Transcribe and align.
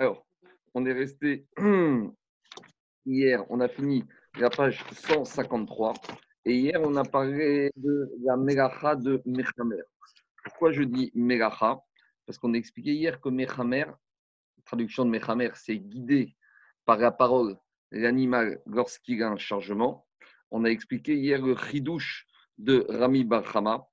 Alors, 0.00 0.26
on 0.72 0.86
est 0.86 0.94
resté 0.94 1.44
hier, 3.04 3.44
on 3.50 3.60
a 3.60 3.68
fini 3.68 4.02
la 4.38 4.48
page 4.48 4.82
153. 4.92 5.92
Et 6.46 6.54
hier, 6.54 6.80
on 6.82 6.96
a 6.96 7.04
parlé 7.04 7.70
de 7.76 8.10
la 8.24 8.38
Melacha 8.38 8.96
de 8.96 9.20
Mechamer. 9.26 9.82
Pourquoi 10.42 10.72
je 10.72 10.84
dis 10.84 11.12
Melacha 11.14 11.82
Parce 12.24 12.38
qu'on 12.38 12.54
a 12.54 12.56
expliqué 12.56 12.94
hier 12.94 13.20
que 13.20 13.28
Mechamer, 13.28 13.84
traduction 14.64 15.04
de 15.04 15.10
Mechamer, 15.10 15.50
c'est 15.54 15.76
guidé 15.76 16.34
par 16.86 16.96
la 16.96 17.12
parole 17.12 17.58
l'animal 17.90 18.62
lorsqu'il 18.64 19.22
a 19.22 19.28
un 19.28 19.36
chargement. 19.36 20.06
On 20.50 20.64
a 20.64 20.70
expliqué 20.70 21.14
hier 21.14 21.44
le 21.44 21.54
chidouche 21.54 22.26
de 22.56 22.86
Rami 22.88 23.24
Barhama, 23.24 23.86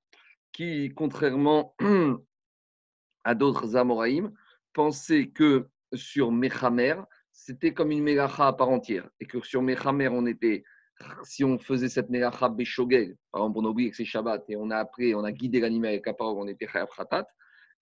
qui, 0.52 0.90
contrairement 0.96 1.76
à 3.24 3.34
d'autres 3.34 3.76
Amoraïm, 3.76 4.32
pensait 4.72 5.28
que 5.28 5.68
sur 5.94 6.30
Mechamer, 6.32 6.96
c'était 7.32 7.72
comme 7.72 7.90
une 7.90 8.02
Melacha 8.02 8.48
à 8.48 8.52
part 8.52 8.68
entière. 8.68 9.08
Et 9.20 9.26
que 9.26 9.40
sur 9.42 9.62
Mechamer, 9.62 10.08
on 10.08 10.26
était, 10.26 10.64
si 11.24 11.44
on 11.44 11.58
faisait 11.58 11.88
cette 11.88 12.10
Melacha 12.10 12.48
Beshogel, 12.48 13.16
par 13.32 13.42
exemple, 13.42 13.58
on 13.60 13.64
oublie 13.66 13.90
que 13.90 13.96
c'est 13.96 14.04
Shabbat, 14.04 14.44
et 14.48 14.56
on 14.56 14.70
a 14.70 14.78
appris, 14.78 15.14
on 15.14 15.24
a 15.24 15.32
guidé 15.32 15.60
l'animal 15.60 15.90
avec 15.90 16.06
la 16.06 16.14
parole, 16.14 16.38
on 16.38 16.48
était 16.48 16.66
Chayav 16.66 16.88
Khatat. 16.96 17.26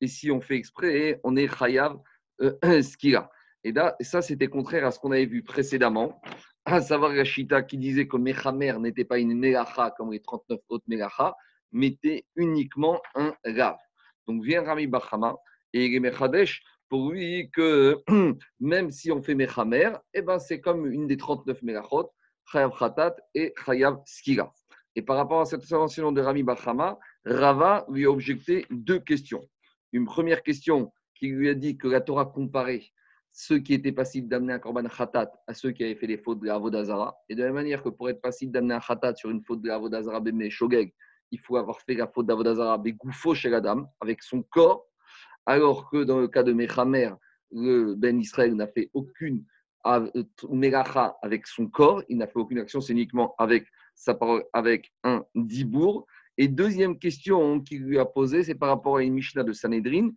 Et 0.00 0.06
si 0.06 0.30
on 0.30 0.40
fait 0.40 0.56
exprès, 0.56 1.20
on 1.24 1.36
est 1.36 1.48
Chayav 1.48 1.98
euh, 2.42 2.52
Skira. 2.82 3.30
Et 3.64 3.72
là, 3.72 3.96
ça, 4.00 4.22
c'était 4.22 4.48
contraire 4.48 4.86
à 4.86 4.90
ce 4.90 4.98
qu'on 4.98 5.10
avait 5.10 5.26
vu 5.26 5.42
précédemment, 5.42 6.20
à 6.64 6.80
savoir 6.80 7.12
la 7.12 7.24
Shita 7.24 7.62
qui 7.62 7.78
disait 7.78 8.06
que 8.06 8.16
Mechamer 8.16 8.78
n'était 8.78 9.04
pas 9.04 9.18
une 9.18 9.34
Melacha 9.34 9.92
comme 9.96 10.12
les 10.12 10.20
39 10.20 10.60
autres 10.68 10.84
Melacha, 10.86 11.34
mais 11.72 11.88
était 11.88 12.24
uniquement 12.36 13.00
un 13.14 13.34
Rav. 13.44 13.76
Donc 14.26 14.44
vient 14.44 14.62
Rami 14.62 14.86
Bachama 14.86 15.36
et 15.72 15.88
les 15.88 16.00
Mechadesh 16.00 16.62
pour 16.88 17.10
lui 17.10 17.50
que 17.50 18.02
même 18.60 18.90
si 18.90 19.10
on 19.10 19.22
fait 19.22 19.34
Mechamer, 19.34 19.90
eh 20.14 20.22
ben, 20.22 20.38
c'est 20.38 20.60
comme 20.60 20.86
une 20.86 21.06
des 21.06 21.16
39 21.16 21.62
Melachot, 21.62 22.10
Chayav 22.50 22.76
Khatat 22.78 23.16
et 23.34 23.52
Chayav 23.64 24.00
Skila. 24.04 24.52
Et 24.94 25.02
par 25.02 25.16
rapport 25.16 25.42
à 25.42 25.44
cette 25.44 25.60
observation 25.60 26.10
de 26.10 26.22
Rami 26.22 26.42
Bachama, 26.42 26.98
Rava 27.24 27.84
lui 27.90 28.06
a 28.06 28.10
objecté 28.10 28.64
deux 28.70 28.98
questions. 28.98 29.46
Une 29.92 30.06
première 30.06 30.42
question 30.42 30.92
qui 31.14 31.28
lui 31.28 31.50
a 31.50 31.54
dit 31.54 31.76
que 31.76 31.86
la 31.86 32.00
Torah 32.00 32.24
comparait 32.24 32.82
ceux 33.30 33.58
qui 33.58 33.74
étaient 33.74 33.92
passibles 33.92 34.28
d'amener 34.28 34.54
un 34.54 34.58
korban 34.58 34.84
khatat 34.84 35.30
à 35.46 35.52
ceux 35.52 35.72
qui 35.72 35.84
avaient 35.84 35.96
fait 35.96 36.06
les 36.06 36.16
fautes 36.16 36.40
de 36.40 36.46
la 36.46 36.56
Vodazara. 36.56 37.14
Et 37.28 37.34
de 37.34 37.40
la 37.40 37.46
même 37.48 37.56
manière 37.56 37.82
que 37.82 37.90
pour 37.90 38.08
être 38.08 38.22
passible 38.22 38.52
d'amener 38.52 38.74
un 38.74 38.80
khatat 38.80 39.14
sur 39.16 39.28
une 39.28 39.42
faute 39.42 39.60
de 39.60 39.68
la 39.68 39.76
Vodazara, 39.76 40.20
mais 40.32 40.48
shogeg, 40.48 40.94
il 41.30 41.40
faut 41.40 41.58
avoir 41.58 41.78
fait 41.82 41.94
la 41.94 42.06
faute 42.06 42.26
de 42.26 42.32
la 42.32 42.36
Vodazara, 42.36 42.78
goufo 42.78 43.34
chez 43.34 43.50
la 43.50 43.60
dame, 43.60 43.86
avec 44.00 44.22
son 44.22 44.42
corps, 44.42 44.86
alors 45.46 45.88
que 45.90 46.04
dans 46.04 46.20
le 46.20 46.28
cas 46.28 46.42
de 46.42 46.52
Mechamer, 46.52 47.10
le 47.52 47.94
Ben 47.94 48.20
Israël 48.20 48.54
n'a 48.54 48.66
fait 48.66 48.90
aucune 48.92 49.44
melacha 50.50 51.16
avec 51.22 51.46
son 51.46 51.68
corps, 51.68 52.02
il 52.08 52.18
n'a 52.18 52.26
fait 52.26 52.38
aucune 52.38 52.58
action, 52.58 52.80
c'est 52.80 52.92
uniquement 52.92 53.34
avec 53.38 53.66
sa 53.94 54.14
parole, 54.14 54.44
avec 54.52 54.92
un 55.04 55.24
dibour. 55.34 56.06
Et 56.38 56.48
deuxième 56.48 56.98
question 56.98 57.60
qu'il 57.60 57.84
lui 57.84 57.98
a 57.98 58.04
posée, 58.04 58.42
c'est 58.42 58.56
par 58.56 58.68
rapport 58.68 58.96
à 58.96 59.02
une 59.02 59.14
Mishnah 59.14 59.44
de 59.44 59.52
Sanhedrin, 59.52 60.10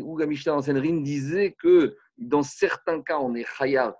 où 0.00 0.18
la 0.18 0.26
Mishnah 0.26 0.56
en 0.56 0.62
Sanhedrin 0.62 1.00
disait 1.00 1.52
que 1.52 1.96
dans 2.18 2.42
certains 2.42 3.00
cas, 3.00 3.18
on 3.18 3.34
est 3.34 3.46
chayav, 3.56 3.94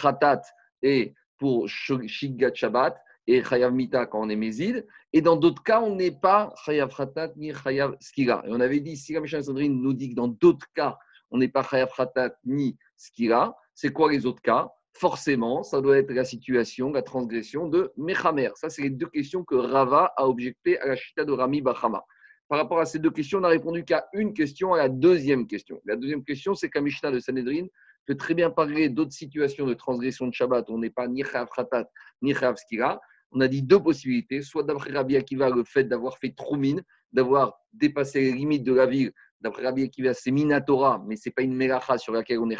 khatat, 0.00 0.42
et 0.82 1.14
pour 1.38 1.68
shiggat 1.68 2.54
shabbat, 2.54 2.96
et 3.26 3.42
chayav 3.42 3.72
mita 3.72 4.06
quand 4.06 4.20
on 4.20 4.28
est 4.28 4.36
mézid. 4.36 4.86
Et 5.12 5.20
dans 5.20 5.36
d'autres 5.36 5.62
cas, 5.62 5.80
on 5.80 5.96
n'est 5.96 6.18
pas 6.18 6.52
chayav 6.64 6.94
khatat 6.94 7.32
ni 7.36 7.52
chayav 7.52 7.96
skira. 8.00 8.42
Et 8.46 8.50
on 8.50 8.60
avait 8.60 8.80
dit, 8.80 8.96
si 8.96 9.12
la 9.12 9.20
Mishnah 9.20 9.42
Sandrine 9.42 9.80
nous 9.80 9.94
dit 9.94 10.10
que 10.10 10.14
dans 10.14 10.28
d'autres 10.28 10.66
cas, 10.74 10.98
on 11.30 11.38
n'est 11.38 11.48
pas 11.48 11.62
chayav 11.62 11.90
khatat 11.96 12.36
ni 12.44 12.76
skira, 12.96 13.56
c'est 13.74 13.92
quoi 13.92 14.10
les 14.10 14.26
autres 14.26 14.42
cas? 14.42 14.70
Forcément, 14.94 15.62
ça 15.62 15.82
doit 15.82 15.98
être 15.98 16.10
la 16.10 16.24
situation, 16.24 16.90
la 16.90 17.02
transgression 17.02 17.68
de 17.68 17.92
Mechamer. 17.98 18.50
Ça, 18.54 18.70
c'est 18.70 18.80
les 18.80 18.90
deux 18.90 19.08
questions 19.08 19.44
que 19.44 19.54
Rava 19.54 20.12
a 20.16 20.26
objectées 20.26 20.78
à 20.80 20.86
la 20.86 20.96
chita 20.96 21.24
de 21.24 21.32
Rami 21.32 21.60
Bachama. 21.60 22.02
Par 22.48 22.58
rapport 22.58 22.78
à 22.78 22.86
ces 22.86 22.98
deux 22.98 23.10
questions, 23.10 23.38
on 23.38 23.42
n'a 23.42 23.48
répondu 23.48 23.84
qu'à 23.84 24.06
une 24.14 24.32
question, 24.32 24.72
à 24.72 24.78
la 24.78 24.88
deuxième 24.88 25.46
question. 25.46 25.82
La 25.84 25.96
deuxième 25.96 26.24
question, 26.24 26.54
c'est 26.54 26.70
qu'à 26.70 26.80
Mishnah 26.80 27.10
de 27.10 27.18
Sanhedrin 27.18 27.66
peut 28.06 28.16
très 28.16 28.34
bien 28.34 28.50
parler 28.50 28.88
d'autres 28.88 29.12
situations 29.12 29.66
de 29.66 29.74
transgression 29.74 30.28
de 30.28 30.32
Shabbat. 30.32 30.70
On 30.70 30.78
n'est 30.78 30.90
pas 30.90 31.08
ni 31.08 31.24
Chav 31.24 31.48
Khatat, 31.54 31.90
ni 32.22 32.34
Chav 32.34 32.56
Skira. 32.56 33.00
On 33.32 33.40
a 33.40 33.48
dit 33.48 33.62
deux 33.62 33.80
possibilités. 33.80 34.42
Soit 34.42 34.62
d'après 34.62 34.92
Rabbi 34.92 35.16
Akiva, 35.16 35.50
le 35.50 35.64
fait 35.64 35.84
d'avoir 35.84 36.18
fait 36.18 36.34
Troumine, 36.34 36.82
d'avoir 37.12 37.58
dépassé 37.72 38.20
les 38.20 38.32
limites 38.32 38.64
de 38.64 38.72
la 38.72 38.86
ville. 38.86 39.12
D'après 39.40 39.64
Rabbi 39.64 39.84
Akiva, 39.84 40.14
c'est 40.14 40.30
Minatora, 40.30 41.02
mais 41.06 41.16
ce 41.16 41.28
n'est 41.28 41.32
pas 41.32 41.42
une 41.42 41.54
Melacha 41.54 41.98
sur 41.98 42.12
laquelle 42.12 42.38
on 42.38 42.50
est 42.50 42.58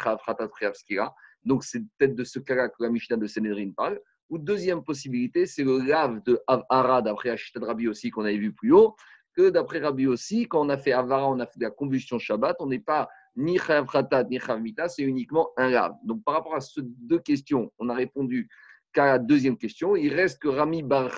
Skira. 0.73 1.15
Donc, 1.43 1.63
c'est 1.63 1.79
peut-être 1.97 2.15
de 2.15 2.23
ce 2.23 2.39
cas-là 2.39 2.69
que 2.69 2.83
la 2.83 2.89
Mishnah 2.89 3.17
de 3.17 3.27
Sanhedrin 3.27 3.71
parle. 3.75 3.99
Ou 4.29 4.37
deuxième 4.37 4.83
possibilité, 4.83 5.45
c'est 5.45 5.63
le 5.63 5.79
lave 5.79 6.21
de 6.23 6.39
Avara, 6.47 7.01
d'après 7.01 7.29
Ashita 7.29 7.59
Rabbi 7.65 7.87
aussi 7.87 8.09
qu'on 8.09 8.25
avait 8.25 8.37
vu 8.37 8.53
plus 8.53 8.73
haut 8.73 8.95
que 9.37 9.51
d'après 9.51 9.79
Rabbi 9.79 10.07
aussi, 10.07 10.47
quand 10.47 10.65
on 10.65 10.69
a 10.69 10.77
fait 10.77 10.91
Avara, 10.91 11.29
on 11.29 11.39
a 11.39 11.45
fait 11.45 11.59
de 11.59 11.63
la 11.63 11.69
combustion 11.69 12.17
Shabbat, 12.17 12.57
on 12.59 12.65
n'est 12.65 12.79
pas 12.79 13.07
ni 13.35 13.57
Khatat 13.57 14.23
ni 14.23 14.39
Mita, 14.59 14.89
c'est 14.89 15.03
uniquement 15.03 15.51
un 15.57 15.69
Rav. 15.69 15.95
Donc 16.03 16.23
par 16.23 16.33
rapport 16.33 16.55
à 16.55 16.59
ces 16.59 16.81
deux 16.81 17.19
questions, 17.19 17.71
on 17.77 17.87
a 17.89 17.93
répondu 17.93 18.49
qu'à 18.97 19.05
la 19.05 19.19
deuxième 19.19 19.57
question. 19.57 19.95
Il 19.95 20.11
reste 20.11 20.41
que 20.41 20.47
Rami 20.47 20.81
Bar 20.81 21.11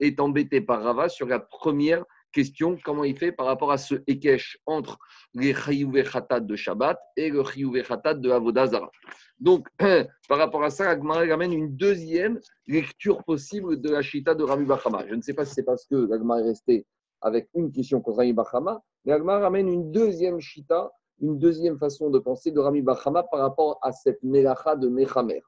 est 0.00 0.20
embêté 0.20 0.60
par 0.60 0.82
Rava 0.82 1.08
sur 1.08 1.26
la 1.26 1.38
première 1.40 2.04
question, 2.30 2.76
comment 2.84 3.04
il 3.04 3.16
fait 3.16 3.32
par 3.32 3.46
rapport 3.46 3.72
à 3.72 3.78
ce 3.78 3.94
Ekesh 4.06 4.58
entre 4.66 4.98
les 5.32 5.54
Chayouvé 5.54 6.04
de 6.42 6.56
Shabbat 6.56 6.98
et 7.16 7.30
le 7.30 7.42
Chayouvé 7.42 7.82
de 7.82 8.30
Avodazara. 8.30 8.90
Donc, 9.38 9.66
par 10.28 10.38
rapport 10.38 10.62
à 10.62 10.68
ça, 10.68 10.90
Agmara 10.90 11.24
ramène 11.24 11.54
une 11.54 11.74
deuxième 11.74 12.38
lecture 12.66 13.24
possible 13.24 13.80
de 13.80 13.88
la 13.88 14.02
Shita 14.02 14.34
de 14.34 14.44
Rami 14.44 14.66
Bachama. 14.66 15.06
Je 15.08 15.14
ne 15.14 15.22
sais 15.22 15.32
pas 15.32 15.46
si 15.46 15.54
c'est 15.54 15.64
parce 15.64 15.86
que 15.86 15.96
l'Agmara 15.96 16.40
est 16.40 16.48
resté 16.48 16.86
avec 17.22 17.48
une 17.54 17.72
question 17.72 18.02
contre 18.02 18.18
Rami 18.18 18.34
Bachama, 18.34 18.82
mais 19.06 19.12
Agma 19.12 19.38
ramène 19.38 19.68
une 19.68 19.90
deuxième 19.90 20.38
shita, 20.38 20.92
une 21.22 21.38
deuxième 21.38 21.78
façon 21.78 22.10
de 22.10 22.18
penser 22.18 22.50
de 22.50 22.60
Rami 22.60 22.82
Bachama 22.82 23.22
par 23.22 23.40
rapport 23.40 23.78
à 23.80 23.90
cette 23.90 24.22
melacha 24.22 24.76
de 24.76 24.88
Mechamer. 24.88 25.42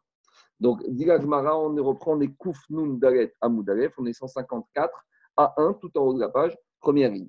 Donc, 0.61 0.83
dit 0.89 1.11
Agmara, 1.11 1.59
on 1.59 1.75
reprend 1.83 2.15
les 2.15 2.33
Kouf 2.33 2.59
Nun 2.71 2.95
Dalet 2.95 3.35
à 3.41 3.49
Moudalef, 3.49 3.95
on 3.99 4.07
est 4.07 4.13
154 4.13 5.05
à 5.37 5.55
1, 5.57 5.75
tout 5.75 5.97
en 5.99 6.03
haut 6.03 6.15
de 6.15 6.21
la 6.21 6.29
page, 6.29 6.57
première 6.81 7.11
ligne. 7.11 7.29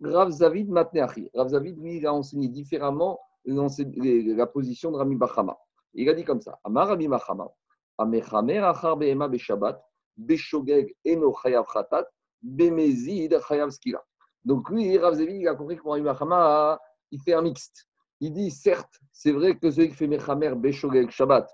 Rav 0.00 0.30
Zavid 0.30 0.70
Matneachi. 0.70 1.30
Rav 1.34 1.48
Zavid, 1.48 1.76
lui, 1.80 1.96
il 1.96 2.06
a 2.06 2.12
enseigné 2.12 2.48
différemment 2.48 3.18
la 3.44 4.46
position 4.46 4.92
de 4.92 4.96
Rami 4.96 5.16
Bachama. 5.16 5.56
Il 5.94 6.08
a 6.08 6.14
dit 6.14 6.24
comme 6.24 6.40
ça 6.40 6.58
Amar 6.64 6.88
Rami 6.88 7.08
Bachama, 7.08 7.48
Amechamer 7.96 8.58
Achar 8.58 8.96
Behema 8.96 9.26
Beshabbat, 9.28 9.82
Beshogeg 10.16 10.94
Eno 11.04 11.34
Chayav 11.42 11.64
Khatat, 11.66 12.06
Bemezid 12.42 13.36
Chayav 13.40 13.70
Skila. 13.70 14.04
Donc 14.44 14.70
lui, 14.70 14.96
Rav 14.98 15.20
il 15.20 15.48
a 15.48 15.54
compris 15.54 15.76
que 15.76 15.82
Mohamed 15.82 16.78
il 17.10 17.20
fait 17.22 17.32
un 17.32 17.42
mixte. 17.42 17.88
Il 18.20 18.32
dit, 18.32 18.50
certes, 18.50 19.00
c'est 19.12 19.32
vrai 19.32 19.56
que 19.56 19.70
celui 19.70 19.88
qui 19.88 19.94
fait 19.94 20.06
Mechamer 20.06 20.54
Beshogeg 20.54 21.10
Shabbat, 21.10 21.48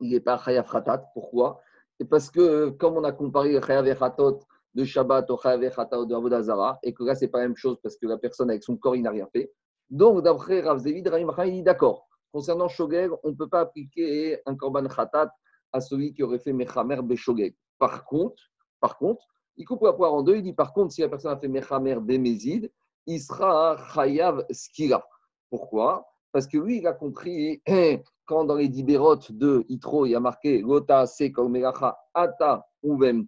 il 0.00 0.10
n'est 0.10 0.20
pas 0.20 0.38
Chayav 0.38 0.70
Khatat. 0.70 1.10
Pourquoi? 1.14 1.60
Parce 2.10 2.30
que, 2.30 2.70
comme 2.70 2.96
on 2.96 3.04
a 3.04 3.12
comparé 3.12 3.60
Chayav 3.60 3.98
Khatot 3.98 4.40
de 4.74 4.84
Shabbat 4.84 5.30
au 5.30 5.38
Chayav 5.38 5.74
Khatat 5.74 6.04
de 6.04 6.14
Avodazara, 6.14 6.78
et 6.82 6.92
que 6.92 7.04
là, 7.04 7.14
ce 7.14 7.24
n'est 7.24 7.30
pas 7.30 7.38
la 7.38 7.48
même 7.48 7.56
chose 7.56 7.78
parce 7.82 7.96
que 7.96 8.06
la 8.06 8.18
personne 8.18 8.50
avec 8.50 8.62
son 8.64 8.76
corps, 8.76 8.96
il 8.96 9.02
n'a 9.02 9.10
rien 9.10 9.28
fait. 9.32 9.52
Donc, 9.90 10.22
d'après 10.22 10.60
Rav 10.60 10.78
Zevid, 10.78 11.10
il 11.46 11.52
dit 11.52 11.62
d'accord. 11.62 12.08
Concernant 12.32 12.68
Shogeg, 12.68 13.10
on 13.24 13.28
ne 13.28 13.34
peut 13.34 13.48
pas 13.48 13.60
appliquer 13.60 14.40
un 14.46 14.56
Korban 14.56 14.88
Khatat 14.88 15.30
à 15.70 15.80
celui 15.80 16.14
qui 16.14 16.22
aurait 16.22 16.38
fait 16.38 16.52
Mechamer 16.52 17.02
Beshogeg. 17.02 17.54
Par 17.78 18.04
contre, 18.06 18.42
par 18.80 18.96
contre, 18.96 19.22
il 19.56 19.66
coupe 19.66 19.82
la 19.82 19.92
poire 19.92 20.14
en 20.14 20.22
deux. 20.22 20.36
Il 20.36 20.42
dit 20.42 20.54
par 20.54 20.72
contre, 20.72 20.92
si 20.92 21.02
la 21.02 21.08
personne 21.08 21.32
a 21.32 21.36
fait 21.36 21.48
Mechamer 21.48 21.96
Bemezid, 22.00 22.72
il 23.06 23.20
sera 23.20 23.76
Chayav 23.94 24.46
Skira. 24.50 25.06
Pourquoi? 25.50 26.06
Parce 26.32 26.46
que 26.46 26.58
lui, 26.58 26.78
il 26.78 26.86
a 26.86 26.92
compris, 26.92 27.62
quand 28.26 28.44
dans 28.44 28.56
les 28.56 28.68
Dibérotes 28.68 29.32
de 29.32 29.64
Itro, 29.68 30.06
il 30.06 30.14
a 30.14 30.20
marqué 30.20 30.60
Gota 30.62 31.04
Melacha 31.48 31.98
Ata 32.14 32.66
Uvem 32.82 33.26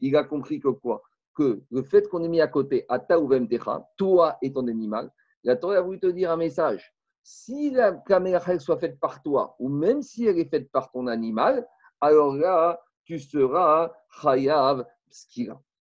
il 0.00 0.16
a 0.16 0.24
compris 0.24 0.60
que 0.60 0.68
quoi? 0.68 1.02
Que 1.34 1.62
le 1.70 1.82
fait 1.82 2.08
qu'on 2.08 2.22
ait 2.24 2.28
mis 2.28 2.40
à 2.40 2.48
côté 2.48 2.84
Ata 2.88 3.18
Uvem 3.18 3.48
Techa, 3.48 3.86
toi 3.96 4.36
et 4.42 4.52
ton 4.52 4.66
animal, 4.66 5.10
la 5.44 5.56
Torah 5.56 5.76
a 5.76 5.80
voulu 5.80 6.00
te 6.00 6.06
dire 6.06 6.30
un 6.30 6.36
message. 6.36 6.92
Si 7.22 7.70
la 7.70 7.92
caméra 7.92 8.58
soit 8.58 8.78
faite 8.78 8.98
par 8.98 9.22
toi, 9.22 9.54
ou 9.58 9.68
même 9.68 10.02
si 10.02 10.26
elle 10.26 10.38
est 10.38 10.48
faite 10.48 10.70
par 10.72 10.90
ton 10.90 11.06
animal, 11.06 11.66
alors 12.00 12.34
là, 12.34 12.80
tu 13.04 13.18
seras 13.18 13.92
Chayav 14.22 14.84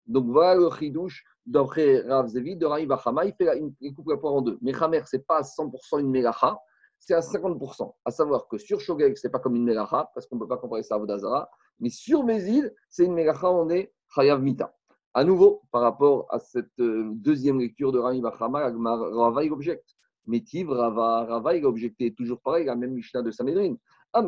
donc 0.06 0.25
voilà 0.27 0.56
le 0.56 0.69
chidouche 0.71 1.23
d'après 1.47 2.01
Rav 2.01 2.27
Zevi, 2.27 2.55
de 2.55 2.65
Raï 2.65 2.85
Bachama, 2.85 3.25
il, 3.25 3.33
fait 3.33 3.47
il 3.81 3.95
coupe 3.95 4.09
la 4.09 4.17
poire 4.17 4.33
en 4.33 4.41
deux. 4.41 4.57
Mais 4.61 4.73
Khamer, 4.73 5.07
ce 5.07 5.15
n'est 5.15 5.23
pas 5.23 5.38
à 5.38 5.41
100% 5.41 5.99
une 6.01 6.09
melacha, 6.09 6.59
c'est 6.99 7.13
à 7.13 7.21
50%. 7.21 7.94
À 8.05 8.11
savoir 8.11 8.47
que 8.47 8.57
sur 8.57 8.79
Shogeg, 8.79 9.15
ce 9.15 9.25
n'est 9.25 9.31
pas 9.31 9.39
comme 9.39 9.55
une 9.55 9.63
melacha, 9.63 10.11
parce 10.13 10.27
qu'on 10.27 10.35
ne 10.35 10.41
peut 10.41 10.47
pas 10.47 10.57
comparer 10.57 10.83
ça 10.83 10.95
à 10.95 10.97
Vodazara, 10.97 11.49
mais 11.79 11.89
sur 11.89 12.23
Mézil, 12.23 12.73
c'est 12.89 13.05
une 13.05 13.13
melacha, 13.13 13.49
on 13.49 13.69
est 13.69 13.94
Chayav 14.13 14.41
Mita. 14.41 14.73
À 15.13 15.23
nouveau, 15.23 15.63
par 15.71 15.81
rapport 15.81 16.27
à 16.29 16.39
cette 16.39 16.79
euh, 16.79 17.09
deuxième 17.13 17.59
lecture 17.59 17.91
de 17.91 17.99
Raï 17.99 18.21
Bachama, 18.21 18.69
Rava, 18.69 19.44
il 19.44 19.51
objecte. 19.51 19.95
Métiv, 20.27 20.69
Rava, 20.69 21.23
Rava, 21.23 21.55
il 21.55 22.13
toujours 22.13 22.41
pareil, 22.41 22.65
la 22.65 22.75
même 22.75 22.91
Mishnah 22.91 23.21
de 23.21 23.31
Sanhedrin. 23.31 23.75
Dans 24.19 24.23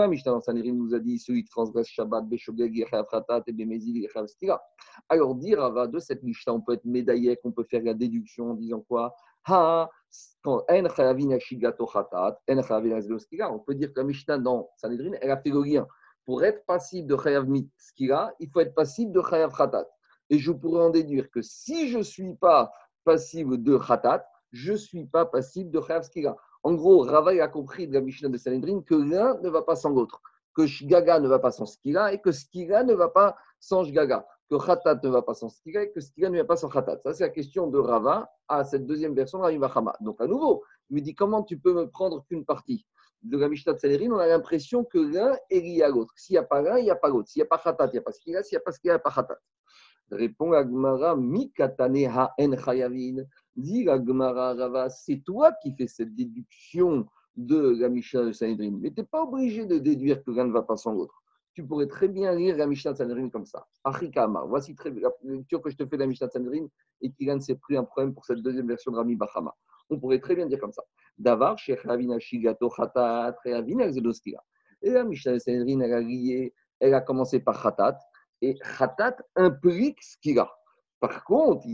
la 0.00 0.08
Mishnah 0.08 0.32
dans 0.32 0.40
Sanhedrin, 0.40 0.72
nous 0.72 0.92
a 0.92 0.98
dit 0.98 1.18
celui 1.20 1.44
qui 1.44 1.50
transgresse 1.50 1.86
Shabbat, 1.86 2.26
Beshogeg, 2.26 2.76
Yechav 2.76 3.06
Khatat 3.08 3.42
et 3.46 3.52
Bemezil, 3.52 3.96
Yechav 3.98 4.26
Skira. 4.26 4.60
Alors, 5.08 5.36
dire 5.36 5.88
de 5.88 5.98
cette 6.00 6.24
Mishnah, 6.24 6.52
on 6.52 6.60
peut 6.60 6.72
être 6.72 6.84
médaillé, 6.84 7.36
qu'on 7.36 7.52
peut 7.52 7.62
faire 7.62 7.82
la 7.84 7.94
déduction 7.94 8.50
en 8.50 8.54
disant 8.54 8.80
quoi? 8.80 9.14
Ha, 9.44 9.88
quand 10.42 10.64
En 10.68 10.88
Chayavin 10.88 11.38
Shigato 11.38 11.86
Khatat, 11.86 12.40
En 12.50 12.62
Chayavin 12.62 13.18
Skira. 13.18 13.52
On 13.52 13.60
peut 13.60 13.76
dire 13.76 13.92
que 13.92 14.00
la 14.00 14.04
Mishnah 14.04 14.38
dans 14.38 14.68
Sanhedrin, 14.78 15.12
elle 15.20 15.30
a 15.30 15.36
fait 15.36 15.50
le 15.50 15.62
lien. 15.62 15.86
Pour 16.24 16.42
être 16.42 16.66
passible 16.66 17.06
de 17.06 17.16
Chayav 17.16 17.46
Skira, 17.76 18.32
il 18.40 18.50
faut 18.50 18.58
être 18.58 18.74
passible 18.74 19.12
de 19.12 19.22
Chayav 19.22 19.56
Khatat. 19.56 19.86
Et 20.28 20.40
je 20.40 20.50
pourrais 20.50 20.86
en 20.86 20.90
déduire 20.90 21.30
que 21.30 21.40
si 21.40 21.88
je 21.88 21.98
ne 21.98 22.02
suis 22.02 22.34
pas 22.34 22.72
passible 23.04 23.62
de 23.62 23.78
Khatat, 23.78 24.26
je 24.52 24.72
ne 24.72 24.76
suis 24.76 25.06
pas 25.06 25.26
passible 25.26 25.70
de 25.70 25.80
Chayav 25.80 26.02
Skira. 26.02 26.36
En 26.62 26.74
gros, 26.74 27.00
Ravaï 27.02 27.40
a 27.40 27.48
compris 27.48 27.86
de 27.86 27.94
la 27.94 28.00
Mishnah 28.00 28.28
de 28.28 28.38
Sanhedrin 28.38 28.82
que 28.82 28.94
l'un 28.94 29.38
ne 29.40 29.48
va 29.48 29.62
pas 29.62 29.76
sans 29.76 29.90
l'autre, 29.90 30.20
que 30.54 30.66
Shgaga 30.66 31.20
ne 31.20 31.28
va 31.28 31.38
pas 31.38 31.50
sans 31.50 31.66
Skira 31.66 32.12
et 32.12 32.20
que 32.20 32.32
Skira 32.32 32.82
ne 32.82 32.94
va 32.94 33.08
pas 33.08 33.36
sans 33.60 33.84
Shgaga, 33.84 34.26
que 34.50 34.56
Khatat 34.56 35.00
ne 35.02 35.08
va 35.08 35.22
pas 35.22 35.34
sans 35.34 35.48
Skira 35.48 35.82
et 35.82 35.92
que 35.92 36.00
Skira 36.00 36.30
ne 36.30 36.38
va 36.38 36.44
pas 36.44 36.56
sans 36.56 36.68
Khatat. 36.68 36.98
Ça, 37.02 37.14
c'est 37.14 37.24
la 37.24 37.30
question 37.30 37.66
de 37.68 37.78
Rava 37.78 38.28
à 38.48 38.64
cette 38.64 38.86
deuxième 38.86 39.14
version 39.14 39.38
de 39.38 39.44
Rabbi 39.44 39.90
Donc, 40.00 40.20
à 40.20 40.26
nouveau, 40.26 40.64
il 40.90 40.96
me 40.96 41.00
dit 41.00 41.14
comment 41.14 41.42
tu 41.42 41.58
peux 41.58 41.74
me 41.74 41.88
prendre 41.88 42.24
qu'une 42.26 42.44
partie 42.44 42.86
de 43.22 43.38
la 43.38 43.48
Mishnah 43.48 43.74
de 43.74 43.78
Sanhedrin, 43.78 44.10
on 44.12 44.18
a 44.18 44.26
l'impression 44.26 44.84
que 44.84 44.98
l'un 44.98 45.36
est 45.50 45.60
lié 45.60 45.82
à 45.82 45.88
l'autre. 45.88 46.12
S'il 46.16 46.34
n'y 46.34 46.38
a 46.38 46.42
pas 46.42 46.62
l'un, 46.62 46.78
il 46.78 46.84
n'y 46.84 46.90
a 46.90 46.96
pas 46.96 47.08
l'autre. 47.08 47.28
S'il 47.28 47.40
n'y 47.40 47.46
a 47.46 47.48
pas 47.48 47.58
Khatat, 47.58 47.86
il 47.86 47.92
n'y 47.92 47.98
a 47.98 48.02
pas 48.02 48.12
Skira. 48.12 48.42
S'il 48.42 48.56
n'y 48.56 48.60
a 48.60 48.64
pas 48.64 48.72
Skira, 48.72 48.94
il 48.94 48.96
n'y 48.96 49.00
a 49.00 49.10
pas 49.10 49.10
Khatat. 49.10 49.38
Répond 50.10 50.52
Agmara, 50.52 51.16
Mikatane 51.16 52.06
en 52.38 52.56
chayavin. 52.56 53.24
Dit 53.56 53.88
Agmara 53.88 54.54
Rava, 54.54 54.90
c'est 54.90 55.22
toi 55.24 55.52
qui 55.62 55.74
fais 55.74 55.86
cette 55.86 56.14
déduction 56.14 57.06
de 57.36 57.76
la 57.80 57.88
Mishnah 57.88 58.24
de 58.24 58.32
Sanhedrin. 58.32 58.78
Mais 58.80 58.90
tu 58.90 59.00
n'es 59.00 59.06
pas 59.06 59.22
obligé 59.22 59.64
de 59.66 59.78
déduire 59.78 60.22
que 60.22 60.30
l'un 60.30 60.46
ne 60.46 60.52
va 60.52 60.62
pas 60.62 60.76
sans 60.76 60.92
l'autre. 60.92 61.22
Tu 61.54 61.66
pourrais 61.66 61.86
très 61.86 62.08
bien 62.08 62.34
lire 62.34 62.56
la 62.56 62.66
Mishnah 62.66 62.92
de 62.92 62.98
Sanhedrin 62.98 63.30
comme 63.30 63.46
ça. 63.46 63.66
Achikama, 63.84 64.44
voici 64.46 64.74
très, 64.74 64.90
la 64.90 65.10
lecture 65.22 65.62
que 65.62 65.70
je 65.70 65.76
te 65.76 65.86
fais 65.86 65.96
de 65.96 66.02
la 66.02 66.06
Mishnah 66.06 66.26
de 66.26 66.32
Sanhedrin 66.32 66.66
et 67.00 67.10
qui 67.12 67.26
ne 67.26 67.38
s'est 67.40 67.56
pris 67.56 67.76
un 67.76 67.84
problème 67.84 68.12
pour 68.12 68.26
cette 68.26 68.42
deuxième 68.42 68.68
version 68.68 68.92
de 68.92 68.96
Rami 68.98 69.16
Bachama. 69.16 69.54
On 69.88 69.98
pourrait 69.98 70.20
très 70.20 70.34
bien 70.34 70.46
dire 70.46 70.60
comme 70.60 70.72
ça. 70.72 70.82
Davar. 71.16 71.56
Et 74.82 74.90
la 74.90 75.04
Mishnah 75.04 75.32
de 75.32 75.38
Sanhedrin, 75.38 75.80
elle 75.80 75.94
a 75.94 76.00
lié, 76.00 76.54
elle 76.80 76.94
a 76.94 77.00
commencé 77.00 77.40
par 77.40 77.62
Khatat 77.62 77.98
et 78.42 78.54
Khatat 78.78 79.16
implique 79.34 80.02
Skira. 80.02 80.50
Par 81.00 81.24
contre. 81.24 81.66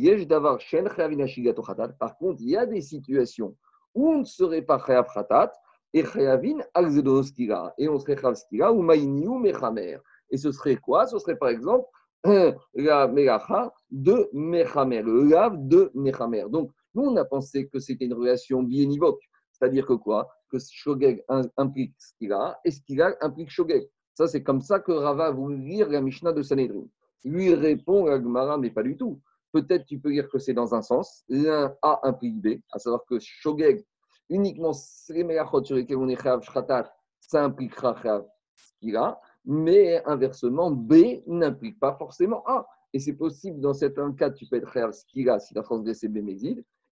Par 1.99 2.19
contre, 2.19 2.43
il 2.43 2.49
y 2.51 2.57
a 2.57 2.67
des 2.67 2.81
situations 2.81 3.57
où 3.95 4.09
on 4.09 4.19
ne 4.19 4.25
serait 4.25 4.63
pas 4.63 4.83
Chayav 4.85 5.07
Khatat 5.13 5.53
et 5.93 6.05
Chayavin 6.05 6.59
Alzedoskira. 6.75 7.75
Et 7.79 7.89
on 7.89 7.99
serait 7.99 8.17
Chayav 8.17 8.35
Skira 8.35 8.73
ou 8.73 8.83
Maïniou 8.83 9.39
Mechamer. 9.39 9.99
Et 10.31 10.37
ce 10.37 10.51
serait 10.51 10.77
quoi? 10.77 11.07
Ce 11.07 11.19
serait 11.19 11.37
par 11.37 11.51
exemple 11.51 11.87
la 12.75 13.09
Melacha 13.09 13.73
de 13.91 14.29
Mechamer, 14.33 15.03
le 15.03 15.25
lave 15.25 15.57
de 15.69 15.91
Mechamer. 15.95 16.49
Donc, 16.49 16.71
nous, 16.95 17.03
on 17.05 17.17
a 17.17 17.25
pensé 17.25 17.69
que 17.69 17.79
c'était 17.79 18.05
une 18.05 18.15
relation 18.15 18.63
biénivoque. 18.63 19.23
C'est-à-dire 19.53 19.87
que 19.87 19.95
quoi? 19.95 20.29
Que 20.51 20.59
Shogeg 20.59 21.25
implique 21.57 21.95
Skira 21.99 22.59
et 22.65 22.71
Skira 22.71 23.13
implique 23.21 23.51
Shogeg. 23.51 23.89
Ça, 24.15 24.27
c'est 24.27 24.43
comme 24.43 24.61
ça 24.61 24.81
que 24.81 24.93
Rava 24.93 25.31
voulu 25.31 25.57
lire 25.57 25.89
la 25.89 26.01
Mishnah 26.01 26.33
de 26.33 26.43
Sanhedrin. 26.43 26.85
Lui 27.25 27.55
répond 27.55 28.07
à 28.07 28.21
Gemara, 28.21 28.59
mais 28.59 28.71
pas 28.71 28.83
du 28.83 28.97
tout. 28.97 29.21
Peut-être 29.53 29.85
tu 29.87 29.99
peux 29.99 30.11
dire 30.11 30.29
que 30.29 30.39
c'est 30.39 30.55
dans 30.55 30.75
un 30.75 30.83
sens. 30.83 31.25
L'un 31.29 31.75
A 31.83 32.01
implique 32.05 32.41
B, 32.41 32.61
à 32.73 32.79
savoir 32.79 33.05
que 33.05 33.19
Shogeg, 33.21 33.85
uniquement 34.31 34.73
sur 34.73 35.15
on 35.17 36.09
est 36.09 36.17
Shratat, 36.17 36.93
ça 37.21 37.45
impliquera 37.45 37.95
Chav 38.03 38.27
Skira, 38.57 39.21
mais 39.45 40.03
inversement, 40.07 40.71
B 40.71 41.23
n'implique 41.27 41.79
pas 41.79 41.95
forcément 41.97 42.43
A. 42.47 42.67
Et 42.95 42.99
c'est 42.99 43.15
possible, 43.15 43.61
dans 43.61 43.75
certains 43.75 44.13
cas, 44.13 44.31
tu 44.31 44.47
peux 44.47 44.57
être 44.57 44.73
Chav 44.73 44.93
Skira 44.93 45.39
si 45.39 45.55
tu 45.55 45.61
as 45.61 45.63
transgressé 45.63 46.09
B 46.09 46.19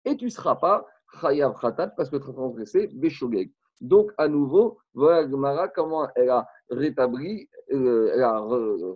et 0.05 0.17
tu 0.17 0.25
ne 0.25 0.29
seras 0.29 0.55
pas 0.55 0.85
Chayav 1.21 1.59
Khatat 1.59 1.89
parce 1.89 2.09
que 2.09 2.17
tu 2.17 2.29
as 2.29 2.33
transgressé 2.33 2.87
Beshogeg. 2.87 3.51
Donc, 3.81 4.11
à 4.17 4.27
nouveau, 4.27 4.77
voilà 4.93 5.29
Gemara 5.29 5.69
comment 5.69 6.07
elle 6.15 6.29
a 6.29 6.47
rétabli, 6.69 7.49
euh, 7.71 8.11
elle 8.13 8.23
a 8.23 8.43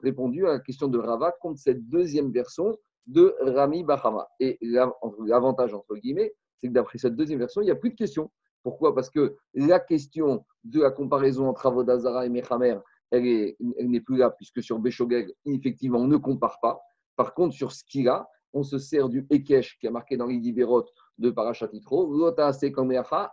répondu 0.01 0.47
à 0.47 0.53
la 0.53 0.59
question 0.59 0.87
de 0.87 0.97
Rava 0.97 1.33
contre 1.41 1.59
cette 1.59 1.87
deuxième 1.87 2.31
version 2.31 2.77
de 3.07 3.35
Rami 3.41 3.83
Bahama. 3.83 4.27
Et 4.39 4.57
l'avantage, 4.61 5.73
entre 5.73 5.95
guillemets, 5.95 6.33
c'est 6.61 6.67
que 6.67 6.73
d'après 6.73 6.97
cette 6.97 7.15
deuxième 7.15 7.39
version, 7.39 7.61
il 7.61 7.65
n'y 7.65 7.71
a 7.71 7.75
plus 7.75 7.89
de 7.89 7.95
questions. 7.95 8.31
Pourquoi? 8.63 8.95
Parce 8.95 9.09
que 9.09 9.35
la 9.53 9.79
question 9.79 10.45
de 10.63 10.81
la 10.81 10.91
comparaison 10.91 11.47
entre 11.49 11.65
Avodazara 11.65 12.25
et 12.25 12.29
Mechamer, 12.29 12.77
elle 13.11 13.55
n'est 13.79 14.01
plus 14.01 14.17
là, 14.17 14.31
puisque 14.31 14.63
sur 14.63 14.79
Beshogeg, 14.79 15.33
effectivement, 15.45 15.99
on 15.99 16.07
ne 16.07 16.17
compare 16.17 16.59
pas. 16.61 16.81
Par 17.15 17.33
contre, 17.33 17.53
sur 17.53 17.71
Skila, 17.73 18.27
on 18.53 18.63
se 18.63 18.77
sert 18.77 19.09
du 19.09 19.27
Ekesh 19.29 19.77
qui 19.79 19.87
est 19.87 19.91
marqué 19.91 20.15
dans 20.15 20.27
l'Idibérot 20.27 20.85
de 21.17 21.29
Parachatitro, 21.29 22.11
Lota 22.11 22.51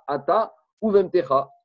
Ata 0.06 0.52
ou 0.82 0.92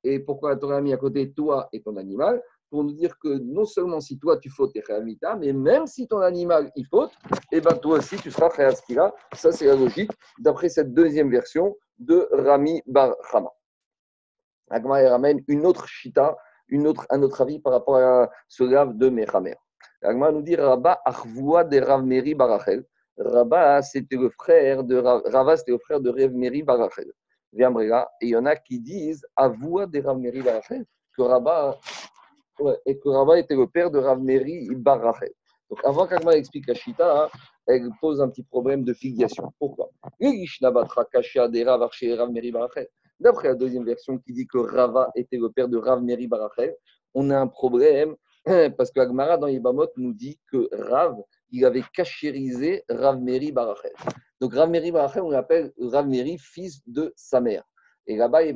Et 0.04 0.19
pourquoi 0.19 0.50
la 0.50 0.56
Torah 0.57 0.77
a 0.77 0.81
mis 0.81 0.94
à 0.94 0.98
côté 0.98 1.31
toi 1.31 1.69
et 1.72 1.81
ton 1.81 1.95
animal? 1.95 2.42
Pour 2.69 2.83
nous 2.83 2.94
dire 2.94 3.17
que 3.19 3.39
non 3.39 3.65
seulement 3.65 4.00
si 4.00 4.17
toi 4.17 4.38
tu 4.38 4.50
fautes, 4.50 4.73
tu 4.73 4.79
es 4.79 5.35
mais 5.39 5.53
même 5.53 5.88
si 5.88 6.07
ton 6.07 6.19
animal 6.19 6.71
il 6.75 6.85
faute, 6.88 7.12
et 7.51 7.57
eh 7.57 7.62
ben 7.62 7.75
toi 7.77 8.00
aussi 8.00 8.17
tu 8.17 8.31
seras 8.31 8.50
Khayaskira. 8.50 9.13
Ça, 9.33 9.51
c'est 9.51 9.65
la 9.65 9.75
logique 9.75 10.12
d'après 10.39 10.69
cette 10.69 10.94
deuxième 10.94 11.29
version 11.29 11.75
de 12.00 12.27
Rami 12.31 12.81
Bar 12.85 13.15
Chama. 13.31 13.50
Agma 14.69 15.07
ramène 15.07 15.44
une 15.47 15.65
autre 15.65 15.88
shita, 15.88 16.35
une 16.67 16.88
autre, 16.88 17.06
un 17.09 17.21
autre 17.21 17.41
avis 17.41 17.59
par 17.59 17.73
rapport 17.73 17.97
à 17.97 18.29
ce 18.47 18.63
lave 18.63 18.97
de 18.97 19.09
Mechamer. 19.09 19.56
Agma 20.01 20.31
nous 20.31 20.41
dit 20.41 20.56
Rabba 20.56 21.00
Achvoua 21.06 21.63
de 21.63 21.79
Rav 21.79 22.03
Meri 22.03 22.33
Barachel. 22.33 22.83
Rabba, 23.17 23.81
c'était 23.81 24.17
le 24.17 24.29
frère 24.29 24.83
de 24.83 24.97
Rava, 24.97 25.56
c'était 25.56 25.71
le 25.71 25.77
frère 25.77 26.01
de 26.01 26.09
Rev 26.09 26.33
Meri 26.33 26.63
Barachel. 26.63 27.12
Et 27.57 27.63
il 28.21 28.29
y 28.29 28.35
en 28.35 28.45
a 28.45 28.56
qui 28.56 28.79
disent 28.79 29.25
Avoua 29.35 29.85
de 29.85 30.01
Rav 30.01 30.17
Meri 30.17 30.41
Barachel, 30.41 30.85
que 31.15 31.21
Rabba, 31.21 31.77
et 32.85 32.97
que 32.97 33.09
Rabba 33.09 33.39
était 33.39 33.55
le 33.55 33.67
père 33.67 33.91
de 33.91 33.99
Rav 33.99 34.21
Meri. 34.21 34.67
Donc 34.67 35.79
avant 35.83 36.05
qu'Agma 36.05 36.35
explique 36.35 36.67
la 36.67 36.73
Shita, 36.73 37.23
hein, 37.23 37.29
elle 37.67 37.89
pose 37.99 38.21
un 38.21 38.29
petit 38.29 38.43
problème 38.43 38.83
de 38.83 38.93
filiation. 38.93 39.51
Pourquoi? 39.59 39.89
D'après 43.19 43.47
la 43.47 43.55
deuxième 43.55 43.85
version 43.85 44.17
qui 44.19 44.33
dit 44.33 44.45
que 44.45 44.57
Rava 44.57 45.09
était 45.15 45.38
le 45.38 45.50
père 45.50 45.67
de 45.67 45.77
Rav 45.77 46.03
Meri 46.03 46.27
Barachel, 46.27 46.75
on 47.13 47.29
a 47.29 47.39
un 47.39 47.47
problème 47.47 48.15
parce 48.77 48.91
que 48.91 49.00
Agmara 49.00 49.38
dans 49.38 49.47
Ibamot 49.47 49.88
nous 49.97 50.13
dit 50.13 50.39
que 50.51 50.69
Rav 50.71 51.17
il 51.51 51.65
avait 51.65 51.83
cachérisé 51.93 52.83
Rav 52.89 53.19
Meri 53.19 53.51
Barachel. 53.51 53.93
Donc 54.41 54.53
Rav 54.53 54.69
Meri 54.69 54.91
Barachel, 54.91 55.24
on 55.24 55.29
l'appelle 55.29 55.71
Rav 55.79 56.07
Meri, 56.07 56.38
fils 56.38 56.81
de 56.88 57.13
sa 57.15 57.39
mère. 57.41 57.63
Et 58.07 58.15
là-bas, 58.17 58.43
il 58.43 58.53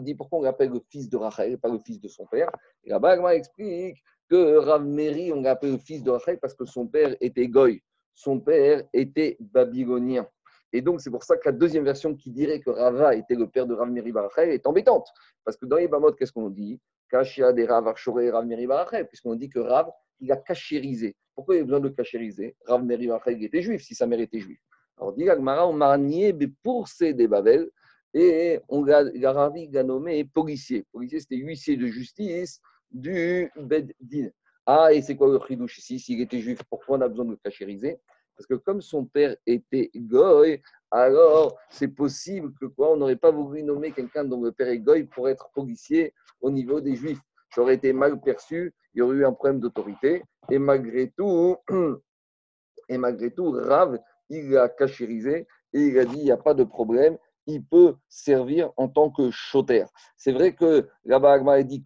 dit 0.00 0.14
pourquoi 0.14 0.38
on 0.38 0.42
l'appelle 0.42 0.70
le 0.70 0.80
fils 0.88 1.08
de 1.08 1.16
Rachel, 1.16 1.58
pas 1.58 1.68
le 1.68 1.78
fils 1.78 2.00
de 2.00 2.08
son 2.08 2.26
père? 2.26 2.50
Et 2.84 2.90
là-bas, 2.90 3.34
il 3.34 3.38
explique 3.38 4.02
que 4.28 4.56
Rav 4.56 4.84
Meri, 4.84 5.32
on 5.32 5.42
l'appelle 5.42 5.72
le 5.72 5.78
fils 5.78 6.02
de 6.02 6.10
Rachel 6.10 6.38
parce 6.38 6.54
que 6.54 6.64
son 6.64 6.86
père 6.86 7.16
était 7.20 7.48
Goy, 7.48 7.82
son 8.14 8.38
père 8.40 8.84
était 8.92 9.36
babylonien. 9.40 10.26
Et 10.72 10.80
donc, 10.80 11.00
c'est 11.00 11.10
pour 11.10 11.22
ça 11.22 11.36
que 11.36 11.46
la 11.46 11.52
deuxième 11.52 11.84
version 11.84 12.14
qui 12.14 12.30
dirait 12.30 12.60
que 12.60 12.70
Rava 12.70 13.14
était 13.14 13.34
le 13.34 13.46
père 13.46 13.66
de 13.66 13.74
Rav 13.74 13.90
Meri 13.90 14.10
Barachel 14.10 14.48
est 14.48 14.66
embêtante. 14.66 15.06
Parce 15.44 15.56
que 15.56 15.66
dans 15.66 15.76
les 15.76 15.86
Bamot, 15.86 16.12
qu'est-ce 16.12 16.32
qu'on 16.32 16.48
dit? 16.48 16.80
Kashia 17.10 17.52
des 17.52 17.66
Rav 17.66 17.86
Archoré 17.86 18.30
Rav 18.30 18.46
Meri 18.46 18.66
Barachel, 18.66 19.06
puisqu'on 19.06 19.34
dit 19.34 19.50
que 19.50 19.58
Rav, 19.58 19.90
il 20.20 20.32
a 20.32 20.36
cachérisé. 20.36 21.14
Pourquoi 21.34 21.56
il 21.56 21.60
a 21.60 21.64
besoin 21.64 21.80
de 21.80 21.90
cachériser? 21.90 22.56
Rav 22.64 22.82
Meri 22.84 23.06
Barachel 23.06 23.42
était 23.42 23.60
juif, 23.60 23.82
si 23.82 23.94
sa 23.94 24.06
mère 24.06 24.20
était 24.20 24.40
juive. 24.40 24.56
Alors, 24.96 25.12
dit 25.12 25.28
Agmara, 25.28 25.68
on 25.68 25.74
m'a 25.74 25.98
nié 25.98 26.34
pour 26.62 26.88
ces 26.88 27.12
des 27.12 27.28
et 28.14 28.60
on 28.68 28.86
a, 28.88 29.02
il 29.14 29.26
a 29.76 29.82
nommé 29.82 30.24
policier. 30.24 30.84
Policier, 30.92 31.20
c'était 31.20 31.36
huissier 31.36 31.76
de 31.76 31.86
justice 31.86 32.60
du 32.90 33.50
Beddin. 33.56 34.30
Ah, 34.66 34.92
et 34.92 35.02
c'est 35.02 35.16
quoi 35.16 35.28
le 35.28 35.40
chidouche 35.46 35.78
ici? 35.78 35.98
S'il 35.98 36.20
était 36.20 36.40
juif, 36.40 36.62
pourquoi 36.68 36.98
on 36.98 37.00
a 37.00 37.08
besoin 37.08 37.24
de 37.24 37.30
le 37.30 37.36
cachériser? 37.36 37.98
Parce 38.36 38.46
que 38.46 38.54
comme 38.54 38.80
son 38.80 39.04
père 39.04 39.36
était 39.46 39.90
goy, 39.94 40.60
alors 40.90 41.58
c'est 41.70 41.88
possible 41.88 42.52
que 42.60 42.66
quoi? 42.66 42.92
On 42.92 42.96
n'aurait 42.96 43.16
pas 43.16 43.30
voulu 43.30 43.62
nommer 43.62 43.92
quelqu'un 43.92 44.24
dont 44.24 44.42
le 44.42 44.52
père 44.52 44.68
est 44.68 44.78
goy 44.78 45.04
pour 45.04 45.28
être 45.28 45.50
policier 45.54 46.14
au 46.40 46.50
niveau 46.50 46.80
des 46.80 46.94
juifs. 46.94 47.20
Ça 47.54 47.62
aurait 47.62 47.74
été 47.74 47.92
mal 47.92 48.20
perçu, 48.20 48.72
il 48.94 48.98
y 48.98 49.02
aurait 49.02 49.16
eu 49.16 49.26
un 49.26 49.32
problème 49.32 49.60
d'autorité. 49.60 50.22
Et 50.50 50.58
malgré 50.58 51.10
tout, 51.10 51.56
et 52.88 52.98
malgré 52.98 53.30
tout, 53.30 53.50
Rav, 53.50 53.98
il 54.28 54.56
a 54.56 54.68
cachérisé 54.68 55.46
et 55.72 55.80
il 55.80 55.98
a 55.98 56.04
dit 56.04 56.18
il 56.18 56.24
n'y 56.24 56.30
a 56.30 56.36
pas 56.36 56.54
de 56.54 56.64
problème, 56.64 57.18
il 57.46 57.64
peut 57.64 57.96
servir 58.08 58.70
en 58.76 58.88
tant 58.88 59.10
que 59.10 59.30
choter. 59.30 59.84
C'est 60.16 60.32
vrai 60.32 60.54
que 60.54 60.88
là-bas, 61.04 61.32
a 61.32 61.62
dit 61.62 61.82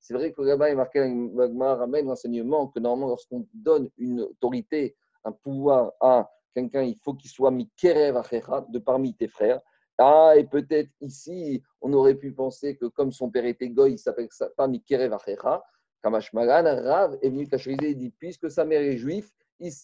C'est 0.00 0.14
vrai 0.14 0.32
que 0.32 0.42
là-bas, 0.42 0.70
il 0.70 0.76
marqué, 0.76 1.00
ramène 1.00 2.06
l'enseignement 2.06 2.68
que 2.68 2.80
normalement, 2.80 3.08
lorsqu'on 3.08 3.46
donne 3.54 3.88
une 3.96 4.20
autorité, 4.20 4.96
un 5.24 5.32
pouvoir 5.32 5.92
à 6.00 6.30
quelqu'un, 6.54 6.82
il 6.82 6.96
faut 7.02 7.14
qu'il 7.14 7.30
soit 7.30 7.50
mikerev 7.50 8.20
de 8.68 8.78
parmi 8.78 9.14
tes 9.14 9.28
frères. 9.28 9.60
Ah, 9.98 10.32
et 10.36 10.44
peut-être 10.44 10.90
ici, 11.00 11.62
on 11.80 11.92
aurait 11.92 12.16
pu 12.16 12.32
penser 12.32 12.76
que 12.76 12.86
comme 12.86 13.12
son 13.12 13.30
père 13.30 13.44
était 13.44 13.68
goy, 13.68 13.92
il 13.92 13.98
s'appelle 13.98 14.28
pas 14.56 14.66
mikerev 14.66 15.12
achecha. 15.12 15.62
Kamash 16.02 16.32
Magan, 16.34 16.64
Rav 16.82 17.16
est 17.22 17.30
venu 17.30 17.46
cacheriser 17.48 17.90
et 17.90 17.94
dit 17.94 18.10
puisque 18.10 18.50
sa 18.50 18.64
mère 18.64 18.82
est 18.82 18.98
juive, 18.98 19.30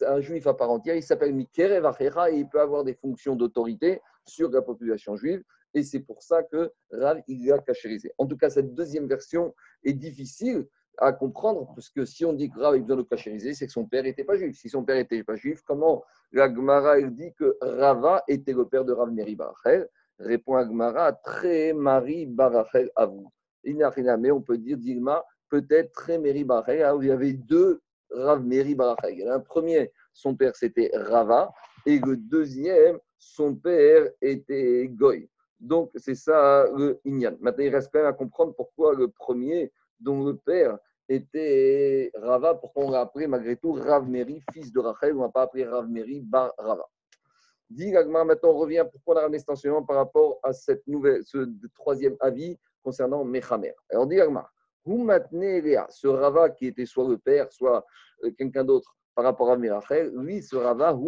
un 0.06 0.20
juif 0.20 0.46
à 0.46 0.54
part 0.54 0.70
entière, 0.70 0.96
il 0.96 1.02
s'appelle 1.02 1.34
Mikerev 1.34 1.86
Achecha 1.86 2.30
et 2.30 2.38
il 2.38 2.48
peut 2.48 2.60
avoir 2.60 2.84
des 2.84 2.94
fonctions 2.94 3.36
d'autorité 3.36 4.00
sur 4.24 4.50
la 4.50 4.62
population 4.62 5.16
juive. 5.16 5.42
Et 5.74 5.82
c'est 5.82 6.00
pour 6.00 6.22
ça 6.22 6.42
que 6.42 6.72
Rav, 6.90 7.22
il 7.28 7.46
l'a 7.46 7.58
cachérisé. 7.58 8.12
En 8.18 8.26
tout 8.26 8.36
cas, 8.36 8.50
cette 8.50 8.74
deuxième 8.74 9.06
version 9.06 9.54
est 9.84 9.92
difficile 9.92 10.66
à 10.98 11.12
comprendre, 11.12 11.72
parce 11.74 11.88
que 11.88 12.04
si 12.04 12.24
on 12.24 12.32
dit 12.32 12.50
que 12.50 12.58
Rav 12.58 12.74
a 12.74 12.78
besoin 12.78 12.96
de 12.96 13.02
cachériser, 13.02 13.54
c'est 13.54 13.66
que 13.66 13.72
son 13.72 13.86
père 13.86 14.02
n'était 14.02 14.24
pas 14.24 14.36
juif. 14.36 14.58
Si 14.58 14.68
son 14.68 14.84
père 14.84 14.96
n'était 14.96 15.22
pas 15.22 15.36
juif, 15.36 15.62
comment 15.62 16.02
la 16.32 16.52
Gemara 16.52 17.00
dit 17.00 17.32
que 17.34 17.56
Rava 17.60 18.22
était 18.28 18.52
le 18.52 18.66
père 18.66 18.84
de 18.84 18.92
Rav 18.92 19.10
Meri 19.12 19.36
Barachel 19.36 19.88
Répond 20.18 20.56
Agmara, 20.56 21.12
très 21.12 21.72
Marie 21.72 22.26
Barachel 22.26 22.90
à 22.94 23.06
vous. 23.06 23.32
Il 23.64 23.78
n'a 23.78 23.88
rien, 23.88 24.18
mais 24.18 24.30
on 24.30 24.42
peut 24.42 24.58
dire 24.58 24.76
Dilma, 24.76 25.24
peut-être 25.48 25.92
très 25.92 26.18
Meri 26.18 26.44
Barachel, 26.44 26.94
il 27.00 27.08
y 27.08 27.10
avait 27.10 27.32
deux 27.32 27.80
Rav 28.10 28.44
Meri 28.44 28.74
Barachel. 28.74 29.28
Un 29.28 29.40
premier, 29.40 29.92
son 30.12 30.34
père 30.34 30.56
c'était 30.56 30.90
Rava, 30.94 31.52
et 31.86 31.98
le 31.98 32.16
deuxième, 32.16 32.98
son 33.18 33.54
père 33.54 34.08
était 34.20 34.88
Goy. 34.88 35.28
Donc, 35.58 35.90
c'est 35.96 36.14
ça 36.14 36.66
le 36.74 37.00
Inyan. 37.04 37.36
Maintenant, 37.40 37.64
il 37.64 37.74
reste 37.74 37.90
quand 37.92 37.98
même 37.98 38.08
à 38.08 38.14
comprendre 38.14 38.54
pourquoi 38.54 38.94
le 38.94 39.08
premier, 39.08 39.70
dont 39.98 40.24
le 40.24 40.36
père 40.36 40.78
était 41.08 42.10
Rava, 42.14 42.54
pourquoi 42.54 42.84
on 42.84 42.90
l'a 42.90 43.00
appelé 43.00 43.26
malgré 43.26 43.56
tout 43.56 43.72
Rav 43.72 44.08
Meri, 44.08 44.42
fils 44.52 44.72
de 44.72 44.80
Rachel, 44.80 45.16
on 45.16 45.20
n'a 45.20 45.28
pas 45.28 45.42
appelé 45.42 45.64
Rav 45.64 45.88
Meri 45.88 46.20
Bar 46.20 46.52
Rava. 46.56 46.86
Dit 47.68 47.92
maintenant 47.92 48.50
on 48.50 48.58
revient 48.58 48.84
pourquoi 48.90 49.14
on 49.14 49.18
a 49.18 49.20
ramené 49.22 49.38
cet 49.38 49.50
enseignement 49.50 49.84
par 49.84 49.96
rapport 49.96 50.40
à 50.42 50.52
cette 50.52 50.84
nouvelle, 50.88 51.22
ce 51.24 51.48
troisième 51.74 52.16
avis 52.20 52.58
concernant 52.82 53.24
Mechamer? 53.24 53.74
Alors, 53.90 54.06
dit 54.06 54.20
Agmar, 54.20 54.52
ce 54.86 56.06
Rava 56.06 56.50
qui 56.50 56.66
était 56.66 56.86
soit 56.86 57.08
le 57.08 57.18
père, 57.18 57.52
soit 57.52 57.84
euh, 58.24 58.30
quelqu'un 58.36 58.64
d'autre 58.64 58.96
par 59.14 59.24
rapport 59.24 59.50
à 59.50 59.56
Mirachel, 59.56 60.12
lui, 60.16 60.42
ce 60.42 60.56
Rava. 60.56 60.98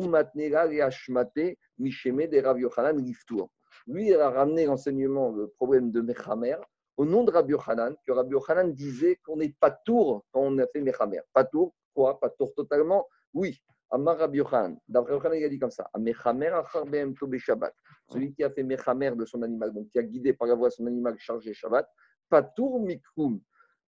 Lui, 3.87 4.09
il 4.09 4.15
a 4.15 4.31
ramené 4.31 4.67
l'enseignement, 4.67 5.31
le 5.31 5.49
problème 5.49 5.91
de 5.91 6.01
Mechamer, 6.01 6.57
au 6.97 7.05
nom 7.05 7.25
de 7.25 7.31
Rabbi 7.31 7.53
Yochanan, 7.53 7.97
que 8.07 8.13
Rabbi 8.13 8.33
Yochanan 8.33 8.73
disait 8.73 9.17
qu'on 9.25 9.37
n'est 9.37 9.55
pas 9.59 9.71
tour 9.71 10.25
quand 10.31 10.41
on 10.41 10.59
a 10.59 10.67
fait 10.67 10.81
Mechamer. 10.81 11.23
Pas 11.33 11.45
tour, 11.45 11.75
quoi? 11.95 12.21
Pas 12.21 12.29
tour 12.31 12.53
totalement? 12.55 13.07
Oui. 13.33 13.61
Amar 13.91 14.19
Rabbi 14.19 14.39
Yochanan. 14.39 14.79
D'après 14.89 15.15
Yochanan, 15.15 15.39
il 15.39 15.45
a 15.45 15.49
dit 15.49 15.59
comme 15.59 15.71
ça 15.71 15.89
Mechamer 15.99 16.49
acharbehem 16.49 17.15
tobe 17.15 17.37
Shabbat. 17.39 17.75
Celui 18.09 18.35
qui 18.35 18.45
a 18.45 18.51
fait 18.51 18.63
Mechamer 18.63 19.17
de 19.17 19.25
son 19.25 19.43
animal, 19.43 19.73
donc 19.73 19.89
qui 19.89 19.99
a 19.99 20.03
guidé 20.03 20.33
par 20.33 20.49
la 20.49 20.55
voie 20.55 20.71
son 20.71 20.87
animal 20.87 21.17
chargé 21.19 21.55
Shabbat, 21.55 21.89
pas 22.29 22.43
tour 22.43 22.81
mikrum. 22.81 23.41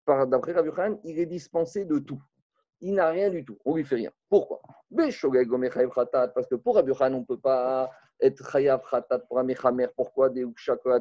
D'après 0.06 0.52
Rabbi 0.52 0.68
Yochanan, 0.68 0.98
il 1.04 1.18
est 1.18 1.26
dispensé 1.26 1.84
de 1.84 1.98
tout 1.98 2.22
il 2.82 2.94
n'a 2.94 3.08
rien 3.10 3.30
du 3.30 3.44
tout. 3.44 3.56
On 3.64 3.76
lui 3.76 3.84
fait 3.84 3.94
rien. 3.94 4.10
Pourquoi? 4.28 4.60
Parce 4.94 5.16
que 5.16 6.56
pour 6.56 6.74
Rabbi 6.74 6.92
on 7.00 7.10
ne 7.10 7.24
peut 7.24 7.38
pas 7.38 7.90
être 8.20 8.50
chayav 8.50 8.82
khatat 8.90 9.20
pour 9.20 9.38
un 9.38 9.44
mechamer. 9.44 9.86
Pourquoi 9.96 10.28
Parce 10.28 10.74
que 10.76 10.88
là, 10.88 11.00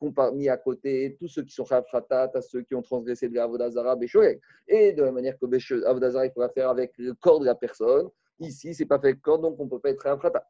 tu 0.00 0.10
a 0.16 0.30
mis 0.32 0.48
à 0.48 0.56
côté 0.56 1.16
tous 1.18 1.28
ceux 1.28 1.42
qui 1.42 1.52
sont 1.52 1.64
chayav 1.64 1.84
khatat 1.90 2.30
à 2.32 2.40
ceux 2.40 2.62
qui 2.62 2.74
ont 2.74 2.82
transgressé 2.82 3.28
de 3.28 3.34
l'avodazara 3.34 3.98
Et 4.68 4.92
de 4.92 5.02
la 5.02 5.12
manière 5.12 5.36
que 5.36 5.84
avodazara, 5.86 6.26
il 6.26 6.32
faut 6.32 6.48
faire 6.54 6.70
avec 6.70 6.92
le 6.96 7.12
corps 7.14 7.40
de 7.40 7.46
la 7.46 7.56
personne. 7.56 8.08
Ici, 8.38 8.72
ce 8.74 8.82
n'est 8.82 8.86
pas 8.86 9.00
fait 9.00 9.12
le 9.12 9.18
corps, 9.18 9.40
donc 9.40 9.56
on 9.58 9.64
ne 9.64 9.70
peut 9.70 9.80
pas 9.80 9.90
être 9.90 10.02
chayav 10.02 10.20
khatat. 10.20 10.46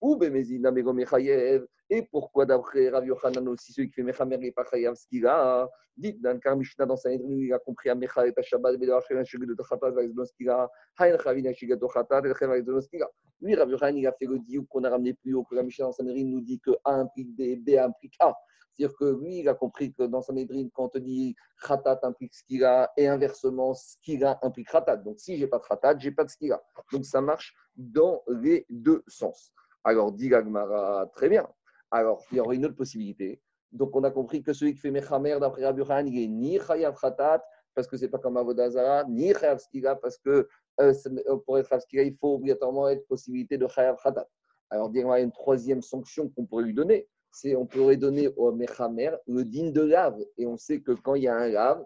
Ou 0.00 0.16
Bemezina 0.16 0.70
Mechayev. 0.70 1.66
Et 1.92 2.02
pourquoi 2.02 2.46
d'après 2.46 2.88
Rav 2.88 3.04
Yochanan 3.04 3.48
aussi, 3.48 3.72
celui 3.72 3.88
qui 3.88 3.94
fait 3.94 4.02
Mechamer 4.02 4.38
n'est 4.38 4.52
pas 4.52 4.64
Chayav 4.64 4.94
Skira 4.94 5.68
Dites 5.96 6.22
dans 6.22 6.38
le 6.42 6.56
Mishnah 6.56 6.86
dans 6.86 6.96
Sanhedrin, 6.96 7.28
il 7.28 7.52
a 7.52 7.58
compris 7.58 7.90
à 7.90 7.96
Mechayev 7.96 8.32
Shabbat, 8.40 8.78
Bedar 8.78 9.02
Shemel 9.02 9.26
Shigud 9.26 9.48
de 9.48 9.62
Chatat, 9.62 9.90
Vaxblon 9.90 10.24
Skira, 10.24 10.70
Haïn 10.96 11.18
Chavina 11.18 11.52
Shigat 11.52 11.78
Chatat, 11.92 12.22
et 12.24 12.46
Vaxblon 12.46 12.80
Skira. 12.80 13.08
Lui, 13.40 13.56
Rav 13.56 13.68
Yochanan, 13.68 13.96
il 13.98 14.06
a 14.06 14.12
fait 14.12 14.26
le 14.26 14.38
diou 14.38 14.64
qu'on 14.66 14.84
a 14.84 14.90
ramené 14.90 15.14
plus 15.14 15.34
haut, 15.34 15.44
que 15.44 15.56
la 15.56 15.64
Mishnah 15.64 15.86
dans 15.86 15.92
Sanhedrin 15.92 16.24
nous 16.24 16.40
dit 16.40 16.60
que 16.60 16.70
A 16.84 16.92
implique 16.92 17.34
B, 17.34 17.56
B 17.58 17.76
implique 17.76 18.14
A. 18.20 18.34
C'est-à-dire 18.80 18.96
que 18.96 19.04
lui, 19.20 19.40
il 19.40 19.48
a 19.48 19.54
compris 19.54 19.92
que 19.92 20.04
dans 20.04 20.22
sa 20.22 20.32
médrine, 20.32 20.70
quand 20.72 20.90
on 20.94 20.98
dit 21.00 21.34
khatat 21.66 22.00
implique 22.02 22.34
skira 22.34 22.88
et 22.96 23.08
inversement, 23.08 23.74
skira 23.74 24.38
implique 24.42 24.68
khatat. 24.70 24.98
Donc 24.98 25.18
si 25.18 25.36
j'ai 25.36 25.48
pas 25.48 25.58
de 25.58 25.64
khatat, 25.64 25.98
j'ai 25.98 26.12
pas 26.12 26.24
de 26.24 26.30
skira. 26.30 26.62
Donc 26.92 27.04
ça 27.04 27.20
marche 27.20 27.54
dans 27.76 28.22
les 28.28 28.64
deux 28.70 29.02
sens. 29.06 29.52
Alors, 29.84 30.12
dit 30.12 30.28
Gagmara, 30.28 31.06
très 31.14 31.28
bien. 31.28 31.48
Alors, 31.90 32.24
il 32.30 32.38
y 32.38 32.40
aurait 32.40 32.56
une 32.56 32.66
autre 32.66 32.76
possibilité. 32.76 33.40
Donc, 33.72 33.94
on 33.94 34.04
a 34.04 34.10
compris 34.10 34.42
que 34.42 34.52
celui 34.52 34.74
qui 34.74 34.80
fait 34.80 34.90
Mechamer 34.90 35.38
d'après 35.40 35.64
Rabbi 35.64 35.82
il 36.06 36.24
est 36.24 36.28
ni 36.28 36.58
Chayav 36.58 36.98
Khatat, 37.00 37.44
parce 37.74 37.86
que 37.86 37.96
ce 37.96 38.04
n'est 38.04 38.10
pas 38.10 38.18
comme 38.18 38.36
Avodazara, 38.36 39.04
ni 39.04 39.32
Chayav 39.32 39.58
Skira, 39.58 39.96
parce 39.96 40.18
que 40.18 40.48
euh, 40.80 40.94
euh, 41.28 41.36
pour 41.46 41.58
être 41.58 41.68
Chayav 41.68 41.82
Skira, 41.82 42.02
il 42.02 42.16
faut 42.16 42.34
obligatoirement 42.34 42.88
être 42.88 43.06
possibilité 43.06 43.58
de 43.58 43.66
Chayav 43.68 43.96
Khatat. 44.02 44.28
Alors, 44.70 44.90
il 44.92 45.00
y 45.00 45.04
a 45.04 45.20
une 45.20 45.32
troisième 45.32 45.82
sanction 45.82 46.28
qu'on 46.28 46.46
pourrait 46.46 46.64
lui 46.64 46.74
donner. 46.74 47.08
C'est 47.32 47.54
on 47.56 47.66
pourrait 47.66 47.96
donner 47.96 48.28
au 48.36 48.52
Mechamer 48.52 49.12
le 49.26 49.44
din 49.44 49.70
de 49.70 49.82
lave. 49.82 50.18
Et 50.36 50.46
on 50.46 50.56
sait 50.56 50.80
que 50.80 50.92
quand 50.92 51.14
il 51.14 51.24
y 51.24 51.28
a 51.28 51.36
un 51.36 51.48
lave, 51.48 51.84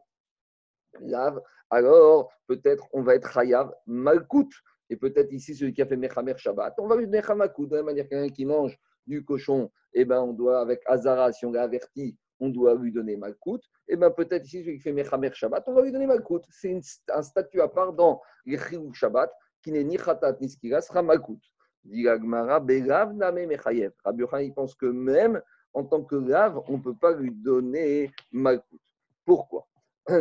lave 1.00 1.42
alors 1.70 2.30
peut-être 2.46 2.86
on 2.92 3.02
va 3.02 3.14
être 3.14 3.30
Chayav 3.30 3.74
Malkout. 3.86 4.48
Et 4.90 4.96
peut-être 4.96 5.32
ici, 5.32 5.54
celui 5.54 5.72
qui 5.72 5.82
a 5.82 5.86
fait 5.86 5.96
Mechamer 5.96 6.36
Shabbat, 6.36 6.74
on 6.78 6.86
va 6.86 6.96
lui 6.96 7.06
donner 7.06 7.22
Hamakou. 7.26 7.66
De 7.66 7.76
la 7.76 7.82
manière 7.82 8.08
quelqu'un 8.08 8.32
qui 8.32 8.44
mange 8.44 8.78
du 9.06 9.24
cochon, 9.24 9.70
eh 9.92 10.04
ben, 10.04 10.20
on 10.20 10.32
doit, 10.32 10.60
avec 10.60 10.82
Azara, 10.86 11.32
si 11.32 11.46
on 11.46 11.52
l'a 11.52 11.62
averti, 11.62 12.16
on 12.40 12.48
doit 12.48 12.74
lui 12.74 12.92
donner 12.92 13.16
Malkout. 13.16 13.60
Et 13.88 13.94
eh 13.94 13.96
ben, 13.96 14.10
peut-être 14.10 14.44
ici, 14.44 14.62
celui 14.62 14.76
qui 14.76 14.82
fait 14.82 14.92
Mechamer 14.92 15.32
Shabbat, 15.32 15.64
on 15.66 15.74
va 15.74 15.82
lui 15.82 15.92
donner 15.92 16.06
Malkout. 16.06 16.42
C'est 16.50 16.78
un 17.08 17.22
statut 17.22 17.60
à 17.60 17.68
part 17.68 17.92
dans 17.92 18.20
les 18.44 18.58
Shabbat, 18.92 19.30
qui 19.62 19.72
n'est 19.72 19.84
ni 19.84 19.96
Khatat 19.96 20.36
ni 20.40 20.48
Skira, 20.48 20.80
sera 20.80 21.02
Malkout. 21.02 21.40
Dit 21.84 22.04
Belav 22.04 23.14
Name 23.14 23.46
Mechayev. 23.46 23.92
Rabbi 24.04 24.24
il 24.40 24.54
pense 24.54 24.74
que 24.74 24.86
même 24.86 25.40
en 25.72 25.84
tant 25.84 26.02
que 26.02 26.16
lave, 26.16 26.62
on 26.68 26.78
ne 26.78 26.82
peut 26.82 26.94
pas 26.94 27.12
lui 27.12 27.30
donner 27.30 28.10
Malkout. 28.32 28.80
Pourquoi? 29.24 29.66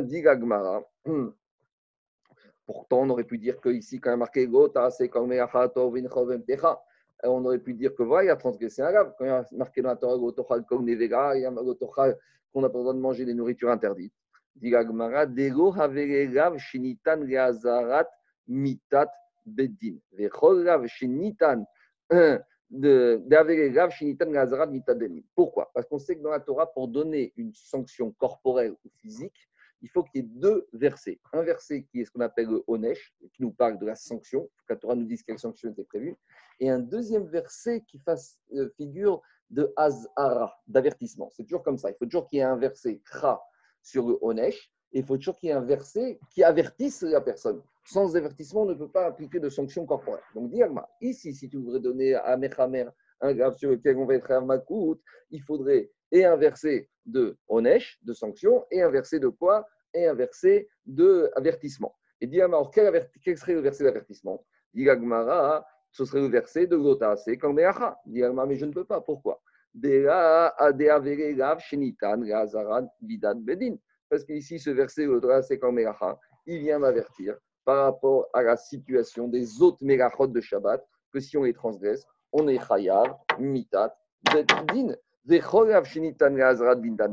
Dit 0.01 0.23
Pourtant, 2.65 3.01
on 3.01 3.09
aurait 3.09 3.23
pu 3.25 3.37
dire 3.37 3.59
qu'ici, 3.59 3.99
quand 3.99 4.09
il 4.09 4.13
y 4.13 4.15
a 4.15 4.17
marqué 4.17 4.47
Gota, 4.47 4.89
c'est 4.89 5.09
comme 5.09 5.31
on 7.25 7.45
aurait 7.45 7.59
pu 7.59 7.73
dire 7.73 7.95
que 7.95 8.03
voilà, 8.03 8.25
il 8.25 8.29
a 8.29 8.35
transgressé 8.35 8.81
un 8.81 8.91
lave. 8.91 9.13
Quand 9.17 9.25
il 9.25 9.29
y 9.29 9.31
a 9.31 9.45
marqué 9.53 9.81
dans 9.81 9.89
la 9.89 9.95
Torah 9.95 10.17
Gotochal 10.17 10.65
Kognevega, 10.65 11.35
il 11.35 11.41
y 11.41 11.45
a 11.45 11.51
Gotochal 11.51 12.17
qu'on 12.51 12.61
n'a 12.61 12.69
pas 12.69 12.79
droit 12.79 12.93
de 12.93 12.99
manger 12.99 13.25
des 13.25 13.33
nourritures 13.33 13.69
interdites. 13.69 14.13
Dit 14.55 14.71
Gmara, 14.71 15.25
Dego 15.25 15.73
Havelegav 15.73 16.57
Shinitan 16.57 17.21
Reazarat 17.21 18.07
Mitat 18.47 19.11
Bedin. 19.45 19.95
Vechol 20.11 20.67
Rav 20.67 20.85
Shinitan. 20.87 21.65
Pourquoi? 25.35 25.71
Parce 25.73 25.87
qu'on 25.87 25.99
sait 25.99 26.15
que 26.15 26.21
dans 26.21 26.31
la 26.31 26.39
Torah, 26.39 26.71
pour 26.71 26.87
donner 26.87 27.33
une 27.37 27.53
sanction 27.53 28.11
corporelle 28.11 28.71
ou 28.83 28.89
physique, 29.01 29.49
il 29.83 29.89
faut 29.89 30.03
qu'il 30.03 30.21
y 30.21 30.25
ait 30.25 30.29
deux 30.29 30.67
versets. 30.71 31.19
Un 31.33 31.43
verset 31.43 31.83
qui 31.83 32.01
est 32.01 32.05
ce 32.05 32.11
qu'on 32.11 32.21
appelle 32.21 32.47
le 32.47 32.63
Onesh, 32.67 33.13
qui 33.33 33.43
nous 33.43 33.51
parle 33.51 33.77
de 33.77 33.85
la 33.85 33.95
sanction, 33.95 34.49
que 34.67 34.73
la 34.73 34.77
Torah 34.77 34.95
nous 34.95 35.05
dise 35.05 35.23
quelle 35.23 35.37
sanction 35.37 35.69
était 35.69 35.83
prévue, 35.83 36.15
et 36.59 36.69
un 36.69 36.79
deuxième 36.79 37.25
verset 37.25 37.83
qui 37.87 37.99
fasse 37.99 38.39
euh, 38.53 38.69
figure 38.77 39.21
de 39.49 39.71
Azara, 39.75 40.55
d'avertissement. 40.67 41.29
C'est 41.31 41.43
toujours 41.43 41.63
comme 41.63 41.77
ça. 41.77 41.91
Il 41.91 41.95
faut 41.99 42.05
toujours 42.05 42.27
qu'il 42.29 42.37
y 42.37 42.39
ait 42.39 42.45
un 42.45 42.57
verset 42.57 43.01
Kra 43.05 43.43
sur 43.83 44.07
le 44.07 44.17
Onesh, 44.21 44.71
et 44.93 44.99
il 44.99 45.05
faut 45.05 45.17
toujours 45.17 45.37
qu'il 45.37 45.49
y 45.49 45.51
ait 45.51 45.55
un 45.55 45.61
verset 45.61 46.17
qui 46.31 46.43
avertisse 46.43 47.01
la 47.01 47.19
personne. 47.19 47.61
Sans 47.85 48.15
avertissement, 48.15 48.61
on 48.61 48.67
ne 48.67 48.73
peut 48.75 48.89
pas 48.89 49.07
appliquer 49.07 49.41
de 49.41 49.49
sanction 49.49 49.85
corporelle. 49.85 50.23
Donc, 50.33 50.49
Diagma, 50.49 50.87
ici, 51.01 51.33
si 51.33 51.49
tu 51.49 51.57
voudrais 51.57 51.81
donner 51.81 52.15
à 52.15 52.37
Mechamer 52.37 52.85
un 53.19 53.33
grave 53.33 53.57
sur 53.57 53.69
lequel 53.69 53.97
on 53.97 54.05
va 54.05 54.15
être 54.15 54.31
à 54.31 54.39
Makout, 54.39 55.01
il 55.29 55.41
faudrait 55.41 55.91
et 56.13 56.25
un 56.25 56.37
verset 56.37 56.89
de 57.05 57.35
Onesh, 57.47 57.99
de 58.03 58.13
sanction, 58.13 58.65
et 58.71 58.81
un 58.83 58.89
verset 58.89 59.19
de 59.19 59.27
quoi? 59.27 59.67
Et 59.93 60.07
un 60.07 60.13
verset 60.13 60.67
d'avertissement. 60.85 61.95
Et 62.21 62.27
dit 62.27 62.39
quel, 62.73 63.09
quel, 63.23 63.37
serait 63.37 63.53
le 63.53 63.61
verset 63.61 63.83
d'avertissement? 63.83 64.43
Dit 64.73 64.87
ce 65.91 66.05
serait 66.05 66.21
le 66.21 66.27
verset 66.27 66.67
de 66.67 66.77
Gota, 66.77 67.15
c'est 67.15 67.37
comme 67.37 67.59
Dit 68.05 68.23
mais 68.23 68.55
je 68.55 68.65
ne 68.65 68.71
peux 68.71 68.85
pas. 68.85 69.01
Pourquoi? 69.01 69.41
Parce 74.09 74.23
qu'ici, 74.25 74.59
ce 74.59 74.69
verset, 74.69 75.07
c'est 75.41 75.59
comme 75.59 75.79
il 76.45 76.59
vient 76.59 76.79
m'avertir 76.79 77.37
par 77.65 77.85
rapport 77.85 78.27
à 78.33 78.43
la 78.43 78.57
situation 78.57 79.27
des 79.27 79.61
autres 79.61 79.77
mégachot 79.81 80.27
de 80.27 80.41
Shabbat, 80.41 80.85
que 81.11 81.19
si 81.19 81.37
on 81.37 81.43
les 81.43 81.53
transgresse, 81.53 82.05
on 82.31 82.47
est 82.47 82.59
chayav, 82.59 83.15
mitat, 83.39 83.95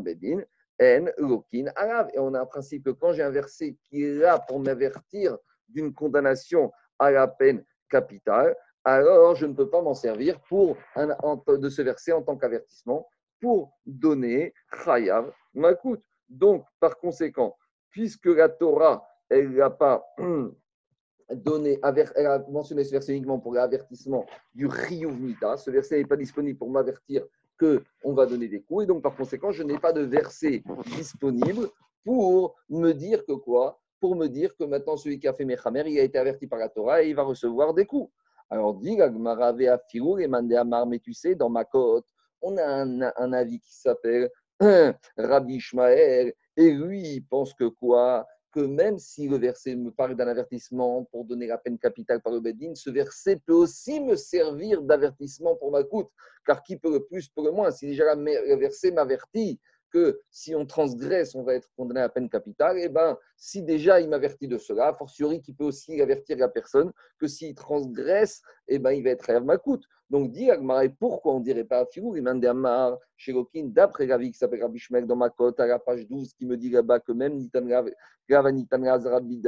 bedin. 0.04 0.42
En. 0.80 1.06
Et 1.52 2.18
on 2.18 2.34
a 2.34 2.40
un 2.40 2.46
principe 2.46 2.84
que 2.84 2.90
quand 2.90 3.12
j'ai 3.12 3.22
un 3.22 3.30
verset 3.30 3.76
qui 3.84 4.04
est 4.04 4.14
là 4.14 4.38
pour 4.38 4.60
m'avertir 4.60 5.36
d'une 5.68 5.92
condamnation 5.92 6.72
à 6.98 7.10
la 7.10 7.28
peine 7.28 7.64
capitale, 7.88 8.56
alors 8.84 9.34
je 9.34 9.46
ne 9.46 9.52
peux 9.52 9.68
pas 9.68 9.82
m'en 9.82 9.94
servir 9.94 10.40
pour 10.48 10.76
de 10.96 11.68
ce 11.68 11.82
verset 11.82 12.12
en 12.12 12.22
tant 12.22 12.36
qu'avertissement 12.36 13.06
pour 13.40 13.78
donner 13.84 14.54
chayav 14.84 15.32
makut. 15.54 15.98
Donc, 16.28 16.64
par 16.78 16.96
conséquent, 16.98 17.56
puisque 17.90 18.26
la 18.26 18.48
Torah, 18.48 19.04
elle 19.28 19.50
n'a 19.50 19.70
pas 19.70 20.04
donné, 21.30 21.80
elle 22.14 22.26
a 22.26 22.38
mentionné 22.48 22.84
ce 22.84 22.92
verset 22.92 23.12
uniquement 23.12 23.38
pour 23.38 23.54
l'avertissement 23.54 24.26
du 24.54 24.66
Riyuvnita, 24.66 25.56
ce 25.56 25.70
verset 25.70 25.98
n'est 25.98 26.06
pas 26.06 26.16
disponible 26.16 26.58
pour 26.58 26.70
m'avertir 26.70 27.26
qu'on 27.60 28.14
va 28.14 28.26
donner 28.26 28.48
des 28.48 28.62
coups, 28.62 28.84
et 28.84 28.86
donc 28.86 29.02
par 29.02 29.14
conséquent, 29.14 29.52
je 29.52 29.62
n'ai 29.62 29.78
pas 29.78 29.92
de 29.92 30.00
verset 30.00 30.62
disponible 30.96 31.68
pour 32.04 32.56
me 32.68 32.92
dire 32.92 33.24
que 33.26 33.32
quoi? 33.32 33.78
Pour 34.00 34.16
me 34.16 34.28
dire 34.28 34.56
que 34.56 34.64
maintenant, 34.64 34.96
celui 34.96 35.18
qui 35.18 35.28
a 35.28 35.34
fait 35.34 35.44
Mechamer, 35.44 35.84
il 35.86 35.98
a 35.98 36.02
été 36.02 36.18
averti 36.18 36.46
par 36.46 36.58
la 36.58 36.70
Torah 36.70 37.02
et 37.02 37.10
il 37.10 37.14
va 37.14 37.22
recevoir 37.22 37.74
des 37.74 37.84
coups. 37.84 38.10
Alors, 38.48 38.74
dit 38.74 38.96
Gagmarave 38.96 39.60
Afirou 39.62 40.18
et 40.18 40.26
Mandéamar, 40.26 40.86
mais 40.86 40.98
tu 40.98 41.12
sais, 41.12 41.34
dans 41.34 41.50
ma 41.50 41.64
côte, 41.64 42.06
on 42.42 42.56
a 42.56 42.64
un, 42.64 43.32
avis 43.32 43.60
qui 43.60 43.76
s'appelle 43.76 44.30
Rabbi 45.16 45.56
Ishmael, 45.56 46.32
et 46.56 46.70
lui, 46.72 47.02
il 47.02 47.20
pense 47.20 47.54
que 47.54 47.64
quoi? 47.64 48.26
Que 48.52 48.60
même 48.60 48.98
si 48.98 49.28
le 49.28 49.38
verset 49.38 49.76
me 49.76 49.90
parle 49.90 50.16
d'un 50.16 50.26
avertissement 50.26 51.04
pour 51.04 51.24
donner 51.24 51.46
la 51.46 51.58
peine 51.58 51.78
capitale 51.78 52.20
par 52.20 52.32
le 52.32 52.40
Bedin, 52.40 52.74
ce 52.74 52.90
verset 52.90 53.36
peut 53.46 53.54
aussi 53.54 54.00
me 54.00 54.16
servir 54.16 54.82
d'avertissement 54.82 55.54
pour 55.56 55.70
ma 55.70 55.84
coûte, 55.84 56.08
car 56.44 56.62
qui 56.62 56.76
peut 56.76 56.92
le 56.92 57.04
plus 57.04 57.28
peut 57.28 57.44
le 57.44 57.52
moins 57.52 57.70
Si 57.70 57.86
déjà 57.86 58.14
le 58.14 58.56
verset 58.56 58.90
m'avertit 58.90 59.60
que 59.90 60.20
si 60.30 60.54
on 60.54 60.66
transgresse, 60.66 61.34
on 61.34 61.42
va 61.42 61.54
être 61.54 61.68
condamné 61.76 62.00
à 62.00 62.08
peine 62.08 62.28
capitale, 62.28 62.78
et 62.78 62.84
eh 62.84 62.88
ben, 62.88 63.18
si 63.36 63.62
déjà 63.62 64.00
il 64.00 64.08
m'avertit 64.08 64.48
de 64.48 64.58
cela, 64.58 64.88
a 64.88 64.94
fortiori 64.94 65.42
qu'il 65.42 65.54
peut 65.54 65.64
aussi 65.64 66.00
avertir 66.00 66.38
la 66.38 66.48
personne 66.48 66.92
que 67.18 67.26
s'il 67.26 67.54
transgresse, 67.54 68.42
et 68.68 68.76
eh 68.76 68.78
ben, 68.78 68.92
il 68.92 69.02
va 69.04 69.10
être 69.10 69.28
à 69.30 69.40
Makout. 69.40 69.82
Donc, 70.10 70.32
dit 70.32 70.50
Agmar, 70.50 70.82
pourquoi 70.98 71.34
on 71.34 71.38
ne 71.38 71.44
dirait 71.44 71.62
pas 71.62 71.86
il 71.94 72.22
m'a 72.22 72.32
Amar, 72.32 72.98
chez 73.16 73.32
Lokin, 73.32 73.66
d'après 73.66 74.06
Ravi 74.06 74.32
qui 74.32 74.38
s'appelle 74.38 74.60
Rabbi 74.60 74.76
Shmek 74.76 75.06
dans 75.06 75.14
ma 75.14 75.30
cote, 75.30 75.60
à 75.60 75.66
la 75.68 75.78
page 75.78 76.08
12, 76.08 76.34
qui 76.34 76.46
me 76.46 76.56
dit 76.56 76.68
là-bas 76.68 76.98
que 76.98 77.12
même 77.12 77.36
Nitan 77.36 77.62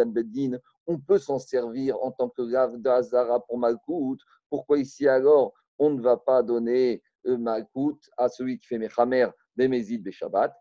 Beddin, 0.06 0.58
on 0.86 1.00
peut 1.00 1.18
s'en 1.18 1.40
servir 1.40 2.00
en 2.00 2.12
tant 2.12 2.28
que 2.28 2.42
Rav 2.54 2.76
d'Azara 2.76 3.40
pour 3.40 3.58
Malkout. 3.58 4.18
Pourquoi 4.48 4.78
ici 4.78 5.08
alors 5.08 5.52
on 5.80 5.90
ne 5.90 6.00
va 6.00 6.16
pas 6.16 6.44
donner 6.44 7.02
euh, 7.26 7.36
Malkout 7.36 7.98
à 8.16 8.28
celui 8.28 8.60
qui 8.60 8.68
fait 8.68 8.78
Mechamer 8.78 9.26
Bemezid 9.56 10.04
Beshabbat? 10.04 10.54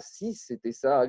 Si 0.00 0.34
c'était 0.34 0.72
ça, 0.72 1.06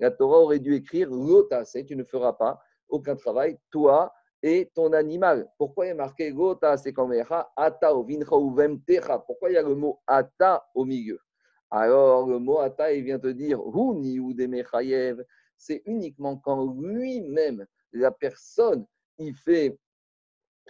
la 0.00 0.10
Torah 0.10 0.38
aurait 0.40 0.58
dû 0.58 0.74
écrire 0.74 1.10
Lotase, 1.10 1.76
tu 1.86 1.94
ne 1.96 2.04
feras 2.04 2.32
pas 2.32 2.60
aucun 2.88 3.16
travail, 3.16 3.58
toi 3.70 4.12
et 4.46 4.70
ton 4.74 4.92
animal. 4.92 5.50
Pourquoi 5.56 5.86
il 5.86 5.92
a 5.92 5.94
marqué 5.94 6.30
Lotase 6.30 6.84
Ata 7.56 7.92
Vemtecha 7.94 9.18
Pourquoi 9.20 9.48
il 9.48 9.54
y 9.54 9.56
a 9.56 9.62
le 9.62 9.74
mot 9.74 10.02
Ata 10.06 10.66
au 10.74 10.84
milieu? 10.84 11.18
Alors 11.70 12.28
le 12.28 12.38
mot 12.38 12.58
Ata, 12.58 12.92
il 12.92 13.04
vient 13.04 13.18
te 13.18 13.28
dire 13.28 13.58
Huni 13.58 14.20
ou 14.20 14.34
C'est 15.56 15.82
uniquement 15.86 16.36
quand 16.36 16.74
lui-même, 16.78 17.66
la 17.92 18.10
personne, 18.10 18.84
il 19.16 19.34
fait 19.34 19.78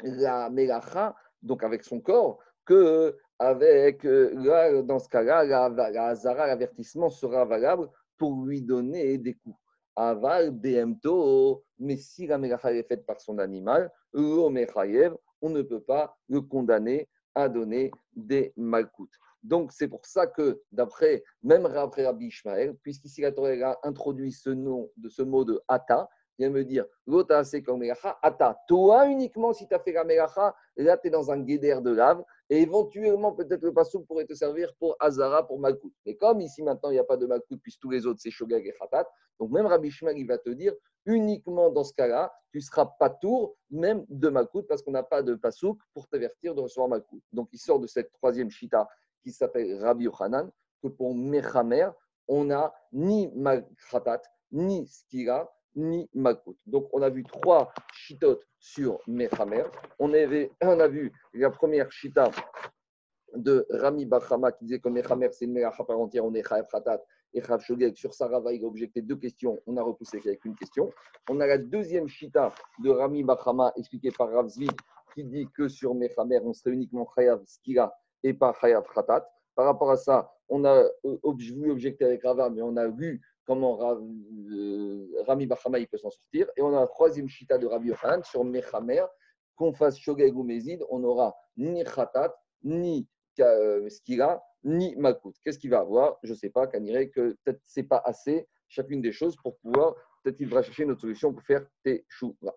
la 0.04 0.50
melacha, 0.50 1.16
donc 1.42 1.64
avec 1.64 1.82
son 1.82 2.00
corps, 2.00 2.38
que 2.64 3.18
avec, 3.40 4.06
euh, 4.06 4.82
dans 4.82 5.00
ce 5.00 5.08
cas-là, 5.08 5.42
la, 5.44 6.14
zara, 6.14 6.46
l'avertissement 6.46 7.10
sera 7.10 7.44
valable 7.44 7.90
pour 8.18 8.44
lui 8.44 8.62
donner 8.62 9.18
des 9.18 9.34
coups. 9.34 9.58
Aval, 9.96 10.50
BMTO, 10.50 11.64
mais 11.78 11.96
si 11.96 12.26
la 12.26 12.38
melacha 12.38 12.72
est 12.72 12.82
faite 12.82 13.06
par 13.06 13.20
son 13.20 13.38
animal, 13.38 13.90
on 14.14 14.50
ne 14.50 15.62
peut 15.62 15.80
pas 15.80 16.16
le 16.28 16.40
condamner 16.40 17.08
à 17.34 17.48
donner 17.48 17.90
des 18.14 18.52
malkoutes. 18.56 19.14
Donc, 19.42 19.72
c'est 19.72 19.88
pour 19.88 20.06
ça 20.06 20.26
que, 20.26 20.62
d'après, 20.72 21.22
même 21.42 21.66
après 21.66 22.06
Rabbi 22.06 22.26
Ishmael, 22.26 22.74
puisqu'ici 22.76 23.20
la 23.20 23.32
Torah 23.32 23.50
a 23.72 23.78
introduit 23.82 24.32
ce 24.32 24.50
nom 24.50 24.90
de 24.96 25.08
ce 25.08 25.22
mot 25.22 25.44
de 25.44 25.60
Ata, 25.68 26.08
vient 26.38 26.50
me 26.50 26.64
dire 26.64 26.86
Lota 27.06 27.44
c'est 27.44 27.62
comme 27.62 27.84
Ata. 28.22 28.58
Toi 28.66 29.06
uniquement, 29.06 29.52
si 29.52 29.68
tu 29.68 29.74
as 29.74 29.78
fait 29.78 29.92
la 29.92 30.04
melacha, 30.04 30.54
là 30.76 30.96
tu 30.96 31.08
es 31.08 31.10
dans 31.10 31.30
un 31.30 31.40
guédère 31.40 31.82
de 31.82 31.90
lave. 31.90 32.24
Et 32.50 32.60
éventuellement, 32.60 33.32
peut-être 33.32 33.62
le 33.62 33.72
pasouk 33.72 34.06
pourrait 34.06 34.26
te 34.26 34.34
servir 34.34 34.74
pour 34.78 34.96
Azara, 35.00 35.46
pour 35.46 35.58
Malkout. 35.58 35.92
Mais 36.04 36.14
comme 36.14 36.40
ici 36.40 36.62
maintenant, 36.62 36.90
il 36.90 36.94
n'y 36.94 36.98
a 36.98 37.04
pas 37.04 37.16
de 37.16 37.26
Malkout, 37.26 37.58
puisque 37.62 37.80
tous 37.80 37.90
les 37.90 38.06
autres, 38.06 38.20
c'est 38.22 38.30
Shogag 38.30 38.66
et 38.66 38.74
Khatat, 38.78 39.08
donc 39.38 39.50
même 39.50 39.66
Rabbi 39.66 39.90
Shmuel, 39.90 40.18
il 40.18 40.26
va 40.26 40.38
te 40.38 40.50
dire 40.50 40.74
uniquement 41.06 41.70
dans 41.70 41.84
ce 41.84 41.92
cas-là, 41.94 42.32
tu 42.52 42.60
seras 42.60 42.86
pas 42.98 43.10
tour 43.10 43.56
même 43.70 44.04
de 44.08 44.28
Malkout, 44.28 44.66
parce 44.66 44.82
qu'on 44.82 44.92
n'a 44.92 45.02
pas 45.02 45.22
de 45.22 45.34
pasouk 45.34 45.78
pour 45.92 46.06
t'avertir 46.08 46.54
de 46.54 46.60
recevoir 46.60 46.88
Malkout. 46.88 47.22
Donc 47.32 47.48
il 47.52 47.58
sort 47.58 47.80
de 47.80 47.86
cette 47.86 48.12
troisième 48.12 48.50
shita 48.50 48.88
qui 49.22 49.32
s'appelle 49.32 49.82
Rabbi 49.82 50.04
Yochanan, 50.04 50.50
que 50.82 50.88
pour 50.88 51.14
Mechamer, 51.14 51.88
on 52.28 52.44
n'a 52.44 52.72
ni 52.92 53.28
Malkhatat, 53.34 54.22
ni 54.52 54.86
Skira, 54.86 55.50
ni 55.76 56.08
Malkout. 56.14 56.56
Donc, 56.66 56.88
on 56.92 57.02
a 57.02 57.10
vu 57.10 57.24
trois 57.24 57.72
chitotes 57.92 58.46
sur 58.58 58.98
Mechamer. 59.06 59.64
On, 59.98 60.12
avait, 60.12 60.50
on 60.62 60.80
a 60.80 60.88
vu 60.88 61.12
la 61.32 61.50
première 61.50 61.90
chita 61.90 62.30
de 63.34 63.66
Rami 63.70 64.06
Bachama 64.06 64.52
qui 64.52 64.64
disait 64.64 64.78
que 64.78 64.88
Mechamer, 64.88 65.28
c'est 65.32 65.44
une 65.44 65.52
Melacha 65.52 65.84
par 65.84 65.98
entière, 65.98 66.24
on 66.24 66.34
est 66.34 66.46
Chayav 66.46 66.66
Khatat 66.70 67.02
et 67.32 67.42
Chayav 67.42 67.60
Shogeg. 67.60 67.96
Sur 67.96 68.14
Sarava, 68.14 68.52
il 68.52 68.64
a 68.64 68.66
objecté 68.66 69.02
deux 69.02 69.16
questions, 69.16 69.58
on 69.66 69.76
a 69.76 69.82
repoussé 69.82 70.20
avec 70.24 70.44
une 70.44 70.54
question. 70.54 70.90
On 71.28 71.40
a 71.40 71.46
la 71.46 71.58
deuxième 71.58 72.08
chita 72.08 72.54
de 72.82 72.90
Rami 72.90 73.24
Bachama 73.24 73.72
expliquée 73.76 74.10
par 74.10 74.30
Rav 74.30 74.48
qui 75.14 75.24
dit 75.24 75.48
que 75.56 75.68
sur 75.68 75.94
Mechamer, 75.94 76.40
on 76.44 76.52
serait 76.52 76.72
uniquement 76.72 77.08
Chayav 77.16 77.42
Skira 77.44 77.92
et 78.22 78.34
pas 78.34 78.54
Chayav 78.60 78.84
Khatat. 78.94 79.28
Par 79.54 79.66
rapport 79.66 79.90
à 79.90 79.96
ça, 79.96 80.32
on 80.48 80.64
a 80.64 80.84
voulu 81.04 81.70
objecter 81.70 82.04
avec 82.04 82.22
Rava, 82.24 82.50
mais 82.50 82.62
on 82.62 82.76
a 82.76 82.88
vu 82.88 83.20
comment 83.44 83.78
euh, 83.82 85.06
Rami 85.26 85.46
Bachama 85.46 85.78
il 85.78 85.88
peut 85.88 85.98
s'en 85.98 86.10
sortir. 86.10 86.48
Et 86.56 86.62
on 86.62 86.74
a 86.76 86.80
la 86.80 86.86
troisième 86.86 87.28
chita 87.28 87.58
de 87.58 87.66
Rabbi 87.66 87.88
Yochanan 87.88 88.22
sur 88.22 88.44
Mechamer, 88.44 89.04
qu'on 89.56 89.72
fasse 89.72 89.98
Shogeg 89.98 90.36
ou 90.36 90.46
on 90.90 90.98
n'aura 90.98 91.34
ni 91.56 91.84
Khatat, 91.84 92.34
ni 92.62 93.08
euh, 93.40 93.88
Skira, 93.88 94.42
ni 94.64 94.96
Makut. 94.96 95.34
Qu'est-ce 95.44 95.58
qu'il 95.58 95.70
va 95.70 95.80
avoir? 95.80 96.18
Je 96.22 96.32
ne 96.32 96.36
sais 96.36 96.50
pas, 96.50 96.66
Kanire, 96.66 97.10
que 97.10 97.36
peut-être 97.44 97.60
ce 97.64 97.80
n'est 97.80 97.86
pas 97.86 98.02
assez 98.04 98.48
chacune 98.68 99.00
des 99.00 99.12
choses 99.12 99.36
pour 99.36 99.56
pouvoir, 99.58 99.94
peut-être 100.22 100.40
il 100.40 100.46
devra 100.46 100.62
chercher 100.62 100.84
une 100.84 100.92
autre 100.92 101.02
solution 101.02 101.32
pour 101.32 101.42
faire 101.42 101.64
Teshuvah. 101.84 102.56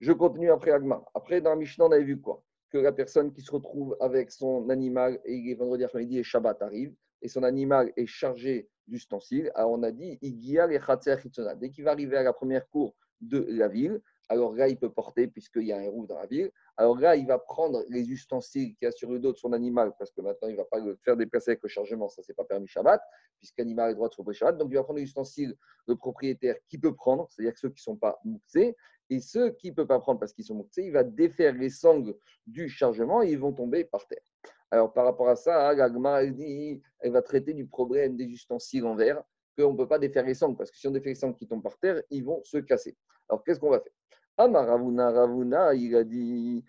Je 0.00 0.12
continue 0.12 0.50
après 0.50 0.70
Agma. 0.70 1.04
Après, 1.14 1.40
dans 1.40 1.56
Mishnah, 1.56 1.86
on 1.86 1.92
avait 1.92 2.04
vu 2.04 2.20
quoi? 2.20 2.42
Que 2.70 2.78
la 2.78 2.92
personne 2.92 3.32
qui 3.32 3.42
se 3.42 3.50
retrouve 3.50 3.96
avec 4.00 4.30
son 4.30 4.68
animal, 4.70 5.20
et 5.24 5.34
il 5.34 5.50
est 5.50 5.54
vendredi 5.54 5.84
après-midi 5.84 6.18
et 6.18 6.22
Shabbat 6.22 6.62
arrive, 6.62 6.94
et 7.20 7.28
son 7.28 7.42
animal 7.42 7.92
est 7.96 8.06
chargé 8.06 8.70
d'ustensiles. 8.88 9.52
Alors 9.54 9.72
on 9.72 9.82
a 9.82 9.92
dit, 9.92 10.18
dès 10.20 11.70
qu'il 11.70 11.84
va 11.84 11.90
arriver 11.90 12.16
à 12.16 12.22
la 12.22 12.32
première 12.32 12.68
cour 12.68 12.94
de 13.20 13.46
la 13.48 13.68
ville, 13.68 14.00
alors 14.30 14.54
là, 14.54 14.68
il 14.68 14.78
peut 14.78 14.90
porter, 14.90 15.26
puisqu'il 15.26 15.62
y 15.62 15.72
a 15.72 15.78
un 15.78 15.88
roue 15.88 16.06
dans 16.06 16.18
la 16.18 16.26
ville. 16.26 16.50
Alors 16.76 16.98
là, 16.98 17.16
il 17.16 17.26
va 17.26 17.38
prendre 17.38 17.82
les 17.88 18.10
ustensiles 18.10 18.74
qu'il 18.76 18.84
y 18.84 18.86
a 18.86 18.92
sur 18.92 19.10
le 19.10 19.18
dos 19.18 19.32
de 19.32 19.38
son 19.38 19.54
animal, 19.54 19.92
parce 19.98 20.10
que 20.10 20.20
maintenant, 20.20 20.48
il 20.48 20.52
ne 20.52 20.58
va 20.58 20.66
pas 20.66 20.78
le 20.80 20.98
faire 21.02 21.16
déplacer 21.16 21.52
avec 21.52 21.62
le 21.62 21.68
chargement, 21.68 22.08
ça, 22.10 22.22
c'est 22.22 22.34
pas 22.34 22.44
permis 22.44 22.66
Shabbat, 22.66 23.00
puisqu'animal 23.38 23.86
a 23.86 23.88
le 23.88 23.94
droit 23.94 24.08
de 24.10 24.14
se 24.14 24.32
Shabbat. 24.32 24.58
Donc, 24.58 24.68
il 24.70 24.74
va 24.74 24.82
prendre 24.82 24.98
les 24.98 25.04
ustensiles, 25.04 25.54
le 25.86 25.96
propriétaire 25.96 26.56
qui 26.68 26.76
peut 26.76 26.94
prendre, 26.94 27.26
c'est-à-dire 27.30 27.56
ceux 27.56 27.70
qui 27.70 27.80
ne 27.80 27.92
sont 27.92 27.96
pas 27.96 28.18
mouxés, 28.22 28.76
et 29.10 29.20
ceux 29.20 29.52
qui 29.52 29.70
ne 29.70 29.74
peuvent 29.74 29.86
pas 29.86 30.00
prendre 30.00 30.20
parce 30.20 30.34
qu'ils 30.34 30.44
sont 30.44 30.56
mouxés, 30.56 30.84
il 30.84 30.92
va 30.92 31.04
défaire 31.04 31.54
les 31.54 31.70
sangles 31.70 32.14
du 32.46 32.68
chargement 32.68 33.22
et 33.22 33.30
ils 33.30 33.38
vont 33.38 33.54
tomber 33.54 33.84
par 33.84 34.06
terre. 34.06 34.22
Alors, 34.70 34.92
par 34.92 35.04
rapport 35.04 35.28
à 35.28 35.36
ça, 35.36 35.72
l'agma, 35.72 36.22
elle 36.22 36.34
dit, 36.34 36.82
elle 37.00 37.12
va 37.12 37.22
traiter 37.22 37.54
du 37.54 37.66
problème 37.66 38.16
des 38.16 38.26
ustensiles 38.26 38.84
en 38.84 38.94
verre, 38.94 39.22
qu'on 39.56 39.72
ne 39.72 39.76
peut 39.76 39.88
pas 39.88 39.98
défaire 39.98 40.24
les 40.24 40.34
sangles, 40.34 40.56
parce 40.56 40.70
que 40.70 40.76
si 40.76 40.86
on 40.86 40.90
défait 40.90 41.10
les 41.10 41.14
sangles 41.14 41.36
qui 41.36 41.46
tombent 41.46 41.62
par 41.62 41.78
terre, 41.78 42.02
ils 42.10 42.24
vont 42.24 42.42
se 42.44 42.58
casser. 42.58 42.96
Alors, 43.28 43.42
qu'est-ce 43.44 43.60
qu'on 43.60 43.70
va 43.70 43.80
faire? 43.80 43.92
Amaravuna 44.36 45.10
Ravuna, 45.10 45.74
il 45.74 45.96
a 45.96 46.04
dit, 46.04 46.64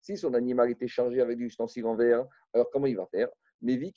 si 0.00 0.16
son 0.18 0.34
animal 0.34 0.70
était 0.70 0.86
chargé 0.86 1.22
avec 1.22 1.38
des 1.38 1.44
ustensiles 1.44 1.86
en 1.86 1.96
verre, 1.96 2.26
alors 2.52 2.68
comment 2.70 2.86
il 2.86 2.96
va 2.96 3.06
faire? 3.06 3.28
Mais 3.62 3.72
Il 3.72 3.90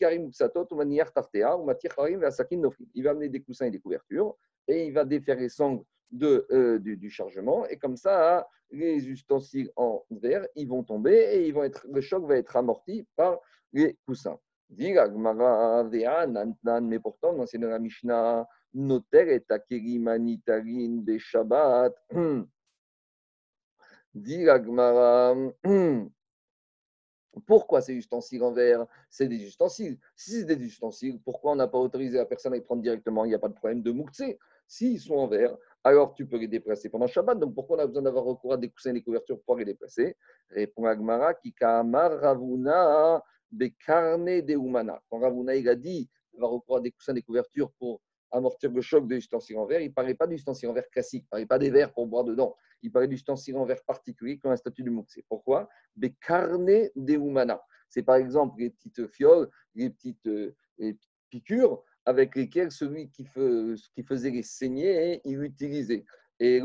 va 3.04 3.12
amener 3.12 3.28
des 3.28 3.42
coussins 3.42 3.66
et 3.66 3.72
des 3.72 3.80
couvertures 3.80 4.38
et 4.70 4.88
il 4.88 4.94
va 4.94 5.04
défaire 5.04 5.38
les 5.38 5.50
sangles 5.50 5.84
de, 6.12 6.48
euh, 6.52 6.80
du, 6.80 7.10
chargement. 7.10 7.66
Et 7.68 7.78
comme 7.78 7.98
ça, 7.98 8.48
les 8.72 9.08
ustensiles 9.08 9.72
en 9.76 10.04
verre, 10.12 10.46
ils 10.56 10.68
vont 10.68 10.84
tomber 10.84 11.16
et 11.16 11.48
ils 11.48 11.54
vont 11.54 11.64
être, 11.64 11.86
le 11.92 12.02
choc 12.02 12.26
va 12.26 12.38
être 12.38 12.56
amorti 12.56 13.06
par 13.16 13.40
les 13.74 13.98
coussins. 14.06 14.40
Mais 14.70 14.96
pourtant, 17.00 17.34
la 17.54 17.80
Mishnah, 17.80 18.48
noter 18.74 19.36
et 19.36 19.46
akeri 19.50 20.00
manitarin 20.00 21.02
de 21.04 21.18
Shabbat. 21.18 21.94
Pourquoi 27.46 27.82
ces 27.82 27.94
ustensiles 27.94 28.44
en 28.44 28.52
verre? 28.52 28.88
C'est 29.10 29.28
des 29.28 29.44
ustensiles. 29.44 30.00
Si 30.16 30.32
c'est 30.32 30.46
des 30.46 30.58
ustensiles, 30.66 31.20
pourquoi 31.24 31.52
on 31.52 31.56
n'a 31.56 31.68
pas 31.68 31.78
autorisé 31.78 32.18
la 32.18 32.26
personne 32.26 32.54
à 32.54 32.56
les 32.56 32.62
prendre 32.62 32.82
directement? 32.82 33.26
Il 33.26 33.30
n'y 33.30 33.36
a 33.36 33.40
pas 33.40 33.50
de 33.50 33.54
problème 33.54 33.84
de 33.84 33.92
mouktsé. 33.92 34.40
S'ils 34.68 35.00
sont 35.00 35.16
en 35.16 35.28
verre, 35.28 35.56
alors 35.84 36.14
tu 36.14 36.26
peux 36.26 36.38
les 36.38 36.48
déplacer 36.48 36.90
pendant 36.90 37.08
Shabbat. 37.08 37.40
Donc 37.40 37.56
pourquoi 37.56 37.78
on 37.78 37.80
a 37.80 37.88
besoin 37.88 38.02
d'avoir 38.04 38.26
recours 38.26 38.54
à 38.54 38.58
des 38.58 38.70
coussins 38.70 38.92
et 38.92 38.94
des 38.94 39.04
couvertures 39.04 39.42
pour 39.42 39.56
les 39.58 39.66
déplacer? 39.66 40.16
Répond 40.50 40.86
Agmara 40.86 41.34
qui 41.34 41.54
Ravuna 41.60 43.24
carne 43.86 44.26
de 44.26 44.54
Umana. 44.54 45.02
Quand 45.10 45.20
Ravuna 45.20 45.56
il 45.56 45.70
a 45.70 45.76
dit 45.76 46.10
d'avoir 46.34 46.52
recours 46.52 46.78
à 46.78 46.82
des 46.82 46.92
coussins 46.92 47.14
et 47.14 47.16
des 47.16 47.22
couvertures 47.22 47.72
pour 47.80 48.02
amortir 48.32 48.72
le 48.72 48.82
choc 48.82 49.08
de 49.08 49.16
l'ustensile 49.16 49.58
en 49.58 49.66
verre, 49.66 49.82
il 49.82 49.90
ne 49.90 49.94
parlait 49.94 50.14
pas 50.14 50.28
d'ustensile 50.28 50.70
en 50.70 50.74
verre 50.74 50.90
classique, 50.90 51.24
il 51.24 51.26
ne 51.26 51.30
parlait 51.30 51.46
pas 51.46 51.60
des 51.60 51.70
verres 51.70 51.94
pour 51.94 52.08
boire 52.08 52.26
dedans, 52.26 52.56
il 52.82 52.92
parlait 52.92 53.08
d'ustensile 53.08 53.56
en 53.56 53.66
verre 53.66 53.84
particulier 53.86 54.38
comme 54.38 54.52
un 54.52 54.58
statut 54.58 54.84
du 54.84 54.90
Moukse. 54.90 55.20
Pourquoi 55.30 55.70
Des 55.96 56.14
carnets 56.14 56.92
des 56.96 57.14
Umana. 57.14 57.62
C'est 57.90 58.04
par 58.04 58.16
exemple 58.16 58.60
les 58.60 58.70
petites 58.70 59.08
fioles, 59.08 59.50
les 59.76 59.90
petites, 59.90 60.28
euh, 60.28 60.54
piqûres 61.30 61.84
avec 62.08 62.38
lesquelles 62.38 62.72
celui 62.72 63.10
qui, 63.10 63.26
faisait 63.26 64.32
les 64.32 64.42
saignées, 64.42 65.20
il 65.26 65.44
utilisait. 65.44 66.06
Et 66.40 66.62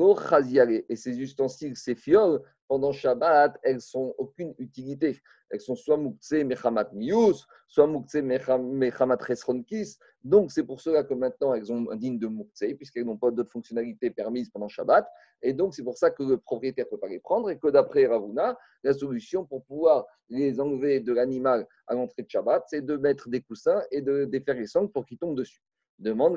ces 0.94 1.18
ustensiles, 1.18 1.76
ces 1.76 1.94
fioles, 1.94 2.42
pendant 2.68 2.92
Shabbat, 2.92 3.58
elles 3.62 3.80
sont 3.80 4.14
aucune 4.18 4.54
utilité. 4.58 5.20
Elles 5.50 5.60
sont 5.60 5.74
soit 5.74 5.98
muktzeh 5.98 6.44
mechamat 6.44 6.90
mius, 6.94 7.46
soit 7.68 7.86
muktzeh 7.86 8.22
mechamat 8.22 9.18
resronkis. 9.20 9.98
Donc, 10.24 10.50
c'est 10.50 10.62
pour 10.62 10.80
cela 10.80 11.04
que 11.04 11.12
maintenant, 11.12 11.52
elles 11.52 11.70
ont 11.70 11.90
un 11.90 11.96
digne 11.96 12.18
de 12.18 12.26
muktzeh, 12.26 12.74
puisqu'elles 12.74 13.04
n'ont 13.04 13.18
pas 13.18 13.30
d'autres 13.30 13.52
fonctionnalités 13.52 14.10
permises 14.10 14.48
pendant 14.48 14.68
Shabbat. 14.68 15.06
Et 15.42 15.52
donc, 15.52 15.74
c'est 15.74 15.82
pour 15.82 15.98
ça 15.98 16.10
que 16.10 16.22
le 16.22 16.38
propriétaire 16.38 16.86
ne 16.86 16.90
peut 16.90 16.98
pas 16.98 17.08
les 17.08 17.20
prendre 17.20 17.50
et 17.50 17.58
que 17.58 17.68
d'après 17.68 18.06
Ravuna, 18.06 18.56
la 18.84 18.94
solution 18.94 19.44
pour 19.44 19.64
pouvoir 19.64 20.06
les 20.30 20.58
enlever 20.60 21.00
de 21.00 21.12
l'animal 21.12 21.66
à 21.86 21.94
l'entrée 21.94 22.22
de 22.22 22.30
Shabbat, 22.30 22.64
c'est 22.68 22.82
de 22.82 22.96
mettre 22.96 23.28
des 23.28 23.42
coussins 23.42 23.82
et 23.90 24.00
de 24.00 24.24
défaire 24.24 24.54
les 24.54 24.66
sangles 24.66 24.90
pour 24.90 25.04
qu'ils 25.04 25.18
tombent 25.18 25.36
dessus. 25.36 25.62
Demande 25.98 26.36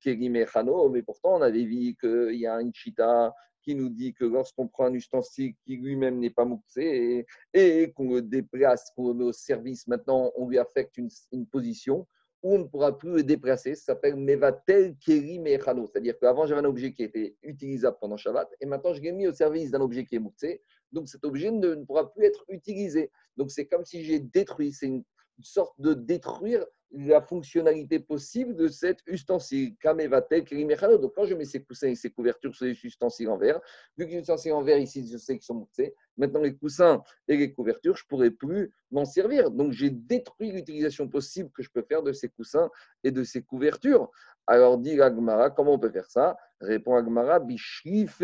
Kerimechano, 0.00 0.88
mais 0.90 1.02
pourtant 1.02 1.36
on 1.36 1.42
avait 1.42 1.64
vu 1.64 1.94
qu'il 1.98 2.36
y 2.36 2.46
a 2.46 2.60
une 2.60 2.74
chita 2.74 3.34
qui 3.62 3.74
nous 3.74 3.88
dit 3.88 4.12
que 4.12 4.24
lorsqu'on 4.24 4.68
prend 4.68 4.86
un 4.86 4.94
ustensile 4.94 5.54
qui 5.64 5.76
lui-même 5.76 6.18
n'est 6.18 6.30
pas 6.30 6.44
mouxé 6.44 7.26
et, 7.52 7.92
qu'on 7.92 8.14
le 8.14 8.22
déplace, 8.22 8.90
qu'on 8.94 9.08
le 9.08 9.14
met 9.14 9.24
au 9.24 9.32
service, 9.32 9.86
maintenant 9.86 10.30
on 10.36 10.48
lui 10.48 10.58
affecte 10.58 10.98
une, 10.98 11.08
position 11.46 12.06
où 12.42 12.56
on 12.56 12.58
ne 12.58 12.64
pourra 12.64 12.98
plus 12.98 13.10
le 13.10 13.22
déplacer. 13.22 13.74
Ça 13.74 13.94
s'appelle 13.94 14.16
Mevatel 14.16 14.96
Keri 14.98 15.38
Mechano. 15.38 15.86
C'est-à-dire 15.86 16.18
qu'avant, 16.18 16.44
j'avais 16.44 16.60
un 16.60 16.66
objet 16.66 16.92
qui 16.92 17.02
était 17.02 17.36
utilisable 17.42 17.96
pendant 17.98 18.18
Shabbat 18.18 18.50
et 18.60 18.66
maintenant, 18.66 18.92
je 18.92 19.00
l'ai 19.00 19.12
mis 19.12 19.26
au 19.26 19.32
service 19.32 19.70
d'un 19.70 19.80
objet 19.80 20.04
qui 20.04 20.16
est 20.16 20.18
mouxé. 20.18 20.60
Donc, 20.92 21.08
cet 21.08 21.24
objet 21.24 21.50
ne, 21.50 21.74
ne, 21.74 21.84
pourra 21.84 22.12
plus 22.12 22.26
être 22.26 22.44
utilisé. 22.48 23.10
Donc, 23.38 23.50
c'est 23.50 23.64
comme 23.64 23.86
si 23.86 24.04
j'ai 24.04 24.20
détruit. 24.20 24.74
C'est 24.74 24.86
une 24.86 24.96
une 24.96 25.04
sorte 25.42 25.80
de 25.80 25.94
détruire 25.94 26.64
la 26.96 27.20
fonctionnalité 27.20 27.98
possible 27.98 28.54
de 28.54 28.68
cet 28.68 29.00
ustensile. 29.06 29.74
Donc, 29.82 31.14
quand 31.14 31.24
je 31.24 31.34
mets 31.34 31.44
ces 31.44 31.62
coussins 31.62 31.88
et 31.88 31.96
ces 31.96 32.10
couvertures 32.10 32.54
sur 32.54 32.66
les 32.66 32.84
ustensiles 32.84 33.28
en 33.28 33.36
verre, 33.36 33.60
vu 33.98 34.06
que 34.06 34.12
les 34.12 34.20
ustensiles 34.20 34.52
en 34.52 34.62
verre 34.62 34.78
ici, 34.78 35.06
je 35.10 35.18
sais 35.18 35.34
qu'ils 35.34 35.44
sont 35.44 35.54
moussés, 35.54 35.94
maintenant 36.16 36.40
les 36.40 36.54
coussins 36.54 37.02
et 37.26 37.36
les 37.36 37.52
couvertures, 37.52 37.96
je 37.96 38.04
ne 38.04 38.08
pourrai 38.08 38.30
plus 38.30 38.72
m'en 38.92 39.04
servir. 39.04 39.50
Donc, 39.50 39.72
j'ai 39.72 39.90
détruit 39.90 40.52
l'utilisation 40.52 41.08
possible 41.08 41.50
que 41.50 41.62
je 41.62 41.70
peux 41.70 41.82
faire 41.82 42.02
de 42.02 42.12
ces 42.12 42.28
coussins 42.28 42.70
et 43.02 43.10
de 43.10 43.24
ces 43.24 43.42
couvertures. 43.42 44.08
Alors, 44.46 44.78
dit 44.78 45.00
Agmara, 45.00 45.50
comment 45.50 45.72
on 45.72 45.78
peut 45.78 45.90
faire 45.90 46.10
ça? 46.10 46.36
Répond 46.60 46.94
Agmara, 46.94 47.40
Bishrife 47.40 48.22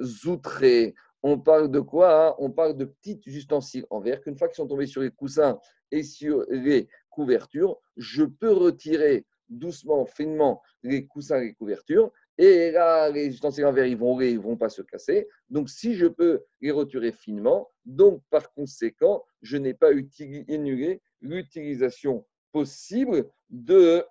Zoutre. 0.00 0.92
On 1.22 1.38
parle 1.38 1.70
de 1.70 1.80
quoi? 1.80 2.36
On 2.38 2.50
parle 2.50 2.76
de 2.76 2.84
petits 2.84 3.20
ustensiles 3.26 3.84
en 3.90 4.00
verre 4.00 4.20
qu'une 4.20 4.36
fois 4.36 4.48
qu'ils 4.48 4.56
sont 4.56 4.68
tombés 4.68 4.86
sur 4.86 5.02
les 5.02 5.10
coussins 5.10 5.58
et 5.90 6.02
sur 6.02 6.44
les 6.48 6.88
couvertures, 7.10 7.78
je 7.96 8.24
peux 8.24 8.52
retirer 8.52 9.24
doucement, 9.48 10.04
finement 10.06 10.62
les 10.82 11.06
coussins 11.06 11.40
et 11.40 11.46
les 11.46 11.54
couvertures. 11.54 12.12
Et 12.36 12.70
là, 12.70 13.10
les 13.10 13.26
ustensiles 13.26 13.66
en 13.66 13.72
verre, 13.72 13.86
ils 13.86 13.96
vont 13.96 14.20
ils 14.20 14.38
vont 14.38 14.56
pas 14.56 14.68
se 14.68 14.82
casser. 14.82 15.26
Donc, 15.50 15.68
si 15.68 15.94
je 15.94 16.06
peux 16.06 16.44
les 16.60 16.70
retirer 16.70 17.10
finement, 17.10 17.68
donc 17.84 18.22
par 18.30 18.52
conséquent, 18.52 19.24
je 19.42 19.56
n'ai 19.56 19.74
pas 19.74 19.88
annulé 19.88 21.02
l'utilisation 21.20 22.24
possible 22.52 23.28
de, 23.50 24.04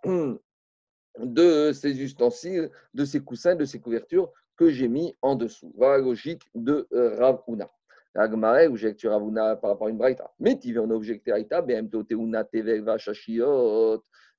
ces 1.74 2.02
ustensiles, 2.02 2.70
de 2.94 3.06
ces 3.06 3.22
coussins, 3.22 3.56
de 3.56 3.66
ces 3.66 3.80
couvertures 3.80 4.32
que 4.58 4.70
j'ai 4.70 4.90
mis 4.90 5.16
en 5.22 5.36
dessous. 5.36 5.72
Voilà 5.78 5.98
la 5.98 6.04
logique 6.04 6.44
de 6.56 6.88
euh, 6.92 7.16
Rav 7.18 7.44
Una. 7.48 7.70
Agmare 8.18 8.66
objecte 8.68 9.04
Ravuna 9.04 9.56
par 9.56 9.72
rapport 9.72 9.88
à 9.88 9.90
une 9.90 9.98
braïta. 9.98 10.32
Mais 10.40 10.58
tu 10.58 10.74
veux 10.74 10.82
en 10.82 10.90
objecter 10.90 11.32
Aïta, 11.32 11.64
Teuna. 12.10 12.48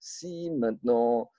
Si 0.01 0.51
maintenant 0.51 1.31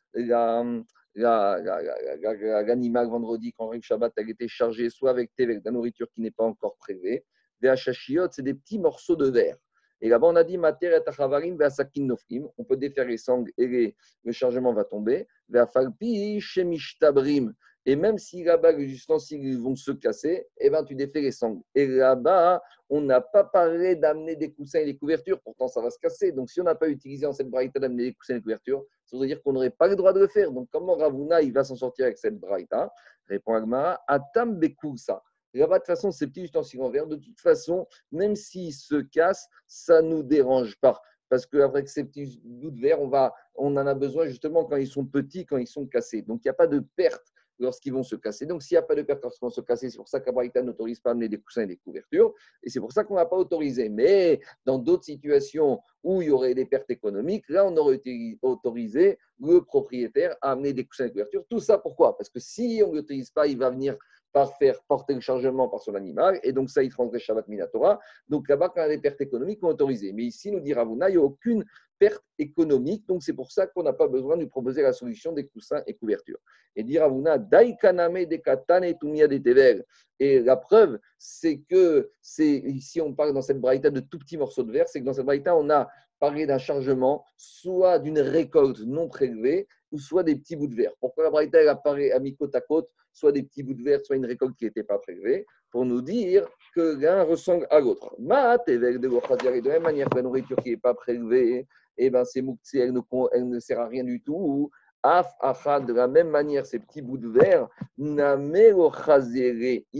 l'animal 1.15 3.07
vendredi, 3.07 3.53
quand 3.57 3.71
le 3.73 3.81
Shabbat, 3.81 4.13
a 4.17 4.21
été 4.21 4.47
chargé 4.47 4.89
soit 4.89 5.09
avec 5.09 5.35
Tevel, 5.35 5.59
de 5.59 5.65
la 5.65 5.71
nourriture 5.71 6.07
qui 6.13 6.21
n'est 6.21 6.31
pas 6.31 6.45
encore 6.45 6.77
prélevée, 6.77 7.25
Vachashiot, 7.61 8.29
c'est 8.31 8.41
des 8.41 8.53
petits 8.53 8.79
morceaux 8.79 9.17
de 9.17 9.29
verre. 9.29 9.57
Et 10.01 10.07
là-bas, 10.07 10.27
on 10.27 10.35
a 10.37 10.45
dit 10.45 10.57
Mater 10.57 10.97
et 10.97 11.99
Nofim. 11.99 12.47
On 12.57 12.63
peut 12.63 12.77
défaire 12.77 13.05
les 13.05 13.17
sangles 13.17 13.51
et 13.57 13.95
le 14.23 14.31
chargement 14.31 14.73
va 14.73 14.85
tomber. 14.85 15.27
Vafalpi 15.49 16.39
Shemishtabrim. 16.39 17.53
Et 17.89 17.95
même 17.95 18.19
si 18.19 18.43
là-bas, 18.43 18.73
les 18.73 18.85
ustensiles 18.85 19.57
vont 19.57 19.75
se 19.75 19.89
casser, 19.89 20.45
eh 20.59 20.69
ben, 20.69 20.83
tu 20.83 20.93
défais 20.93 21.21
les 21.21 21.31
sangles. 21.31 21.63
Et 21.73 21.87
là-bas, 21.87 22.61
on 22.87 23.01
n'a 23.01 23.19
pas 23.19 23.43
parlé 23.43 23.95
d'amener 23.95 24.35
des 24.35 24.53
coussins 24.53 24.81
et 24.81 24.85
des 24.85 24.95
couvertures, 24.95 25.41
pourtant 25.41 25.67
ça 25.67 25.81
va 25.81 25.89
se 25.89 25.97
casser. 25.97 26.31
Donc 26.31 26.51
si 26.51 26.61
on 26.61 26.65
n'a 26.65 26.75
pas 26.75 26.87
utilisé 26.87 27.25
en 27.25 27.33
cette 27.33 27.49
braïta 27.49 27.79
d'amener 27.79 28.03
des 28.03 28.13
coussins 28.13 28.35
et 28.35 28.37
des 28.37 28.43
couvertures, 28.43 28.85
ça 29.05 29.17
voudrait 29.17 29.29
dire 29.29 29.41
qu'on 29.41 29.53
n'aurait 29.53 29.71
pas 29.71 29.87
le 29.87 29.95
droit 29.95 30.13
de 30.13 30.19
le 30.19 30.27
faire. 30.27 30.51
Donc 30.51 30.69
comment 30.71 30.97
Ravuna 30.97 31.39
va 31.51 31.63
s'en 31.63 31.75
sortir 31.75 32.05
avec 32.05 32.19
cette 32.19 32.39
braïta? 32.39 32.93
Répond 33.27 33.55
Agmara, 33.55 33.99
Atam 34.07 34.59
Bekousa. 34.59 35.23
Là-bas, 35.55 35.77
de 35.77 35.79
toute 35.79 35.87
façon, 35.87 36.11
ces 36.11 36.27
petits 36.27 36.43
ustensiles 36.43 36.83
en 36.83 36.91
verre, 36.91 37.07
de 37.07 37.15
toute 37.15 37.41
façon, 37.41 37.87
même 38.11 38.35
s'ils 38.35 38.75
se 38.75 39.01
cassent, 39.01 39.47
ça 39.65 40.03
ne 40.03 40.09
nous 40.09 40.21
dérange 40.21 40.79
pas. 40.79 41.01
Parce 41.27 41.47
qu'avec 41.47 41.89
ces 41.89 42.03
petits 42.03 42.39
bouts 42.43 42.69
de 42.69 42.81
verre, 42.81 43.01
on, 43.01 43.07
va, 43.07 43.33
on 43.55 43.75
en 43.77 43.87
a 43.87 43.95
besoin 43.95 44.27
justement 44.27 44.65
quand 44.65 44.77
ils 44.77 44.85
sont 44.85 45.05
petits, 45.05 45.47
quand 45.47 45.57
ils 45.57 45.65
sont 45.65 45.87
cassés. 45.87 46.21
Donc, 46.21 46.41
il 46.45 46.47
n'y 46.47 46.51
a 46.51 46.53
pas 46.53 46.67
de 46.67 46.83
perte 46.95 47.33
lorsqu'ils 47.59 47.93
vont 47.93 48.03
se 48.03 48.15
casser. 48.15 48.45
Donc, 48.45 48.63
s'il 48.63 48.75
n'y 48.75 48.79
a 48.79 48.83
pas 48.83 48.95
de 48.95 49.01
perte 49.01 49.21
lorsqu'ils 49.23 49.45
vont 49.45 49.49
se 49.49 49.61
casser, 49.61 49.89
c'est 49.89 49.97
pour 49.97 50.07
ça 50.07 50.19
qu'Abraïta 50.19 50.61
n'autorise 50.61 50.99
pas 50.99 51.09
à 51.09 51.13
amener 51.13 51.29
des 51.29 51.39
coussins 51.39 51.63
et 51.63 51.67
des 51.67 51.77
couvertures. 51.77 52.33
Et 52.63 52.69
c'est 52.69 52.79
pour 52.79 52.91
ça 52.91 53.03
qu'on 53.03 53.15
n'a 53.15 53.25
pas 53.25 53.37
autorisé. 53.37 53.89
Mais 53.89 54.39
dans 54.65 54.77
d'autres 54.77 55.05
situations 55.05 55.81
où 56.03 56.21
il 56.21 56.29
y 56.29 56.31
aurait 56.31 56.55
des 56.55 56.65
pertes 56.65 56.89
économiques, 56.89 57.45
là, 57.49 57.65
on 57.65 57.75
aurait 57.77 58.01
autorisé 58.41 59.19
le 59.39 59.61
propriétaire 59.61 60.35
à 60.41 60.51
amener 60.51 60.73
des 60.73 60.85
coussins 60.85 61.05
et 61.05 61.07
des 61.07 61.13
couvertures. 61.13 61.45
Tout 61.49 61.59
ça, 61.59 61.77
pourquoi? 61.77 62.17
Parce 62.17 62.29
que 62.29 62.39
si 62.39 62.81
on 62.85 62.91
ne 62.91 62.97
l'autorise 62.97 63.29
pas, 63.31 63.47
il 63.47 63.57
va 63.57 63.69
venir 63.69 63.97
par 64.31 64.55
faire 64.57 64.79
porter 64.87 65.15
le 65.15 65.21
chargement 65.21 65.67
par 65.69 65.81
son 65.81 65.95
animal, 65.95 66.39
et 66.43 66.53
donc 66.53 66.69
ça, 66.69 66.83
il 66.83 66.91
transgresse 66.91 67.23
Shabbat 67.23 67.47
Minatora. 67.47 67.99
Donc 68.27 68.47
là-bas, 68.47 68.69
quand 68.69 68.81
il 68.81 68.89
y 68.89 68.93
a 68.93 68.95
des 68.95 69.01
pertes 69.01 69.21
économiques, 69.21 69.59
on 69.63 69.69
autorisé. 69.69 70.13
Mais 70.13 70.23
ici, 70.23 70.51
nous 70.51 70.59
dit 70.59 70.73
Ravuna, 70.73 71.09
il 71.09 71.13
n'y 71.13 71.17
a 71.17 71.23
aucune 71.23 71.65
perte 71.99 72.23
économique, 72.37 73.05
donc 73.07 73.21
c'est 73.21 73.33
pour 73.33 73.51
ça 73.51 73.67
qu'on 73.67 73.83
n'a 73.83 73.93
pas 73.93 74.07
besoin 74.07 74.35
de 74.37 74.41
lui 74.41 74.49
proposer 74.49 74.81
la 74.81 74.93
solution 74.93 75.33
des 75.33 75.45
coussins 75.45 75.83
et 75.85 75.93
couvertures. 75.93 76.39
Et 76.75 76.83
dit 76.83 76.97
Ravuna, 76.97 77.37
Daikaname 77.37 78.25
de 78.25 78.37
Katane 78.37 78.97
Tumia 78.97 79.27
de 79.27 79.37
Tevel. 79.37 79.85
Et 80.19 80.39
la 80.39 80.55
preuve, 80.55 80.99
c'est 81.17 81.59
que, 81.69 82.09
ici 82.39 83.01
on 83.01 83.13
parle 83.13 83.33
dans 83.33 83.41
cette 83.41 83.59
braïta 83.59 83.89
de 83.89 83.99
tout 83.99 84.19
petits 84.19 84.37
morceaux 84.37 84.63
de 84.63 84.71
verre, 84.71 84.87
c'est 84.87 85.01
que 85.01 85.05
dans 85.05 85.13
cette 85.13 85.25
braïta, 85.25 85.55
on 85.55 85.69
a 85.69 85.89
parlé 86.19 86.45
d'un 86.45 86.57
chargement, 86.57 87.25
soit 87.37 87.99
d'une 87.99 88.19
récolte 88.19 88.81
non 88.81 89.07
prélevée, 89.07 89.67
ou 89.91 89.99
soit 89.99 90.23
des 90.23 90.35
petits 90.35 90.55
bouts 90.55 90.67
de 90.67 90.75
verre. 90.75 90.93
Pourquoi 90.99 91.23
la 91.23 91.29
braïta 91.29 91.59
apparaît 91.69 92.11
à 92.11 92.19
mi 92.19 92.35
côte 92.35 92.55
à 92.55 92.61
côte, 92.61 92.89
soit 93.11 93.31
des 93.31 93.43
petits 93.43 93.63
bouts 93.63 93.73
de 93.73 93.83
verre, 93.83 94.01
soit 94.03 94.15
une 94.15 94.25
récolte 94.25 94.55
qui 94.57 94.65
n'était 94.65 94.83
pas 94.83 94.99
prélevée, 94.99 95.45
pour 95.71 95.85
nous 95.85 96.01
dire 96.01 96.47
que 96.75 96.99
l'un 96.99 97.23
ressemble 97.23 97.67
à 97.69 97.79
l'autre. 97.79 98.15
Mat, 98.19 98.67
de 98.67 98.77
de 98.77 99.67
la 99.67 99.73
même 99.73 99.83
manière 99.83 100.09
que 100.09 100.15
la 100.15 100.23
nourriture 100.23 100.57
qui 100.57 100.71
n'est 100.71 100.77
pas 100.77 100.93
prélevée, 100.93 101.67
eh 101.97 102.09
ben, 102.09 102.25
c'est 102.25 102.43
elle 102.75 102.93
ne, 102.93 103.01
elle 103.33 103.49
ne 103.49 103.59
sert 103.59 103.79
à 103.79 103.87
rien 103.87 104.03
du 104.03 104.21
tout. 104.21 104.71
Af, 105.01 105.33
achad, 105.39 105.85
de 105.85 105.93
la 105.93 106.07
même 106.09 106.29
manière, 106.29 106.65
ces 106.65 106.79
petits 106.79 107.01
bouts 107.01 107.17
de 107.17 107.29
verre, 107.29 107.69
ils 107.97 108.15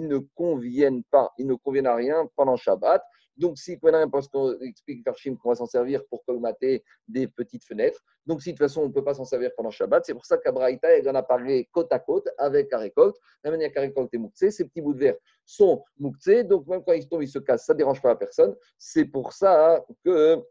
ne 0.08 0.18
conviennent 0.36 1.04
pas, 1.06 1.32
ils 1.38 1.48
ne 1.48 1.56
conviennent 1.56 1.88
à 1.88 1.96
rien 1.96 2.30
pendant 2.36 2.58
Shabbat. 2.58 3.02
Donc, 3.40 3.58
si 3.58 3.78
parce 3.78 4.28
qu'on 4.28 4.60
explique 4.60 5.02
Farshim 5.06 5.38
qu'on 5.38 5.50
va 5.50 5.56
s'en 5.56 5.66
servir 5.66 6.06
pour 6.10 6.26
colmater 6.26 6.84
des 7.08 7.26
petites 7.28 7.64
fenêtres. 7.64 8.04
Donc, 8.26 8.42
si 8.42 8.50
de 8.50 8.58
toute 8.58 8.68
façon, 8.68 8.82
on 8.82 8.88
ne 8.90 8.92
peut 8.92 9.04
pas 9.04 9.14
s'en 9.14 9.24
servir 9.24 9.52
pendant 9.56 9.72
Shabbat, 9.72 10.06
c'est 10.06 10.14
pour 10.14 10.26
ça 10.26 10.38
qu'Abraïta, 10.38 10.90
elle 10.90 11.08
en 11.10 11.16
a 11.16 11.24
parlé 11.24 11.70
côte 11.72 11.92
à 11.94 12.00
côte 12.00 12.28
avec 12.38 12.70
la 12.70 12.80
récolte. 12.80 13.16
La 13.46 13.52
manière 13.52 13.72
qu'à 13.72 13.80
récolte 13.80 14.14
est 14.14 14.18
mouktsé, 14.18 14.52
ces 14.52 14.66
petits 14.66 14.82
bouts 14.82 14.94
de 14.94 15.00
verre 15.00 15.16
sont 15.46 15.82
mouktsés. 15.98 16.44
Donc, 16.44 16.68
même 16.68 16.84
quand 16.84 16.92
ils 16.92 17.08
tombent, 17.08 17.24
ils 17.24 17.30
se 17.30 17.40
cassent, 17.40 17.66
ça 17.66 17.74
ne 17.74 17.78
dérange 17.78 18.02
pas 18.02 18.10
la 18.10 18.18
personne. 18.18 18.54
C'est 18.78 19.06
pour 19.06 19.32
ça 19.32 19.86
que 20.04 20.44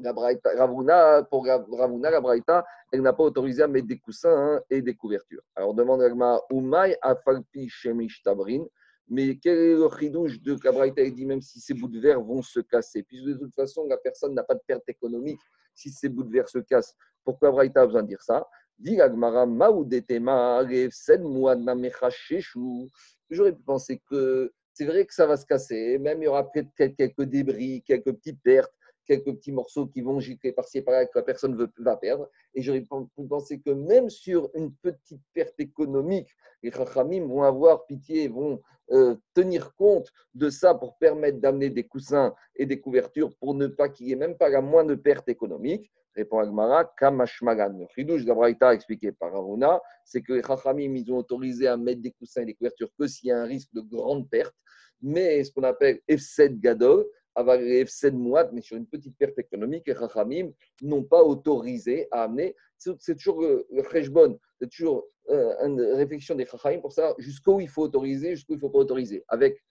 la 0.00 0.12
Ravuna, 0.56 1.22
pour 1.30 1.46
Ravuna, 1.46 2.10
la 2.10 2.20
Braïta, 2.20 2.64
elle 2.92 3.02
n'a 3.02 3.12
pas 3.12 3.24
autorisé 3.24 3.62
à 3.62 3.68
mettre 3.68 3.86
des 3.86 3.98
coussins 3.98 4.56
hein, 4.56 4.60
et 4.70 4.82
des 4.82 4.94
couvertures. 4.94 5.42
Alors, 5.54 5.74
demande 5.74 6.02
Agma, 6.02 6.40
Umay 6.50 6.96
afalpi 7.02 7.68
shemish 7.68 8.22
tabrin. 8.22 8.64
Mais 9.08 9.36
quel 9.36 9.56
est 9.56 9.74
le 9.74 9.88
chidouche 9.98 10.40
de 10.42 10.56
Kabraïta 10.56 11.02
Il 11.02 11.14
dit 11.14 11.26
même 11.26 11.40
si 11.40 11.60
ces 11.60 11.74
bouts 11.74 11.88
de 11.88 12.00
verre 12.00 12.20
vont 12.20 12.42
se 12.42 12.58
casser. 12.60 13.04
Puisque 13.04 13.26
de 13.26 13.34
toute 13.34 13.54
façon, 13.54 13.86
la 13.86 13.96
personne 13.96 14.34
n'a 14.34 14.42
pas 14.42 14.54
de 14.54 14.62
perte 14.66 14.88
économique 14.88 15.40
si 15.74 15.90
ces 15.90 16.08
bouts 16.08 16.24
de 16.24 16.32
verre 16.32 16.48
se 16.48 16.58
cassent. 16.58 16.96
Pourquoi 17.24 17.52
Braïta 17.52 17.82
a 17.82 17.86
besoin 17.86 18.02
de 18.02 18.08
dire 18.08 18.22
ça? 18.22 18.48
J'aurais 23.30 23.52
pu 23.52 23.62
penser 23.62 24.02
que 24.10 24.52
c'est 24.72 24.84
vrai 24.84 25.06
que 25.06 25.14
ça 25.14 25.26
va 25.26 25.36
se 25.36 25.46
casser, 25.46 25.98
même 25.98 26.20
il 26.20 26.26
y 26.26 26.28
aura 26.28 26.50
peut-être 26.50 26.94
quelques 26.96 27.22
débris, 27.22 27.82
quelques 27.86 28.12
petites 28.12 28.42
pertes, 28.42 28.72
quelques 29.06 29.32
petits 29.36 29.52
morceaux 29.52 29.86
qui 29.86 30.02
vont 30.02 30.20
gicler 30.20 30.52
par-ci 30.52 30.78
et 30.78 30.82
par-là 30.82 31.06
que 31.06 31.18
la 31.18 31.22
personne 31.22 31.56
veut, 31.56 31.70
va 31.78 31.96
perdre. 31.96 32.28
Et 32.54 32.62
j'aurais 32.62 32.82
pu 32.82 33.26
penser 33.28 33.60
que 33.60 33.70
même 33.70 34.10
sur 34.10 34.50
une 34.54 34.74
petite 34.74 35.22
perte 35.32 35.58
économique, 35.58 36.28
les 36.62 36.70
Chachamim 36.70 37.26
vont 37.26 37.42
avoir 37.42 37.86
pitié, 37.86 38.28
vont 38.28 38.60
euh, 38.92 39.16
tenir 39.34 39.74
compte 39.74 40.12
de 40.34 40.50
ça 40.50 40.74
pour 40.74 40.96
permettre 40.98 41.38
d'amener 41.38 41.70
des 41.70 41.84
coussins 41.84 42.34
et 42.54 42.66
des 42.66 42.80
couvertures 42.80 43.34
pour 43.38 43.54
ne 43.54 43.66
pas 43.66 43.88
qu'il 43.88 44.08
y 44.08 44.12
ait 44.12 44.16
même 44.16 44.36
pas 44.36 44.48
la 44.48 44.60
moindre 44.60 44.94
perte 44.94 45.28
économique. 45.28 45.90
Répond 46.14 46.38
Agmara, 46.38 46.84
Kamashmagan. 46.96 47.78
Le 47.78 47.86
chidouche 47.94 48.24
d'Abraïta 48.24 48.72
expliqué 48.72 49.12
par 49.12 49.34
Aruna, 49.34 49.80
c'est 50.04 50.22
que 50.22 50.32
les 50.32 50.42
Chachamim, 50.42 50.94
ils 50.94 51.12
ont 51.12 51.18
autorisé 51.18 51.68
à 51.68 51.76
mettre 51.76 52.00
des 52.00 52.12
coussins 52.12 52.42
et 52.42 52.46
des 52.46 52.54
couvertures 52.54 52.90
que 52.98 53.06
s'il 53.06 53.28
y 53.28 53.32
a 53.32 53.38
un 53.38 53.44
risque 53.44 53.72
de 53.74 53.82
grande 53.82 54.28
perte. 54.30 54.54
Mais 55.02 55.44
ce 55.44 55.52
qu'on 55.52 55.64
appelle 55.64 56.00
F7 56.08 56.58
Gadol, 56.58 57.04
avoir 57.36 57.58
les 57.58 57.84
F7 57.84 58.12
Mouad, 58.12 58.50
mais 58.52 58.62
sur 58.62 58.76
une 58.76 58.86
petite 58.86 59.16
perte 59.16 59.38
économique, 59.38 59.84
les 59.86 59.94
Chachamim 59.94 60.50
n'ont 60.82 61.04
pas 61.04 61.22
autorisé 61.22 62.08
à 62.10 62.24
amener. 62.24 62.56
C'est 62.78 63.14
toujours 63.14 63.42
le 63.42 63.82
Kheshbon, 63.82 64.38
c'est 64.58 64.68
toujours 64.68 65.06
euh, 65.30 65.54
une 65.64 65.80
réflexion 65.80 66.34
des 66.34 66.46
Chachamim 66.46 66.80
pour 66.80 66.92
savoir 66.92 67.14
jusqu'où 67.18 67.60
il 67.60 67.68
faut 67.68 67.82
autoriser, 67.82 68.30
jusqu'où 68.34 68.54
il 68.54 68.56
ne 68.56 68.60
faut 68.60 68.70
pas 68.70 68.78
autoriser. 68.78 69.24
Avec 69.28 69.62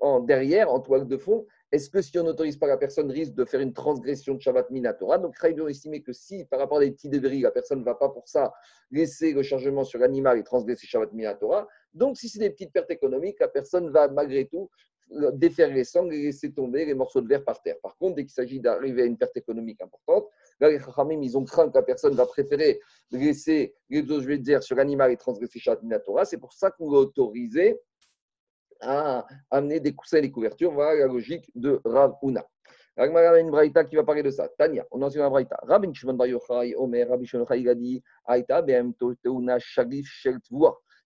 en, 0.00 0.20
derrière, 0.20 0.70
en 0.70 0.80
toile 0.80 1.06
de 1.06 1.16
fond, 1.16 1.46
est-ce 1.72 1.90
que 1.90 2.00
si 2.00 2.16
on 2.18 2.24
n'autorise 2.24 2.56
pas 2.56 2.66
la 2.66 2.76
personne 2.76 3.10
risque 3.10 3.34
de 3.34 3.44
faire 3.44 3.60
une 3.60 3.72
transgression 3.72 4.34
de 4.34 4.40
Shabbat 4.40 4.70
Minatora? 4.70 5.18
Donc, 5.18 5.34
ils 5.42 5.60
ont 5.60 5.68
estimé 5.68 6.02
que 6.02 6.12
si, 6.12 6.44
par 6.44 6.60
rapport 6.60 6.78
à 6.78 6.80
des 6.80 6.92
petits 6.92 7.08
débris, 7.08 7.40
la 7.40 7.50
personne 7.50 7.80
ne 7.80 7.84
va 7.84 7.94
pas 7.94 8.08
pour 8.08 8.28
ça 8.28 8.52
laisser 8.90 9.32
le 9.32 9.42
chargement 9.42 9.84
sur 9.84 9.98
l'animal 9.98 10.38
et 10.38 10.44
transgresser 10.44 10.86
Shabbat 10.86 11.12
Minatora, 11.12 11.66
donc 11.94 12.16
si 12.16 12.28
c'est 12.28 12.38
des 12.38 12.50
petites 12.50 12.72
pertes 12.72 12.90
économiques, 12.90 13.40
la 13.40 13.48
personne 13.48 13.90
va 13.90 14.08
malgré 14.08 14.46
tout 14.46 14.70
défaire 15.34 15.72
les 15.72 15.84
sangles 15.84 16.14
et 16.14 16.22
laisser 16.22 16.52
tomber 16.52 16.84
les 16.84 16.94
morceaux 16.94 17.20
de 17.20 17.28
verre 17.28 17.44
par 17.44 17.62
terre. 17.62 17.76
Par 17.82 17.96
contre, 17.96 18.16
dès 18.16 18.22
qu'il 18.22 18.32
s'agit 18.32 18.60
d'arriver 18.60 19.02
à 19.02 19.04
une 19.04 19.16
perte 19.16 19.36
économique 19.36 19.80
importante, 19.80 20.26
les 20.60 20.80
Chachamim, 20.80 21.22
ils 21.22 21.36
ont 21.36 21.44
craint 21.44 21.68
que 21.68 21.76
la 21.76 21.82
personne 21.82 22.14
va 22.14 22.26
préférer 22.26 22.80
laisser 23.10 23.74
les 23.88 24.04
je 24.06 24.26
vais 24.26 24.38
dire, 24.38 24.62
sur 24.62 24.76
l'animal 24.76 25.12
et 25.12 25.16
transgresser 25.16 25.58
Shabbat 25.58 25.82
Minatora. 25.82 26.24
C'est 26.24 26.38
pour 26.38 26.52
ça 26.52 26.70
qu'on 26.70 26.90
l'a 26.90 26.98
autorisé 26.98 27.78
à 28.80 29.26
amener 29.50 29.80
des 29.80 29.94
coussins 29.94 30.18
et 30.18 30.22
des 30.22 30.30
couvertures. 30.30 30.72
Voilà 30.72 31.00
la 31.00 31.06
logique 31.06 31.50
de 31.54 31.80
Rav 31.84 32.16
Una. 32.22 32.44
a 32.96 33.38
une 33.38 33.50
braïta 33.50 33.84
qui 33.84 33.96
va 33.96 34.04
parler 34.04 34.22
de 34.22 34.30
ça. 34.30 34.48
Tania, 34.58 34.86
on 34.90 35.02
en 35.02 35.08
la 35.08 35.30
braïta. 35.30 35.56
Rabbi 35.62 35.94
Shimon 35.94 36.14
Bar 36.14 36.26
Yochai, 36.26 36.74
Omer, 36.76 37.08
Rabbi 37.08 37.26
Shimon 37.26 37.42
Yochai, 37.44 37.60
il 37.60 37.68
a 37.68 37.74
dit 37.74 38.02
Aïta, 38.24 38.60
Behem 38.62 38.92
Teuna 38.94 39.58
Shagif 39.58 40.08
Shel 40.08 40.40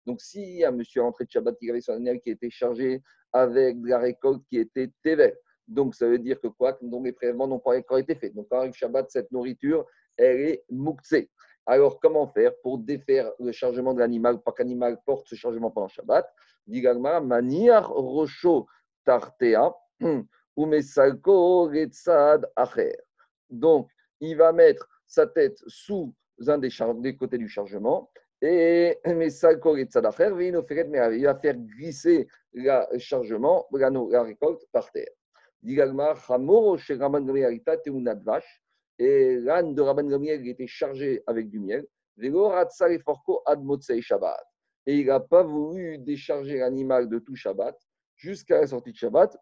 Donc, 0.06 0.20
si 0.20 0.64
un 0.64 0.70
monsieur 0.70 1.02
rentré 1.02 1.24
de 1.24 1.30
Shabbat 1.30 1.56
qui 1.58 1.70
avait 1.70 1.80
son 1.80 1.92
animal 1.92 2.20
qui 2.20 2.30
était 2.30 2.50
chargé 2.50 3.02
avec 3.32 3.80
de 3.80 3.88
la 3.88 3.98
récolte 3.98 4.42
qui 4.48 4.58
était 4.58 4.90
Tevel, 5.02 5.36
donc 5.68 5.94
ça 5.94 6.08
veut 6.08 6.18
dire 6.18 6.40
que 6.40 6.48
quoi? 6.48 6.76
Donc, 6.82 7.04
les 7.04 7.12
prélèvements 7.12 7.46
n'ont 7.46 7.60
pas 7.60 7.76
encore 7.76 7.98
été 7.98 8.14
faits. 8.14 8.34
Donc, 8.34 8.48
quand 8.50 8.58
arrive 8.58 8.72
Shabbat, 8.72 9.10
cette 9.10 9.30
nourriture, 9.30 9.86
elle 10.16 10.40
est 10.40 10.64
Moukse. 10.70 11.14
Alors, 11.66 12.00
comment 12.00 12.26
faire 12.26 12.52
pour 12.62 12.78
défaire 12.78 13.30
le 13.38 13.52
chargement 13.52 13.94
de 13.94 14.00
l'animal, 14.00 14.40
pour 14.40 14.54
qu'animal 14.54 14.98
porte 15.04 15.28
ce 15.28 15.34
chargement 15.34 15.70
pendant 15.70 15.88
Shabbat? 15.88 16.26
Digalma, 16.66 17.20
maniar 17.20 17.88
rocho 17.90 18.66
tartea, 19.04 19.72
ou 20.56 20.68
acher. 22.56 22.96
Donc, 23.48 23.88
il 24.20 24.36
va 24.36 24.52
mettre 24.52 24.88
sa 25.06 25.26
tête 25.26 25.58
sous 25.66 26.14
un 26.46 26.58
des, 26.58 26.70
des 26.96 27.16
côtés 27.16 27.38
du 27.38 27.48
chargement 27.48 28.10
et 28.42 28.98
mesalko 29.06 29.74
acher, 29.74 30.32
il 30.40 30.52
va 31.24 31.34
faire 31.34 31.56
glisser 31.56 32.26
le 32.52 32.98
chargement, 32.98 33.66
la, 33.72 34.22
récolte 34.22 34.66
par 34.72 34.90
terre. 34.92 35.08
Et 35.62 35.76
l'âne 39.36 39.74
de 39.74 39.82
Rabban 39.82 40.04
Gamliel 40.04 40.48
était 40.48 40.66
chargé 40.66 41.22
avec 41.26 41.50
du 41.50 41.60
miel. 41.60 41.86
Et 42.22 42.32
il 44.86 45.06
n'a 45.06 45.20
pas 45.20 45.42
voulu 45.42 45.98
décharger 45.98 46.56
l'animal 46.58 47.10
de 47.10 47.18
tout 47.18 47.36
Shabbat 47.36 47.78
jusqu'à 48.16 48.62
la 48.62 48.66
sortie 48.66 48.92
de 48.92 48.96
Shabbat, 48.96 49.36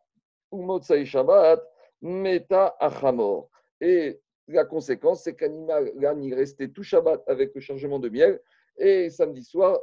Shabbat, 1.05 1.63
Meta 2.03 2.75
Achamor. 2.81 3.49
Et 3.81 4.21
la 4.49 4.65
conséquence, 4.65 5.23
c'est 5.23 5.37
qu'animal, 5.37 5.93
l'âne, 5.97 6.25
il 6.25 6.35
restait 6.35 6.67
tout 6.69 6.83
Shabbat 6.83 7.23
avec 7.29 7.55
le 7.55 7.61
chargement 7.61 8.01
de 8.01 8.09
miel, 8.09 8.41
et 8.79 9.11
samedi 9.11 9.45
soir, 9.45 9.79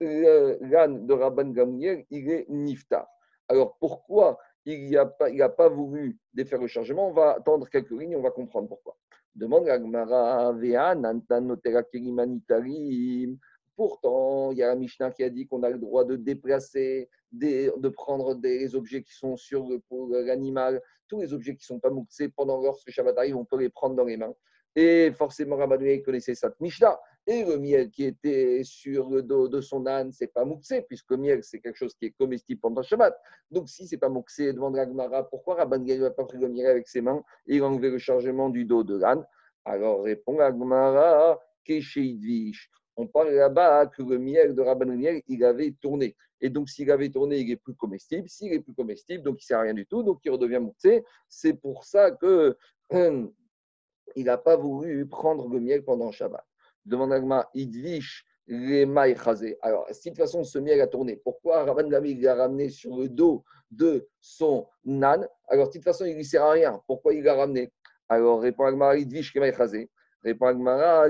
l'âne 0.00 1.06
de 1.06 1.12
Rabban 1.12 1.50
Gamliel, 1.50 2.04
il 2.10 2.30
est 2.30 2.46
niftar. 2.48 3.06
Alors 3.48 3.76
pourquoi 3.78 4.38
il 4.64 4.90
n'a 4.90 5.06
pas, 5.06 5.30
pas 5.48 5.68
voulu 5.68 6.18
défaire 6.34 6.60
le 6.60 6.66
chargement? 6.66 7.08
On 7.08 7.12
va 7.12 7.32
attendre 7.32 7.68
quelques 7.68 7.90
lignes, 7.90 8.16
on 8.16 8.22
va 8.22 8.30
comprendre 8.30 8.68
pourquoi. 8.68 8.96
Demande 9.34 9.68
à 9.68 9.78
Gmara. 9.78 10.52
Pourtant, 13.76 14.50
il 14.50 14.58
y 14.58 14.62
a 14.64 14.72
un 14.72 14.74
Mishnah 14.74 15.12
qui 15.12 15.22
a 15.22 15.30
dit 15.30 15.46
qu'on 15.46 15.62
a 15.62 15.70
le 15.70 15.78
droit 15.78 16.04
de 16.04 16.16
déplacer, 16.16 17.08
de 17.30 17.88
prendre 17.88 18.34
des 18.34 18.74
objets 18.74 19.02
qui 19.02 19.14
sont 19.14 19.36
sur 19.36 19.68
l'animal, 20.10 20.82
tous 21.06 21.20
les 21.20 21.32
objets 21.32 21.54
qui 21.54 21.62
ne 21.62 21.76
sont 21.76 21.78
pas 21.78 21.90
mouxés 21.90 22.28
pendant 22.28 22.60
lorsque 22.60 22.90
Shabbat 22.90 23.16
arrive, 23.16 23.36
on 23.36 23.44
peut 23.44 23.58
les 23.58 23.68
prendre 23.68 23.94
dans 23.94 24.04
les 24.04 24.16
mains. 24.16 24.34
Et 24.80 25.10
forcément, 25.10 25.56
Rabbanoué 25.56 26.02
connaissait 26.02 26.36
cette 26.36 26.60
Mishnah. 26.60 27.00
Et 27.26 27.44
le 27.44 27.58
miel 27.58 27.90
qui 27.90 28.04
était 28.04 28.62
sur 28.62 29.10
le 29.10 29.24
dos 29.24 29.48
de 29.48 29.60
son 29.60 29.84
âne, 29.88 30.12
c'est 30.12 30.32
pas 30.32 30.44
mouxé, 30.44 30.82
puisque 30.82 31.10
le 31.10 31.16
miel, 31.16 31.42
c'est 31.42 31.58
quelque 31.58 31.74
chose 31.74 31.96
qui 31.96 32.06
est 32.06 32.10
comestible 32.12 32.60
pendant 32.60 32.80
Shabbat. 32.80 33.12
Donc, 33.50 33.68
si 33.68 33.88
c'est 33.88 33.98
pas 33.98 34.08
mouxé, 34.08 34.52
demande 34.52 34.78
à 34.78 35.24
pourquoi 35.24 35.56
Rabban 35.56 35.80
n'a 35.80 36.10
pas 36.10 36.24
pris 36.24 36.38
le 36.38 36.48
miel 36.48 36.66
avec 36.66 36.86
ses 36.86 37.00
mains 37.00 37.24
et 37.48 37.56
il 37.56 37.62
a 37.62 37.66
enlevé 37.66 37.90
le 37.90 37.98
chargement 37.98 38.50
du 38.50 38.64
dos 38.64 38.84
de 38.84 38.96
l'âne? 38.96 39.26
Alors, 39.64 40.04
répond 40.04 40.38
Agmara, 40.38 41.40
Kesheidvish 41.64 42.70
on 43.00 43.08
parle 43.08 43.30
là-bas 43.30 43.86
que 43.86 44.02
le 44.02 44.18
miel 44.18 44.54
de 44.54 44.62
Rabban 44.62 44.96
il 45.26 45.44
avait 45.44 45.72
tourné. 45.80 46.16
Et 46.40 46.50
donc, 46.50 46.68
s'il 46.68 46.88
avait 46.92 47.10
tourné, 47.10 47.38
il 47.38 47.50
est 47.50 47.56
plus 47.56 47.74
comestible. 47.74 48.28
S'il 48.28 48.52
est 48.52 48.60
plus 48.60 48.74
comestible, 48.74 49.24
donc 49.24 49.38
il 49.40 49.42
ne 49.42 49.46
sert 49.46 49.58
à 49.58 49.62
rien 49.62 49.74
du 49.74 49.86
tout, 49.86 50.04
donc 50.04 50.20
il 50.24 50.30
redevient 50.30 50.60
moussé. 50.60 51.02
C'est 51.28 51.54
pour 51.54 51.84
ça 51.84 52.12
que 52.12 52.56
il 54.16 54.24
n'a 54.24 54.38
pas 54.38 54.56
voulu 54.56 55.06
prendre 55.06 55.48
le 55.48 55.60
miel 55.60 55.84
pendant 55.84 56.10
Shabbat. 56.10 56.44
Demande 56.84 57.12
Agma, 57.12 57.48
Idvish, 57.54 58.24
les 58.48 58.86
Alors, 59.60 59.86
de 59.88 59.94
toute 59.94 60.16
façon 60.16 60.42
ce 60.42 60.58
miel 60.58 60.80
a 60.80 60.86
tourné, 60.86 61.16
pourquoi 61.16 61.64
Rabban 61.64 61.88
Gamil 61.88 62.20
l'a 62.22 62.34
ramené 62.34 62.70
sur 62.70 62.96
le 62.96 63.08
dos 63.08 63.44
de 63.70 64.08
son 64.20 64.66
âne? 64.86 65.28
Alors, 65.48 65.66
de 65.66 65.72
toute 65.72 65.84
façon, 65.84 66.06
il 66.06 66.12
ne 66.12 66.16
lui 66.16 66.24
sert 66.24 66.42
à 66.42 66.52
rien. 66.52 66.80
Pourquoi 66.86 67.12
il 67.12 67.22
l'a 67.22 67.34
ramené? 67.34 67.70
Alors, 68.08 68.40
répond 68.40 68.64
Agma, 68.64 68.96
Idvish, 68.96 69.34
les 69.34 69.88
Répond 70.24 70.46
Agmara, 70.46 71.06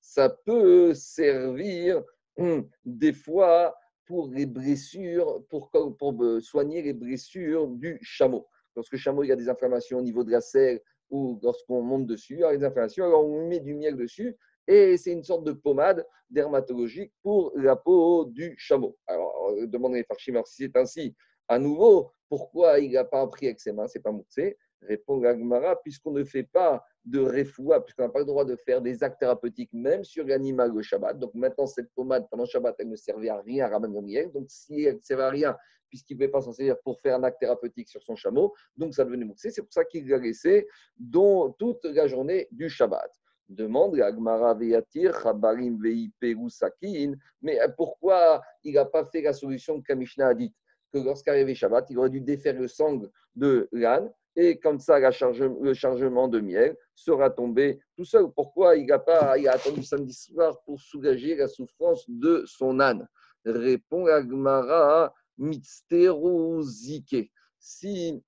Ça 0.00 0.28
peut 0.44 0.94
servir 0.94 2.02
hum, 2.38 2.68
des 2.84 3.12
fois 3.12 3.76
pour 4.06 4.28
les 4.28 4.46
blessures, 4.46 5.44
pour 5.48 5.70
soigner 6.40 6.82
les 6.82 6.94
blessures 6.94 7.68
du 7.68 7.98
chameau. 8.02 8.48
Lorsque 8.76 8.92
le 8.92 8.98
chameau 8.98 9.22
il 9.22 9.32
a 9.32 9.36
des 9.36 9.48
inflammations 9.48 9.98
au 9.98 10.02
niveau 10.02 10.24
de 10.24 10.30
la 10.30 10.40
selle 10.40 10.80
ou 11.10 11.38
lorsqu'on 11.42 11.82
monte 11.82 12.06
dessus, 12.06 12.34
il 12.34 12.40
y 12.40 12.44
a 12.44 12.56
des 12.56 12.64
inflammations, 12.64 13.04
alors 13.04 13.26
on 13.26 13.48
met 13.48 13.60
du 13.60 13.74
miel 13.74 13.96
dessus 13.96 14.36
et 14.66 14.96
c'est 14.96 15.12
une 15.12 15.24
sorte 15.24 15.44
de 15.44 15.52
pommade 15.52 16.06
dermatologique 16.30 17.12
pour 17.22 17.52
la 17.56 17.74
peau 17.74 18.26
du 18.26 18.54
chameau. 18.56 18.96
Alors, 19.06 19.52
demandez 19.66 20.04
Farshim, 20.04 20.40
si 20.44 20.64
c'est 20.64 20.76
ainsi, 20.76 21.16
à 21.48 21.58
nouveau, 21.58 22.12
pourquoi 22.28 22.78
il 22.78 22.92
n'a 22.92 23.04
pas 23.04 23.26
pris 23.26 23.46
avec 23.46 23.60
ses 23.60 23.72
mains, 23.72 23.88
c'est 23.88 24.02
pas 24.02 24.12
moussé 24.12 24.56
Répond 24.82 25.18
Gagmara, 25.18 25.76
puisqu'on 25.82 26.12
ne 26.12 26.24
fait 26.24 26.44
pas 26.44 26.84
de 27.04 27.20
refoua, 27.20 27.84
puisqu'on 27.84 28.04
n'a 28.04 28.08
pas 28.08 28.20
le 28.20 28.24
droit 28.24 28.44
de 28.44 28.56
faire 28.56 28.80
des 28.80 29.02
actes 29.02 29.20
thérapeutiques, 29.20 29.72
même 29.72 30.04
sur 30.04 30.24
l'animal 30.26 30.72
le 30.72 30.82
Shabbat. 30.82 31.18
Donc 31.18 31.34
maintenant, 31.34 31.66
cette 31.66 31.92
pommade, 31.94 32.26
pendant 32.30 32.46
Shabbat, 32.46 32.76
elle 32.78 32.88
ne 32.88 32.96
servait 32.96 33.28
à 33.28 33.40
rien 33.40 33.66
à 33.66 33.68
Rabban 33.68 33.90
Gamriel. 33.90 34.30
Donc 34.32 34.46
si 34.48 34.84
elle 34.84 34.96
ne 34.96 35.00
servait 35.00 35.24
à 35.24 35.30
rien, 35.30 35.56
puisqu'il 35.88 36.14
ne 36.14 36.18
pouvait 36.18 36.30
pas 36.30 36.40
s'en 36.40 36.52
servir 36.52 36.76
pour 36.82 37.00
faire 37.00 37.16
un 37.16 37.24
acte 37.24 37.40
thérapeutique 37.40 37.88
sur 37.88 38.02
son 38.02 38.16
chameau, 38.16 38.54
donc 38.76 38.94
ça 38.94 39.04
devenait 39.04 39.24
moussé. 39.24 39.50
C'est 39.50 39.62
pour 39.62 39.72
ça 39.72 39.84
qu'il 39.84 40.08
l'a 40.08 40.18
laissé 40.18 40.66
dans 40.98 41.50
toute 41.50 41.84
la 41.84 42.06
journée 42.06 42.48
du 42.50 42.68
Shabbat. 42.68 43.10
Demande 43.48 43.96
Gagmara 43.96 44.54
Veyatir, 44.54 45.20
Chabarim 45.20 45.76
Sakin, 46.48 47.14
mais 47.42 47.58
pourquoi 47.76 48.40
il 48.62 48.74
n'a 48.74 48.84
pas 48.84 49.04
fait 49.04 49.22
la 49.22 49.32
solution 49.32 49.80
que 49.80 49.88
Kamishna 49.88 50.28
a 50.28 50.34
dite? 50.34 50.54
Que 50.92 50.98
lorsqu'arrivait 50.98 51.54
Shabbat, 51.54 51.90
il 51.90 51.98
aurait 51.98 52.10
dû 52.10 52.20
défaire 52.20 52.54
le 52.54 52.68
sang 52.68 53.00
de 53.34 53.68
l'âne 53.72 54.10
et 54.36 54.58
comme 54.58 54.78
ça, 54.78 54.98
le 55.00 55.74
chargement 55.74 56.28
de 56.28 56.40
miel 56.40 56.76
sera 56.94 57.30
tombé 57.30 57.80
tout 57.96 58.04
seul. 58.04 58.30
Pourquoi 58.34 58.76
il 58.76 58.90
a, 58.92 58.98
pas, 58.98 59.34
attendu 59.48 59.82
samedi 59.82 60.12
soir 60.14 60.60
pour 60.64 60.80
soulager 60.80 61.34
la 61.34 61.48
souffrance 61.48 62.08
de 62.08 62.44
son 62.46 62.78
âne? 62.80 63.08
Répond 63.44 64.06
Agmara, 64.06 65.12
Mitsterozike. 65.38 67.32
Si 67.58 68.22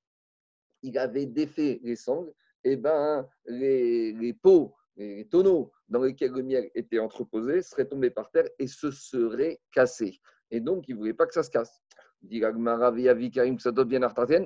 il 0.83 0.99
avait 0.99 1.27
défait 1.27 1.81
les 1.83 1.97
sangles, 1.97 2.33
eh 2.65 2.77
ben, 2.77 3.29
les, 3.47 4.13
les 4.13 4.33
pots, 4.33 4.75
les 4.97 5.29
tonneaux 5.29 5.73
dans 5.89 6.03
lesquels 6.03 6.33
le 6.33 6.43
miel 6.43 6.71
était 6.75 6.99
entreposé 6.99 7.63
seraient 7.63 7.87
tombés 7.87 8.11
par 8.11 8.31
terre 8.31 8.49
et 8.59 8.67
se 8.67 8.91
seraient 8.91 9.61
cassés. 9.71 10.21
Et 10.51 10.61
donc, 10.61 10.85
il 10.89 10.95
ne 10.95 10.99
voulait 10.99 11.15
pas 11.15 11.27
que 11.27 11.35
ça 11.35 11.43
se 11.43 11.51
casse. 11.51 11.81
Dit 12.23 12.41
ça 13.59 13.73
doit 13.73 13.85
bien 13.85 14.01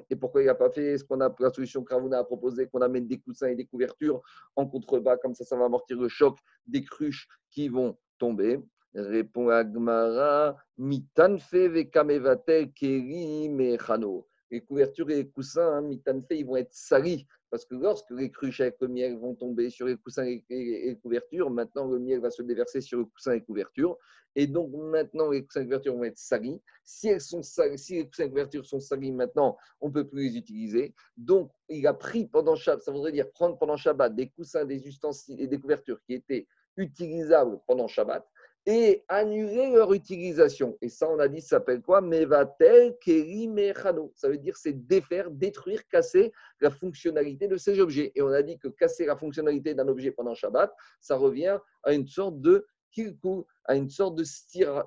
Et 0.08 0.16
pourquoi 0.16 0.42
il 0.42 0.46
n'a 0.46 0.54
pas 0.54 0.70
fait 0.70 0.96
ce 0.96 1.04
qu'on 1.04 1.20
a 1.20 1.34
la 1.38 1.50
solution 1.50 1.84
que 1.84 2.14
a 2.14 2.24
proposé, 2.24 2.66
qu'on 2.66 2.80
amène 2.80 3.06
des 3.06 3.18
coussins 3.18 3.48
et 3.48 3.54
des 3.54 3.66
couvertures 3.66 4.22
en 4.54 4.66
contrebas, 4.66 5.18
comme 5.18 5.34
ça, 5.34 5.44
ça 5.44 5.56
va 5.56 5.66
amortir 5.66 6.00
le 6.00 6.08
choc 6.08 6.38
des 6.66 6.82
cruches 6.82 7.28
qui 7.50 7.68
vont 7.68 7.98
tomber. 8.18 8.60
Répond 8.94 9.50
Agmara, 9.50 10.56
mitanfe 10.78 11.52
vekamevatel 11.52 12.72
keri 12.72 13.50
mechano 13.50 14.26
les 14.50 14.60
couvertures 14.60 15.10
et 15.10 15.16
les 15.16 15.28
coussins, 15.28 15.82
hein, 15.82 15.90
ils 16.30 16.46
vont 16.46 16.56
être 16.56 16.72
salis. 16.72 17.26
Parce 17.50 17.64
que 17.64 17.74
lorsque 17.74 18.10
les 18.10 18.30
cruches 18.30 18.60
avec 18.60 18.76
le 18.80 18.88
miel 18.88 19.16
vont 19.18 19.34
tomber 19.34 19.70
sur 19.70 19.86
les 19.86 19.96
coussins 19.96 20.24
et 20.24 20.44
les 20.50 20.98
couvertures, 21.02 21.48
maintenant 21.50 21.86
le 21.86 21.98
miel 21.98 22.20
va 22.20 22.30
se 22.30 22.42
déverser 22.42 22.80
sur 22.80 22.98
les 22.98 23.06
coussins 23.06 23.32
et 23.32 23.36
les 23.36 23.44
couvertures. 23.44 23.96
Et 24.34 24.46
donc 24.46 24.70
maintenant 24.74 25.30
les 25.30 25.44
coussins 25.44 25.62
et 25.62 25.64
couvertures 25.64 25.94
vont 25.94 26.04
être 26.04 26.18
salis. 26.18 26.60
Si, 26.84 27.08
elles 27.08 27.20
sont 27.20 27.42
si 27.42 27.94
les 27.94 28.06
coussins 28.06 28.24
et 28.24 28.28
couvertures 28.28 28.66
sont 28.66 28.80
salis 28.80 29.12
maintenant, 29.12 29.56
on 29.80 29.88
ne 29.88 29.92
peut 29.92 30.06
plus 30.06 30.28
les 30.28 30.36
utiliser. 30.36 30.94
Donc 31.16 31.50
il 31.68 31.86
a 31.86 31.94
pris 31.94 32.26
pendant 32.26 32.56
Shabbat, 32.56 32.82
ça 32.82 32.92
voudrait 32.92 33.12
dire 33.12 33.30
prendre 33.30 33.56
pendant 33.58 33.76
Shabbat 33.76 34.14
des 34.14 34.28
coussins, 34.28 34.64
des 34.64 34.86
ustensiles 34.86 35.40
et 35.40 35.46
des 35.46 35.58
couvertures 35.58 36.02
qui 36.04 36.14
étaient 36.14 36.46
utilisables 36.76 37.58
pendant 37.66 37.86
Shabbat 37.86 38.26
et 38.66 39.04
annuler 39.08 39.70
leur 39.70 39.92
utilisation. 39.94 40.76
Et 40.82 40.88
ça, 40.88 41.08
on 41.08 41.18
a 41.20 41.28
dit, 41.28 41.40
ça 41.40 41.48
s'appelle 41.58 41.80
quoi? 41.80 42.00
Mevatel 42.00 42.96
Keri 43.00 43.46
Mechano. 43.46 44.12
Ça 44.16 44.28
veut 44.28 44.38
dire 44.38 44.56
c'est 44.56 44.86
défaire, 44.86 45.30
détruire, 45.30 45.86
casser 45.88 46.32
la 46.60 46.70
fonctionnalité 46.70 47.46
de 47.46 47.56
ces 47.56 47.80
objets. 47.80 48.10
Et 48.16 48.22
on 48.22 48.28
a 48.28 48.42
dit 48.42 48.58
que 48.58 48.68
casser 48.68 49.06
la 49.06 49.16
fonctionnalité 49.16 49.74
d'un 49.74 49.86
objet 49.86 50.10
pendant 50.10 50.34
Shabbat, 50.34 50.74
ça 51.00 51.16
revient 51.16 51.58
à 51.84 51.92
une 51.92 52.08
sorte 52.08 52.40
de 52.40 52.66
kilkou, 52.90 53.46
à 53.64 53.76
une 53.76 53.88
sorte 53.88 54.16
de, 54.16 54.24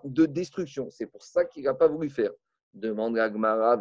de 0.03 0.25
destruction. 0.25 0.89
C'est 0.91 1.07
pour 1.07 1.23
ça 1.23 1.45
qu'il 1.45 1.63
n'a 1.63 1.73
pas 1.73 1.87
voulu 1.87 2.09
faire. 2.09 2.31
Demande 2.73 3.17
Agmara, 3.17 3.77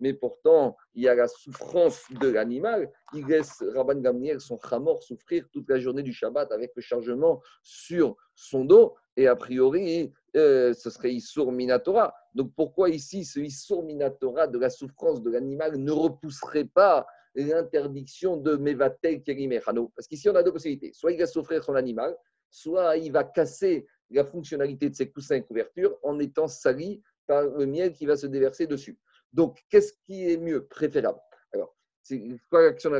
mais 0.00 0.14
pourtant, 0.14 0.76
il 0.94 1.02
y 1.04 1.08
a 1.08 1.14
la 1.14 1.28
souffrance 1.28 2.04
de 2.10 2.28
l'animal. 2.28 2.90
Il 3.12 3.26
laisse 3.26 3.62
Rabban 3.74 4.00
Gamliel, 4.00 4.40
son 4.40 4.58
chamor, 4.58 5.02
souffrir 5.02 5.44
toute 5.52 5.68
la 5.68 5.78
journée 5.78 6.02
du 6.02 6.12
Shabbat 6.12 6.50
avec 6.52 6.72
le 6.74 6.82
chargement 6.82 7.42
sur 7.62 8.16
son 8.34 8.64
dos. 8.64 8.94
Et 9.16 9.28
a 9.28 9.36
priori, 9.36 10.12
euh, 10.36 10.72
ce 10.72 10.88
serait 10.88 11.12
Issour 11.12 11.52
Minatora. 11.52 12.14
Donc 12.34 12.52
pourquoi 12.56 12.88
ici, 12.88 13.24
ce 13.24 13.40
Issour 13.40 13.84
Minatora 13.84 14.46
de 14.46 14.58
la 14.58 14.70
souffrance 14.70 15.22
de 15.22 15.30
l'animal 15.30 15.76
ne 15.76 15.92
repousserait 15.92 16.64
pas 16.64 17.06
l'interdiction 17.34 18.38
de 18.38 18.56
Mevatel 18.56 19.22
Kerimechano 19.22 19.92
Parce 19.94 20.08
qu'ici, 20.08 20.28
on 20.30 20.34
a 20.34 20.42
deux 20.42 20.52
possibilités. 20.52 20.92
Soit 20.94 21.12
il 21.12 21.18
va 21.18 21.26
souffrir 21.26 21.62
son 21.62 21.74
animal, 21.74 22.16
soit 22.50 22.96
il 22.96 23.12
va 23.12 23.22
casser 23.22 23.86
la 24.10 24.24
fonctionnalité 24.24 24.90
de 24.90 24.94
ses 24.94 25.10
coussins 25.10 25.36
et 25.36 25.42
couvertures 25.42 25.98
en 26.02 26.18
étant 26.18 26.48
sali 26.48 27.02
par 27.26 27.44
le 27.44 27.66
miel 27.66 27.92
qui 27.92 28.06
va 28.06 28.16
se 28.16 28.26
déverser 28.26 28.66
dessus. 28.66 28.98
Donc, 29.32 29.62
qu'est-ce 29.68 29.92
qui 30.04 30.30
est 30.30 30.36
mieux, 30.36 30.66
préférable? 30.66 31.20
Alors, 31.52 31.76
c'est 32.02 32.20
quoi 32.50 32.62
l'action 32.62 32.92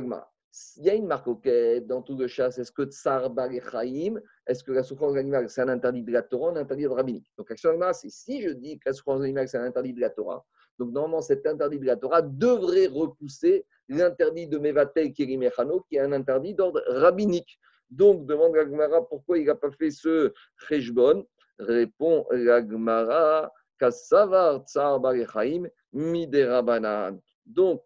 Il 0.77 0.85
y 0.85 0.91
a 0.91 0.95
une 0.95 1.07
marque 1.07 1.29
dans 1.87 2.03
tout 2.03 2.17
le 2.17 2.29
chasse. 2.29 2.59
Est-ce 2.59 2.71
que 2.71 2.85
Tsar 2.85 3.35
Chaim, 3.73 4.21
est-ce 4.47 4.63
que 4.63 4.73
la 4.73 4.85
souffrance 4.85 5.17
animale, 5.17 5.51
c'est 5.51 5.63
un 5.63 5.69
interdit 5.69 6.03
de 6.03 6.13
la 6.13 6.23
Torah, 6.23 6.53
un 6.53 6.57
interdit 6.57 6.85
de 6.85 6.89
rabbinique? 6.89 7.33
Donc, 7.37 7.51
l'action 7.51 7.71
c'est 7.93 8.11
si 8.11 8.43
je 8.43 8.51
dis 8.51 8.79
que 8.79 8.89
la 8.89 8.93
souffrance 8.93 9.23
animale, 9.23 9.49
c'est 9.49 9.59
un 9.59 9.65
interdit 9.65 9.93
de 9.93 10.01
la 10.01 10.11
Torah, 10.11 10.47
donc 10.81 10.93
normalement, 10.93 11.21
cet 11.21 11.47
interdit 11.47 11.79
de 11.79 11.85
la 11.85 11.97
Torah 11.97 12.23
devrait 12.23 12.87
repousser 12.87 13.67
l'interdit 13.91 14.47
de 14.47 14.57
Mevatel 14.57 15.13
Kirimechano, 15.13 15.81
qui 15.83 15.97
est 15.97 16.01
un 16.01 16.13
interdit 16.13 16.55
d'ordre 16.55 16.83
rabbinique. 16.87 17.59
Donc, 17.91 18.27
demande 18.27 18.55
l'Agmara 18.55 19.07
pourquoi 19.09 19.39
il 19.39 19.47
n'a 19.47 19.55
pas 19.55 19.71
fait 19.71 19.91
ce 19.91 20.33
Cheshbon? 20.69 21.27
Répond 21.59 22.27
l'Agmara, 22.31 23.53
Kassavar 23.79 24.65
Tsar 24.67 25.01
Miderabanan. 25.93 27.21
Donc, 27.45 27.83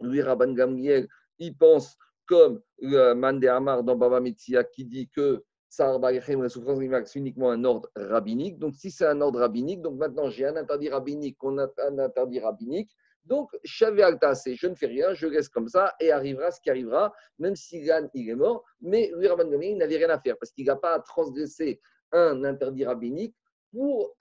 lui, 0.00 0.22
Rabban 0.22 0.52
Gamliel, 0.52 1.08
il 1.38 1.56
pense 1.56 1.96
comme 2.26 2.60
le 2.78 3.14
Mande 3.14 3.44
Amar 3.44 3.82
dans 3.82 3.96
Baba 3.96 4.20
Metzia 4.20 4.64
qui 4.64 4.84
dit 4.84 5.08
que 5.08 5.44
Tsar 5.70 5.98
Barechaim, 5.98 6.42
la 6.42 6.48
souffrance 6.48 6.78
c'est 7.04 7.18
uniquement 7.18 7.50
un 7.50 7.64
ordre 7.64 7.90
rabbinique. 7.94 8.58
Donc, 8.58 8.74
si 8.74 8.90
c'est 8.90 9.06
un 9.06 9.20
ordre 9.20 9.40
rabbinique, 9.40 9.82
donc 9.82 9.98
maintenant 9.98 10.30
j'ai 10.30 10.46
un 10.46 10.56
interdit 10.56 10.88
rabbinique, 10.88 11.36
on 11.42 11.58
a 11.58 11.68
un 11.78 11.98
interdit 11.98 12.40
rabbinique. 12.40 12.90
Donc, 13.24 13.50
je 13.62 14.66
ne 14.66 14.74
fais 14.74 14.86
rien, 14.86 15.12
je 15.12 15.26
reste 15.26 15.50
comme 15.50 15.68
ça 15.68 15.94
et 16.00 16.10
arrivera 16.10 16.50
ce 16.50 16.60
qui 16.60 16.70
arrivera, 16.70 17.12
même 17.38 17.56
si 17.56 17.80
Gan 17.82 18.08
il 18.14 18.30
est 18.30 18.34
mort. 18.34 18.64
Mais 18.80 19.12
lui, 19.16 19.28
Rabban 19.28 19.50
il 19.60 19.76
n'avait 19.76 19.98
rien 19.98 20.10
à 20.10 20.18
faire 20.18 20.36
parce 20.38 20.50
qu'il 20.52 20.66
n'a 20.66 20.76
pas 20.76 20.94
à 20.94 21.00
transgresser 21.00 21.80
un 22.12 22.42
interdit 22.44 22.86
rabbinique 22.86 23.36
pour 23.70 24.14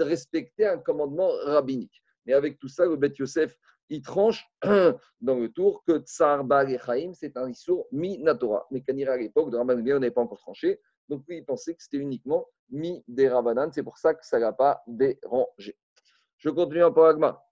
respecter 0.00 0.66
un 0.66 0.78
commandement 0.78 1.30
rabbinique. 1.44 2.02
Mais 2.26 2.34
avec 2.34 2.58
tout 2.58 2.68
ça, 2.68 2.84
le 2.84 2.96
Beth 2.96 3.16
Yosef, 3.18 3.56
il 3.88 4.02
tranche 4.02 4.44
dans 4.62 5.38
le 5.38 5.48
tour 5.48 5.82
que 5.86 5.98
Tsar 6.00 6.44
Bal 6.44 6.72
et 6.72 7.10
c'est 7.14 7.36
un 7.36 7.48
Issour 7.48 7.86
mi 7.92 8.18
Natora. 8.18 8.66
Mais 8.70 8.82
Kanira 8.82 9.12
à 9.12 9.16
l'époque 9.16 9.50
de 9.50 9.56
Rabban 9.56 9.74
on 9.74 9.82
n'avait 9.82 10.10
pas 10.10 10.22
encore 10.22 10.40
tranché. 10.40 10.80
Donc 11.08 11.22
lui, 11.28 11.38
il 11.38 11.44
pensait 11.44 11.74
que 11.74 11.82
c'était 11.82 11.98
uniquement 11.98 12.46
mi 12.70 13.04
des 13.06 13.28
Rabbanan. 13.28 13.70
C'est 13.72 13.84
pour 13.84 13.96
ça 13.96 14.14
que 14.14 14.26
ça 14.26 14.38
ne 14.38 14.42
l'a 14.42 14.52
pas 14.52 14.82
dérangé. 14.86 15.78
Je 16.38 16.50
continue 16.50 16.82
en 16.82 16.92
paragma 16.92 17.45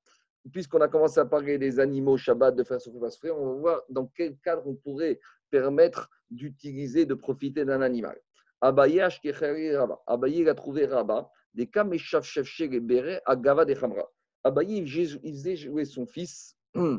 puisqu'on 0.53 0.81
a 0.81 0.89
commencé 0.89 1.21
à 1.21 1.25
parler 1.25 1.59
des 1.59 1.81
animaux 1.81 2.17
Shabbat, 2.17 2.55
de 2.55 2.65
faire 2.65 2.81
souffrir, 2.81 3.37
on 3.37 3.55
va 3.55 3.61
voir 3.61 3.83
dans 3.89 4.07
quel 4.15 4.37
cadre 4.39 4.63
on 4.67 4.75
pourrait 4.75 5.19
permettre 5.51 6.11
d'utiliser, 6.31 7.07
de 7.07 7.15
profiter 7.15 7.65
d'un 7.65 7.81
animal. 7.81 8.19
Abaye 8.61 9.01
Abaye 9.01 10.49
a 10.49 10.55
trouvé 10.55 10.87
Rabat, 10.87 11.31
des 11.55 11.67
Kameshav 11.67 12.25
Shevche 12.25 12.63
et 12.63 12.81
Beret 12.81 13.21
à 13.27 13.37
Gava 13.37 13.65
de 13.65 13.75
Hamra. 13.75 14.11
Abaye, 14.43 14.79
il 14.79 14.89
faisait 14.89 15.57
jouer 15.57 15.85
son 15.85 16.07
fils, 16.07 16.57
euh, 16.77 16.99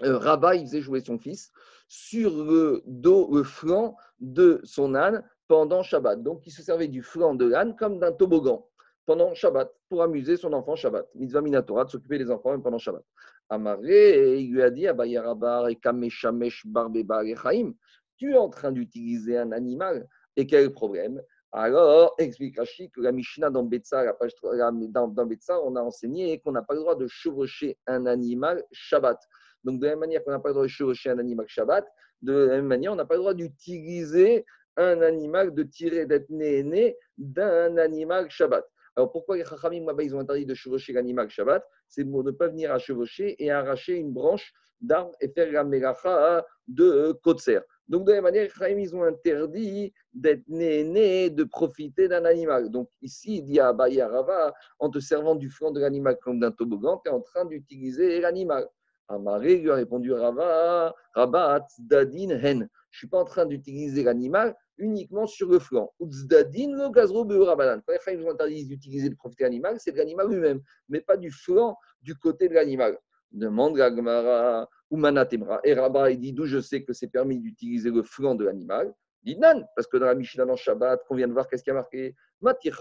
Rabat, 0.00 0.56
il 0.56 0.66
faisait 0.66 0.80
jouer 0.80 1.00
son 1.00 1.18
fils 1.18 1.52
sur 1.88 2.30
le 2.44 2.82
dos, 2.86 3.34
le 3.34 3.42
flanc 3.42 3.96
de 4.20 4.60
son 4.64 4.94
âne 4.94 5.22
pendant 5.46 5.82
Shabbat. 5.82 6.22
Donc, 6.22 6.46
il 6.46 6.50
se 6.50 6.62
servait 6.62 6.88
du 6.88 7.02
flanc 7.02 7.34
de 7.34 7.46
l'âne 7.46 7.76
comme 7.76 7.98
d'un 7.98 8.12
toboggan 8.12 8.68
pendant 9.08 9.34
Shabbat 9.34 9.72
pour 9.88 10.02
amuser 10.02 10.36
son 10.36 10.52
enfant 10.52 10.76
Shabbat. 10.76 11.08
Mitzvah 11.14 11.40
Minatora 11.40 11.86
de 11.86 11.90
s'occuper 11.90 12.18
des 12.18 12.30
enfants 12.30 12.50
même 12.50 12.62
pendant 12.62 12.76
Shabbat. 12.76 13.02
Amaré, 13.48 14.38
il 14.38 14.52
lui 14.52 14.62
a 14.62 14.68
dit 14.68 14.86
Abayarabar 14.86 15.70
et 15.70 15.76
Kameshamesh 15.76 16.66
Barbeba 16.66 17.22
Chaim, 17.42 17.72
tu 18.18 18.32
es 18.34 18.36
en 18.36 18.50
train 18.50 18.70
d'utiliser 18.70 19.38
un 19.38 19.52
animal 19.52 20.06
et 20.36 20.46
quel 20.46 20.74
problème? 20.74 21.22
Alors, 21.52 22.14
explique 22.18 22.58
Rashi 22.58 22.90
que 22.90 23.00
la 23.00 23.10
Mishnah 23.10 23.48
dans 23.48 23.62
Betsa, 23.62 24.04
la 24.04 24.12
page 24.12 24.32
dans, 24.42 25.08
dans 25.08 25.24
Betsa, 25.24 25.58
on 25.64 25.74
a 25.76 25.80
enseigné 25.80 26.38
qu'on 26.40 26.52
n'a 26.52 26.60
pas 26.60 26.74
le 26.74 26.80
droit 26.80 26.94
de 26.94 27.06
chevaucher 27.06 27.78
un 27.86 28.04
animal 28.04 28.62
Shabbat. 28.72 29.18
Donc, 29.64 29.80
de 29.80 29.86
la 29.86 29.92
même 29.92 30.00
manière 30.00 30.22
qu'on 30.22 30.32
n'a 30.32 30.38
pas 30.38 30.50
le 30.50 30.54
droit 30.54 30.64
de 30.64 30.68
chevaucher 30.68 31.08
un 31.08 31.18
animal 31.18 31.46
Shabbat, 31.48 31.86
de 32.20 32.34
la 32.34 32.56
même 32.56 32.66
manière, 32.66 32.92
on 32.92 32.96
n'a 32.96 33.06
pas 33.06 33.14
le 33.14 33.20
droit 33.20 33.32
d'utiliser 33.32 34.44
un 34.76 35.00
animal, 35.00 35.54
de 35.54 35.62
tirer, 35.62 36.04
d'être 36.04 36.28
né 36.28 36.94
d'un 37.16 37.78
animal 37.78 38.30
Shabbat. 38.30 38.66
Alors 38.98 39.12
pourquoi 39.12 39.36
les 39.36 39.44
Chachamim 39.44 39.86
ils 40.00 40.16
ont 40.16 40.18
interdit 40.18 40.44
de 40.44 40.54
chevaucher 40.54 40.92
l'animal 40.92 41.30
Shabbat? 41.30 41.64
C'est 41.86 42.04
pour 42.04 42.24
ne 42.24 42.32
pas 42.32 42.48
venir 42.48 42.72
à 42.72 42.80
chevaucher 42.80 43.40
et 43.40 43.48
arracher 43.48 43.94
une 43.94 44.12
branche 44.12 44.52
d'arbre 44.80 45.12
et 45.20 45.28
faire 45.28 45.52
la 45.52 45.62
mélacha 45.62 46.44
de 46.66 47.12
Kotser. 47.22 47.60
Donc 47.86 48.06
de 48.06 48.10
la 48.10 48.16
même 48.16 48.24
manière, 48.24 48.42
les 48.42 48.48
Chachamim 48.48 48.80
ils 48.80 48.96
ont 48.96 49.04
interdit 49.04 49.94
d'être 50.12 50.42
né, 50.48 51.30
de 51.30 51.44
profiter 51.44 52.08
d'un 52.08 52.24
animal. 52.24 52.70
Donc 52.70 52.90
ici, 53.00 53.36
il 53.36 53.44
dit 53.44 53.60
à 53.60 53.70
Rava, 53.70 54.52
en 54.80 54.90
te 54.90 54.98
servant 54.98 55.36
du 55.36 55.48
flanc 55.48 55.70
de 55.70 55.78
l'animal 55.78 56.18
comme 56.20 56.40
d'un 56.40 56.50
toboggan, 56.50 57.00
tu 57.04 57.08
es 57.08 57.14
en 57.14 57.20
train 57.20 57.44
d'utiliser 57.44 58.20
l'animal. 58.20 58.68
Amaré 59.06 59.58
lui 59.58 59.70
a 59.70 59.76
répondu 59.76 60.12
Rava, 60.12 60.92
Rabat, 61.14 61.68
Dadin, 61.78 62.30
Hen. 62.30 62.68
Je 62.90 62.96
ne 62.96 62.98
suis 62.98 63.06
pas 63.06 63.20
en 63.20 63.24
train 63.24 63.46
d'utiliser 63.46 64.02
l'animal, 64.02 64.56
uniquement 64.78 65.26
sur 65.26 65.48
le 65.48 65.58
flanc. 65.58 65.92
Uzdadin, 66.00 66.72
le 66.72 66.90
gazro 66.90 67.24
beurabanan. 67.24 67.82
Quand 67.86 67.94
les 68.06 68.24
ont 68.24 68.30
interdit 68.30 68.66
d'utiliser 68.66 69.08
le 69.08 69.16
profité 69.16 69.44
animal, 69.44 69.76
c'est 69.78 69.94
l'animal 69.94 70.28
lui-même, 70.28 70.60
mais 70.88 71.00
pas 71.00 71.16
du 71.16 71.30
flanc 71.30 71.76
du 72.00 72.14
côté 72.16 72.48
de 72.48 72.54
l'animal. 72.54 72.98
Demande 73.30 73.76
la 73.76 73.94
Gemara 73.94 74.68
ou 74.90 74.96
Manatemra. 74.96 75.60
Et 75.64 75.74
Rabat, 75.74 76.12
il 76.12 76.18
dit 76.18 76.32
d'où 76.32 76.46
je 76.46 76.60
sais 76.60 76.82
que 76.82 76.92
c'est 76.92 77.08
permis 77.08 77.38
d'utiliser 77.38 77.90
le 77.90 78.02
flanc 78.02 78.34
de 78.34 78.44
l'animal? 78.44 78.94
Il 79.24 79.34
dit 79.34 79.40
non, 79.40 79.64
parce 79.74 79.86
que 79.86 79.96
dans 79.96 80.06
la 80.06 80.14
Mishnah 80.14 80.46
dans 80.46 80.56
Shabbat, 80.56 81.04
qu'on 81.06 81.16
vient 81.16 81.28
de 81.28 81.32
voir, 81.32 81.48
qu'est-ce 81.48 81.62
qui 81.62 81.70
a 81.70 81.74
marqué? 81.74 82.14
Matir 82.40 82.78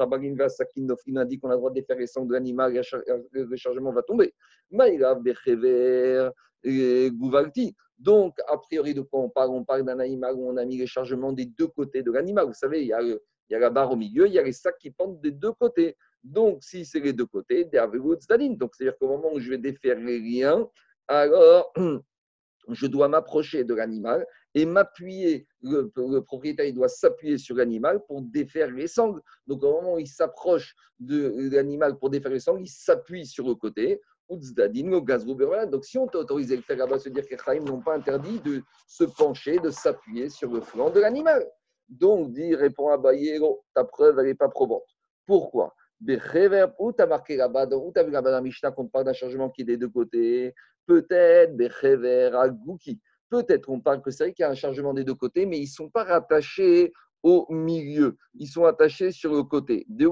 il 0.76 1.26
dit 1.26 1.40
qu'on 1.40 1.50
a 1.50 1.54
le 1.54 1.58
droit 1.58 1.72
de 1.72 1.76
défaire 1.76 1.98
les 1.98 2.08
sangs 2.08 2.26
de 2.26 2.32
l'animal, 2.32 2.80
le 3.32 3.56
chargement 3.56 3.92
va 3.92 4.04
tomber. 4.04 4.34
Maïrav 4.72 5.22
Bechever, 5.22 6.30
Gouvalti. 6.64 7.76
Donc, 7.98 8.38
a 8.48 8.58
priori, 8.58 8.94
de 8.94 9.02
quoi 9.02 9.22
on 9.22 9.30
parle? 9.30 9.50
On 9.50 9.64
parle 9.64 9.84
d'un 9.84 10.00
animal 10.00 10.36
où 10.36 10.50
on 10.50 10.58
a 10.58 10.66
mis 10.66 10.78
les 10.78 10.88
chargements 10.88 11.34
des 11.34 11.46
deux 11.46 11.68
côtés 11.68 12.04
de 12.04 12.12
l'animal. 12.12 12.46
Vous 12.46 12.54
savez, 12.54 12.82
il 12.82 12.88
y 12.88 12.94
a 13.56 13.60
la 13.60 13.70
barre 13.70 13.92
au 13.92 13.96
milieu, 13.96 14.28
il 14.28 14.34
y 14.34 14.40
a 14.40 14.44
les 14.44 14.52
sacs 14.52 14.78
qui 14.78 14.92
pendent 14.92 15.20
des 15.20 15.32
deux 15.32 15.54
côtés. 15.54 15.96
Donc, 16.24 16.64
si 16.64 16.86
c'est 16.86 17.00
les 17.00 17.14
deux 17.14 17.26
côtés, 17.26 17.66
donc 17.66 18.76
c'est-à-dire 18.76 18.98
qu'au 19.00 19.08
moment 19.08 19.34
où 19.34 19.40
je 19.40 19.50
vais 19.50 19.58
défaire 19.58 20.00
les 20.00 20.20
liens, 20.20 20.68
alors 21.08 21.74
je 22.70 22.88
dois 22.88 23.08
m'approcher 23.08 23.64
de 23.64 23.74
l'animal 23.74 24.26
et 24.54 24.66
m'appuyer. 24.66 25.48
Le, 25.62 25.90
propriétaire 26.20 26.66
il 26.66 26.74
doit 26.74 26.90
s'appuyer 26.90 27.38
sur 27.38 27.56
l'animal 27.56 28.04
pour 28.08 28.22
défaire 28.22 28.72
les 28.72 28.88
sangles. 28.88 29.22
Donc, 29.48 29.64
au 29.64 29.72
moment 29.72 29.96
où 29.96 30.00
il 30.00 30.08
s'approche 30.08 30.76
de 31.00 31.50
l'animal 31.50 31.98
pour 31.98 32.10
défaire 32.10 32.32
les 32.32 32.40
sangles, 32.40 32.62
il 32.62 32.70
s'appuie 32.70 33.26
sur 33.26 33.48
le 33.48 33.56
côté. 33.56 34.02
Donc, 34.30 35.86
si 35.86 35.98
on 35.98 36.08
t'a 36.08 36.20
autorisé 36.20 36.56
le 36.56 36.62
faire 36.62 36.78
là-bas, 36.78 37.00
se 37.00 37.10
dire 37.10 37.26
que 37.28 37.36
les 37.54 37.60
n'ont 37.60 37.82
pas 37.82 37.96
interdit 37.96 38.40
de 38.42 38.62
se 38.88 39.06
pencher, 39.06 39.58
de 39.60 39.70
s'appuyer 39.70 40.30
sur 40.30 40.52
le 40.52 40.62
flanc 40.62 40.90
de 40.90 41.00
l'animal. 41.00 41.50
Donc, 41.88 42.34
dit, 42.34 42.54
répond 42.54 42.90
à 42.90 42.98
Bayero, 42.98 43.64
ta 43.74 43.86
preuve, 43.86 44.20
elle 44.20 44.26
n'est 44.26 44.36
pas 44.36 44.50
probante. 44.50 44.84
Pourquoi? 45.26 45.74
Où 46.80 46.94
tu 46.94 47.02
as 47.02 47.08
marqué 47.08 47.38
là-bas, 47.38 47.68
où 47.68 47.92
tu 47.94 48.00
as 48.00 48.04
vu 48.04 48.12
là-bas 48.12 48.32
dans 48.32 48.42
Mishnah 48.42 48.72
qu'on 48.72 48.88
parle 48.88 49.06
d'un 49.06 49.14
chargement 49.14 49.50
qui 49.50 49.62
est 49.62 49.66
des 49.66 49.78
deux 49.78 49.90
côtés? 49.90 50.54
Peut-être, 50.86 51.56
Agouki. 52.36 53.00
Peut-être 53.30 53.66
qu'on 53.66 53.82
parle 53.82 54.02
que 54.02 54.12
c'est 54.12 54.26
vrai 54.26 54.34
qu'il 54.34 54.44
y 54.44 54.46
a 54.46 54.52
un 54.52 54.56
chargement 54.56 54.94
des 54.94 55.04
deux 55.04 55.16
côtés, 55.16 55.46
mais 55.46 55.58
ils 55.58 55.64
ne 55.64 55.68
sont 55.68 55.90
pas 55.90 56.04
rattachés 56.04 56.94
au 57.28 57.46
milieu. 57.50 58.18
Ils 58.36 58.48
sont 58.48 58.64
attachés 58.64 59.12
sur 59.12 59.34
le 59.34 59.44
côté. 59.44 59.86
De 59.90 60.08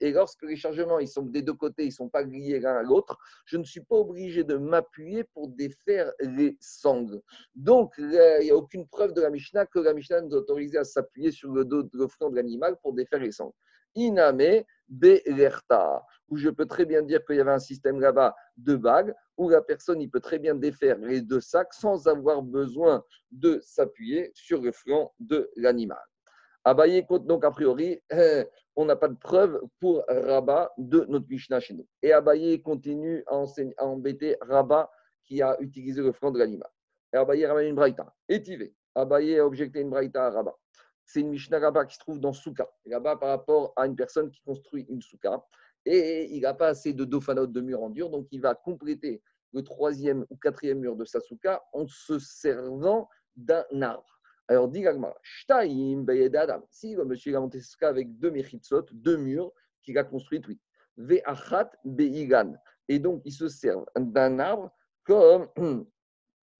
Et 0.00 0.10
lorsque 0.10 0.42
les 0.42 0.56
chargements 0.56 0.98
ils 0.98 1.08
sont 1.08 1.22
des 1.22 1.42
deux 1.42 1.54
côtés, 1.54 1.84
ils 1.84 1.88
ne 1.88 1.92
sont 1.92 2.08
pas 2.08 2.22
liés 2.22 2.58
l'un 2.58 2.76
à 2.76 2.82
l'autre, 2.82 3.16
je 3.44 3.56
ne 3.56 3.64
suis 3.64 3.80
pas 3.80 3.96
obligé 3.96 4.42
de 4.42 4.56
m'appuyer 4.56 5.22
pour 5.22 5.48
défaire 5.48 6.12
les 6.20 6.56
sangles. 6.60 7.20
Donc, 7.54 7.94
il 7.98 8.08
n'y 8.40 8.50
a 8.50 8.56
aucune 8.56 8.88
preuve 8.88 9.12
de 9.12 9.20
la 9.20 9.30
Mishnah 9.30 9.66
que 9.66 9.78
la 9.78 9.94
Mishnah 9.94 10.22
nous 10.22 10.34
autorise 10.34 10.74
à 10.76 10.82
s'appuyer 10.82 11.30
sur 11.30 11.52
le 11.52 11.64
dos, 11.64 11.88
le 11.92 12.08
front 12.08 12.28
de 12.28 12.36
l'animal 12.36 12.76
pour 12.82 12.92
défaire 12.92 13.20
les 13.20 13.32
sangles. 13.32 13.54
Iname 13.94 14.64
Belerta, 14.88 16.04
où 16.28 16.36
je 16.36 16.50
peux 16.50 16.66
très 16.66 16.84
bien 16.84 17.02
dire 17.02 17.24
qu'il 17.24 17.36
y 17.36 17.40
avait 17.40 17.52
un 17.52 17.58
système 17.58 18.00
là-bas 18.00 18.34
de 18.56 18.76
bagues, 18.76 19.14
où 19.36 19.48
la 19.48 19.62
personne 19.62 20.00
il 20.00 20.10
peut 20.10 20.20
très 20.20 20.38
bien 20.38 20.54
défaire 20.54 20.98
les 20.98 21.20
deux 21.20 21.40
sacs 21.40 21.74
sans 21.74 22.06
avoir 22.06 22.42
besoin 22.42 23.04
de 23.32 23.58
s'appuyer 23.62 24.30
sur 24.34 24.60
le 24.60 24.72
flanc 24.72 25.12
de 25.18 25.50
l'animal. 25.56 25.98
Abaye 26.66 27.06
donc 27.26 27.44
a 27.44 27.50
priori, 27.52 28.02
on 28.76 28.84
n'a 28.84 28.96
pas 28.96 29.08
de 29.08 29.14
preuve 29.14 29.60
pour 29.78 30.04
Rabat 30.08 30.72
de 30.76 31.06
notre 31.08 31.26
Mishnah 31.28 31.60
chez 31.60 31.74
nous. 31.74 31.86
Et 32.02 32.12
Abaye 32.12 32.60
continue 32.60 33.22
à, 33.28 33.44
embêter 33.84 34.36
Rabat 34.40 34.90
qui 35.24 35.42
a 35.42 35.56
utilisé 35.60 36.02
le 36.02 36.12
flanc 36.12 36.32
de 36.32 36.40
l'animal. 36.40 36.68
Et 37.12 37.16
Abaye 37.16 37.46
ramène 37.46 37.68
une 37.68 37.76
braïta. 37.76 38.12
Étivé. 38.28 38.74
Abaye 38.96 39.38
a 39.38 39.46
objecté 39.46 39.80
une 39.80 39.90
braïta 39.90 40.26
à 40.26 40.30
Rabat 40.30 40.56
c'est 41.06 41.20
une 41.20 41.30
Mishnah 41.30 41.60
là 41.60 41.84
qui 41.84 41.94
se 41.94 42.00
trouve 42.00 42.20
dans 42.20 42.32
Souka. 42.32 42.68
Là-bas, 42.84 43.16
par 43.16 43.28
rapport 43.28 43.72
à 43.76 43.86
une 43.86 43.94
personne 43.94 44.28
qui 44.30 44.42
construit 44.42 44.84
une 44.88 45.00
Souka. 45.00 45.40
Et 45.84 46.34
il 46.34 46.40
n'a 46.40 46.52
pas 46.52 46.68
assez 46.68 46.92
de 46.92 47.04
dofanot 47.04 47.46
de 47.46 47.60
mur 47.60 47.82
en 47.82 47.90
dur, 47.90 48.10
donc 48.10 48.26
il 48.32 48.40
va 48.40 48.56
compléter 48.56 49.22
le 49.52 49.62
troisième 49.62 50.26
ou 50.30 50.36
quatrième 50.36 50.80
mur 50.80 50.96
de 50.96 51.04
sa 51.04 51.20
Souka 51.20 51.62
en 51.72 51.86
se 51.86 52.18
servant 52.18 53.08
d'un 53.36 53.64
arbre. 53.80 54.15
Alors, 54.48 54.68
dit. 54.68 54.84
Si 56.70 56.94
le 56.94 57.04
monsieur 57.04 57.36
a 57.36 57.40
monté 57.40 57.60
Souka 57.60 57.88
avec 57.88 58.18
deux 58.18 58.30
mechitzot, 58.30 58.86
deux 58.92 59.16
murs 59.16 59.52
qu'il 59.82 59.98
a 59.98 60.04
construit, 60.04 60.42
oui. 60.48 60.58
Ve'achat 60.96 61.70
Beigan. 61.84 62.54
Et 62.88 62.98
donc, 62.98 63.22
il 63.24 63.32
se 63.32 63.48
sert 63.48 63.84
d'un 63.96 64.38
arbre 64.38 64.72
comme 65.04 65.48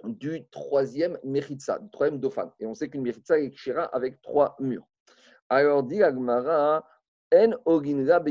du 0.05 0.47
troisième 0.51 1.19
Meritza, 1.25 1.79
du 1.79 1.91
troisième 1.91 2.21
Dofan. 2.21 2.53
Et 2.61 2.67
on 2.67 2.75
sait 2.75 2.89
qu'une 2.89 3.03
Meritza 3.03 3.39
est 3.39 3.51
Kshira 3.51 3.85
avec 3.85 4.21
trois 4.23 4.57
murs. 4.61 4.87
Alors 5.49 5.83
dit 5.83 6.03
Agmara, 6.03 6.87
En 7.33 7.53
Oginra. 7.65 8.23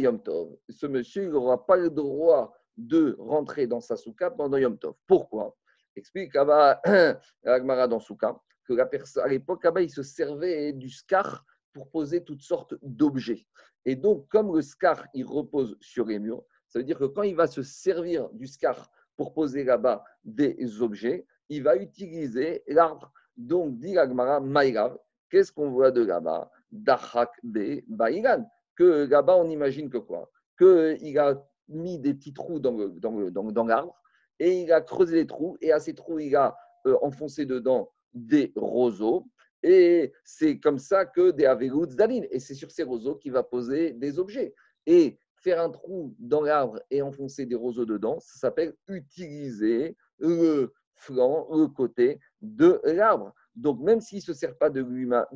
Ce 0.69 0.85
monsieur, 0.85 1.23
il 1.23 1.29
n'aura 1.29 1.65
pas 1.65 1.77
le 1.77 1.89
droit 1.89 2.53
de 2.77 3.15
rentrer 3.19 3.67
dans 3.67 3.81
sa 3.81 3.95
souka 3.95 4.31
pendant 4.31 4.57
Yom 4.57 4.77
Tov. 4.77 4.95
Pourquoi? 5.07 5.55
Explique 5.95 6.35
Agmara 7.45 7.87
dans 7.87 7.99
souka 7.99 8.37
que 8.65 8.73
la 8.73 8.85
personne, 8.85 9.23
à 9.23 9.27
l'époque, 9.27 9.63
là 9.63 9.81
il 9.81 9.89
se 9.89 10.03
servait 10.03 10.73
du 10.73 10.89
scar 10.89 11.45
pour 11.73 11.89
poser 11.89 12.23
toutes 12.23 12.41
sortes 12.41 12.75
d'objets. 12.81 13.45
Et 13.85 13.95
donc, 13.95 14.27
comme 14.29 14.55
le 14.55 14.61
scar, 14.61 15.05
il 15.13 15.25
repose 15.25 15.77
sur 15.81 16.05
les 16.05 16.19
murs, 16.19 16.43
ça 16.69 16.79
veut 16.79 16.85
dire 16.85 16.97
que 16.97 17.05
quand 17.05 17.23
il 17.23 17.35
va 17.35 17.47
se 17.47 17.61
servir 17.61 18.29
du 18.31 18.47
scar 18.47 18.89
pour 19.15 19.33
poser 19.33 19.63
là-bas 19.63 20.03
des 20.23 20.81
objets, 20.81 21.25
il 21.49 21.63
va 21.63 21.75
utiliser 21.75 22.63
l'arbre. 22.67 23.11
Donc, 23.37 23.77
dit 23.77 23.97
Agmara, 23.97 24.39
Maïrav, 24.39 24.97
qu'est-ce 25.29 25.51
qu'on 25.51 25.69
voit 25.69 25.91
de 25.91 26.03
là-bas? 26.03 26.49
Dachak 26.71 27.31
be 27.43 27.81
Baïgan. 27.87 28.45
Que 28.75 29.05
là-bas, 29.05 29.37
on 29.37 29.49
imagine 29.49 29.89
que 29.89 29.97
quoi? 29.97 30.29
Qu'il 30.57 31.19
a 31.19 31.41
mis 31.69 31.99
des 31.99 32.13
petits 32.13 32.33
trous 32.33 32.59
dans, 32.59 32.73
dans, 32.73 33.65
l'arbre 33.65 33.95
et 34.39 34.61
il 34.61 34.71
a 34.71 34.81
creusé 34.81 35.15
des 35.15 35.27
trous 35.27 35.57
et 35.61 35.71
à 35.71 35.79
ces 35.79 35.93
trous, 35.93 36.19
il 36.19 36.35
a 36.35 36.55
euh, 36.85 36.97
enfoncé 37.01 37.45
dedans 37.45 37.89
des 38.15 38.51
roseaux. 38.55 39.27
Et 39.61 40.13
c'est 40.23 40.59
comme 40.59 40.79
ça 40.79 41.05
que 41.05 41.31
des 41.31 41.45
Averouts 41.45 41.85
d'Aline. 41.87 42.27
Et 42.31 42.39
c'est 42.39 42.55
sur 42.55 42.71
ces 42.71 42.83
roseaux 42.83 43.15
qu'il 43.15 43.31
va 43.33 43.43
poser 43.43 43.93
des 43.93 44.17
objets. 44.19 44.55
Et 44.85 45.19
faire 45.35 45.61
un 45.61 45.69
trou 45.69 46.15
dans 46.17 46.41
l'arbre 46.41 46.81
et 46.89 47.01
enfoncer 47.01 47.45
des 47.45 47.55
roseaux 47.55 47.85
dedans, 47.85 48.19
ça 48.19 48.39
s'appelle 48.39 48.75
utiliser 48.87 49.95
le 50.17 50.73
flanc, 50.95 51.47
le 51.51 51.67
côté 51.67 52.19
de 52.41 52.81
l'arbre. 52.85 53.33
Donc, 53.55 53.79
même 53.79 54.01
s'il 54.01 54.19
ne 54.19 54.23
se 54.23 54.33
sert 54.33 54.57
pas 54.57 54.69
de, 54.69 54.81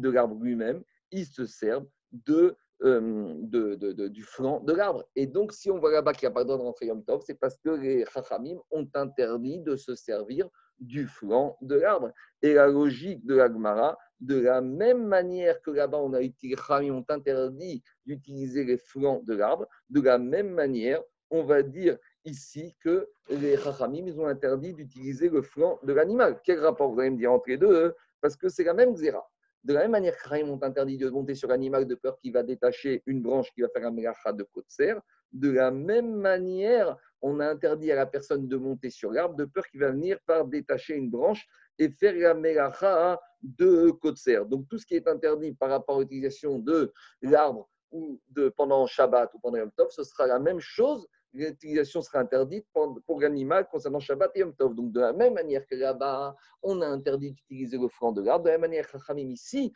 l'arbre 0.09 0.35
lui-même, 0.41 0.83
il 1.11 1.25
se 1.25 1.45
sert 1.45 1.81
de, 2.11 2.55
euh, 2.83 3.33
de, 3.39 4.07
du 4.07 4.23
flanc 4.23 4.61
de 4.61 4.73
l'arbre. 4.73 5.05
Et 5.15 5.27
donc, 5.27 5.53
si 5.53 5.69
on 5.69 5.79
voit 5.79 5.91
là-bas 5.91 6.13
qu'il 6.13 6.27
n'y 6.27 6.31
a 6.31 6.33
pas 6.33 6.43
de 6.43 6.47
droit 6.47 6.57
de 6.57 6.63
rentrer 6.63 6.87
Yom 6.87 7.03
c'est 7.25 7.39
parce 7.39 7.57
que 7.57 7.69
les 7.69 8.05
Chachamim 8.11 8.57
ont 8.71 8.87
interdit 8.93 9.59
de 9.59 9.75
se 9.75 9.95
servir 9.95 10.49
du 10.79 11.07
flanc 11.07 11.57
de 11.61 11.75
l'arbre. 11.75 12.11
Et 12.41 12.53
la 12.53 12.67
logique 12.67 13.25
de 13.25 13.35
l'Agmara, 13.35 13.97
de 14.19 14.39
la 14.39 14.61
même 14.61 15.05
manière 15.05 15.61
que 15.61 15.71
là-bas, 15.71 15.97
on 15.97 16.13
a 16.13 16.21
utilisé, 16.21 16.57
les 16.81 16.91
ont 16.91 17.05
interdit 17.09 17.83
d'utiliser 18.05 18.63
les 18.63 18.77
flancs 18.77 19.21
de 19.25 19.33
l'arbre, 19.33 19.67
de 19.89 20.01
la 20.01 20.17
même 20.17 20.49
manière, 20.49 21.01
on 21.29 21.43
va 21.43 21.61
dire 21.61 21.97
ici 22.25 22.75
que 22.83 23.07
les 23.29 23.57
Chachamim, 23.57 24.05
ils 24.07 24.19
ont 24.19 24.27
interdit 24.27 24.73
d'utiliser 24.73 25.29
le 25.29 25.41
flanc 25.41 25.79
de 25.83 25.93
l'animal. 25.93 26.39
Quel 26.43 26.59
rapport 26.59 26.91
vous 26.91 26.99
allez 26.99 27.11
me 27.11 27.17
dire 27.17 27.31
entre 27.31 27.49
les 27.49 27.57
deux 27.57 27.85
hein? 27.85 27.93
Parce 28.21 28.35
que 28.35 28.49
c'est 28.49 28.63
la 28.63 28.73
même 28.73 28.95
zéra. 28.95 29.25
De 29.63 29.73
la 29.73 29.81
même 29.81 29.91
manière 29.91 30.17
que 30.17 30.35
les 30.35 30.43
ont 30.43 30.61
interdit 30.61 30.97
de 30.97 31.09
monter 31.09 31.35
sur 31.35 31.49
l'animal 31.49 31.85
de 31.85 31.95
peur 31.95 32.17
qu'il 32.19 32.33
va 32.33 32.43
détacher 32.43 33.03
une 33.05 33.21
branche 33.21 33.51
qui 33.53 33.61
va 33.61 33.69
faire 33.69 33.85
un 33.85 33.91
mélacha 33.91 34.33
de 34.33 34.43
côte 34.43 34.65
serre, 34.67 35.01
de 35.31 35.51
la 35.51 35.71
même 35.71 36.15
manière, 36.15 36.97
on 37.21 37.39
a 37.39 37.47
interdit 37.47 37.91
à 37.91 37.95
la 37.95 38.05
personne 38.05 38.47
de 38.47 38.57
monter 38.57 38.89
sur 38.89 39.11
l'arbre 39.11 39.35
de 39.35 39.45
peur 39.45 39.67
qu'il 39.67 39.79
va 39.79 39.91
venir 39.91 40.17
par 40.25 40.45
détacher 40.45 40.95
une 40.95 41.09
branche 41.09 41.45
et 41.77 41.89
faire 41.89 42.15
la 42.15 42.33
mélacha 42.33 43.19
de 43.41 43.93
serre. 44.15 44.45
Donc 44.45 44.67
tout 44.67 44.77
ce 44.77 44.85
qui 44.85 44.95
est 44.95 45.07
interdit 45.07 45.53
par 45.53 45.69
rapport 45.69 45.97
à 45.97 45.99
l'utilisation 46.01 46.59
de 46.59 46.91
l'arbre 47.21 47.69
ou 47.91 48.21
de, 48.29 48.49
pendant 48.49 48.85
Shabbat 48.85 49.33
ou 49.33 49.39
pendant 49.39 49.57
Yom 49.57 49.71
Tov, 49.71 49.89
ce 49.89 50.03
sera 50.03 50.27
la 50.27 50.39
même 50.39 50.59
chose 50.59 51.07
l'utilisation 51.33 52.01
sera 52.01 52.19
interdite 52.19 52.65
pour, 52.73 53.19
l'animal 53.19 53.67
concernant 53.67 53.99
Shabbat 53.99 54.31
et 54.35 54.39
Yom 54.39 54.53
Tov. 54.55 54.75
Donc, 54.75 54.91
de 54.91 54.99
la 54.99 55.13
même 55.13 55.33
manière 55.33 55.65
que 55.67 55.75
là-bas, 55.75 56.35
on 56.63 56.81
a 56.81 56.87
interdit 56.87 57.31
d'utiliser 57.31 57.77
le 57.77 57.87
franc 57.87 58.11
de 58.11 58.21
l'arbre, 58.21 58.45
de 58.45 58.49
la 58.49 58.57
même 58.57 58.71
manière 58.71 58.89
que 58.89 59.19
ici, 59.19 59.73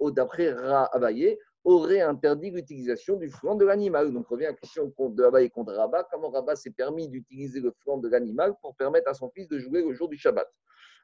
d'après 0.00 0.52
Ra 0.52 0.84
Abaye, 0.94 1.38
aurait 1.64 2.02
interdit 2.02 2.50
l'utilisation 2.50 3.16
du 3.16 3.30
flanc 3.30 3.54
de 3.54 3.64
l'animal. 3.64 4.12
Donc, 4.12 4.26
on 4.30 4.34
revient 4.34 4.46
à 4.46 4.50
la 4.50 4.56
question 4.56 4.92
de 4.98 5.24
Abaye 5.24 5.50
contre 5.50 5.72
Rabat. 5.72 6.06
Comment 6.10 6.30
Rabat 6.30 6.56
s'est 6.56 6.70
permis 6.70 7.08
d'utiliser 7.08 7.60
le 7.60 7.72
flanc 7.82 7.98
de 7.98 8.08
l'animal 8.08 8.54
pour 8.60 8.76
permettre 8.76 9.10
à 9.10 9.14
son 9.14 9.30
fils 9.30 9.48
de 9.48 9.58
jouer 9.58 9.82
le 9.82 9.92
jour 9.94 10.08
du 10.08 10.16
Shabbat? 10.16 10.46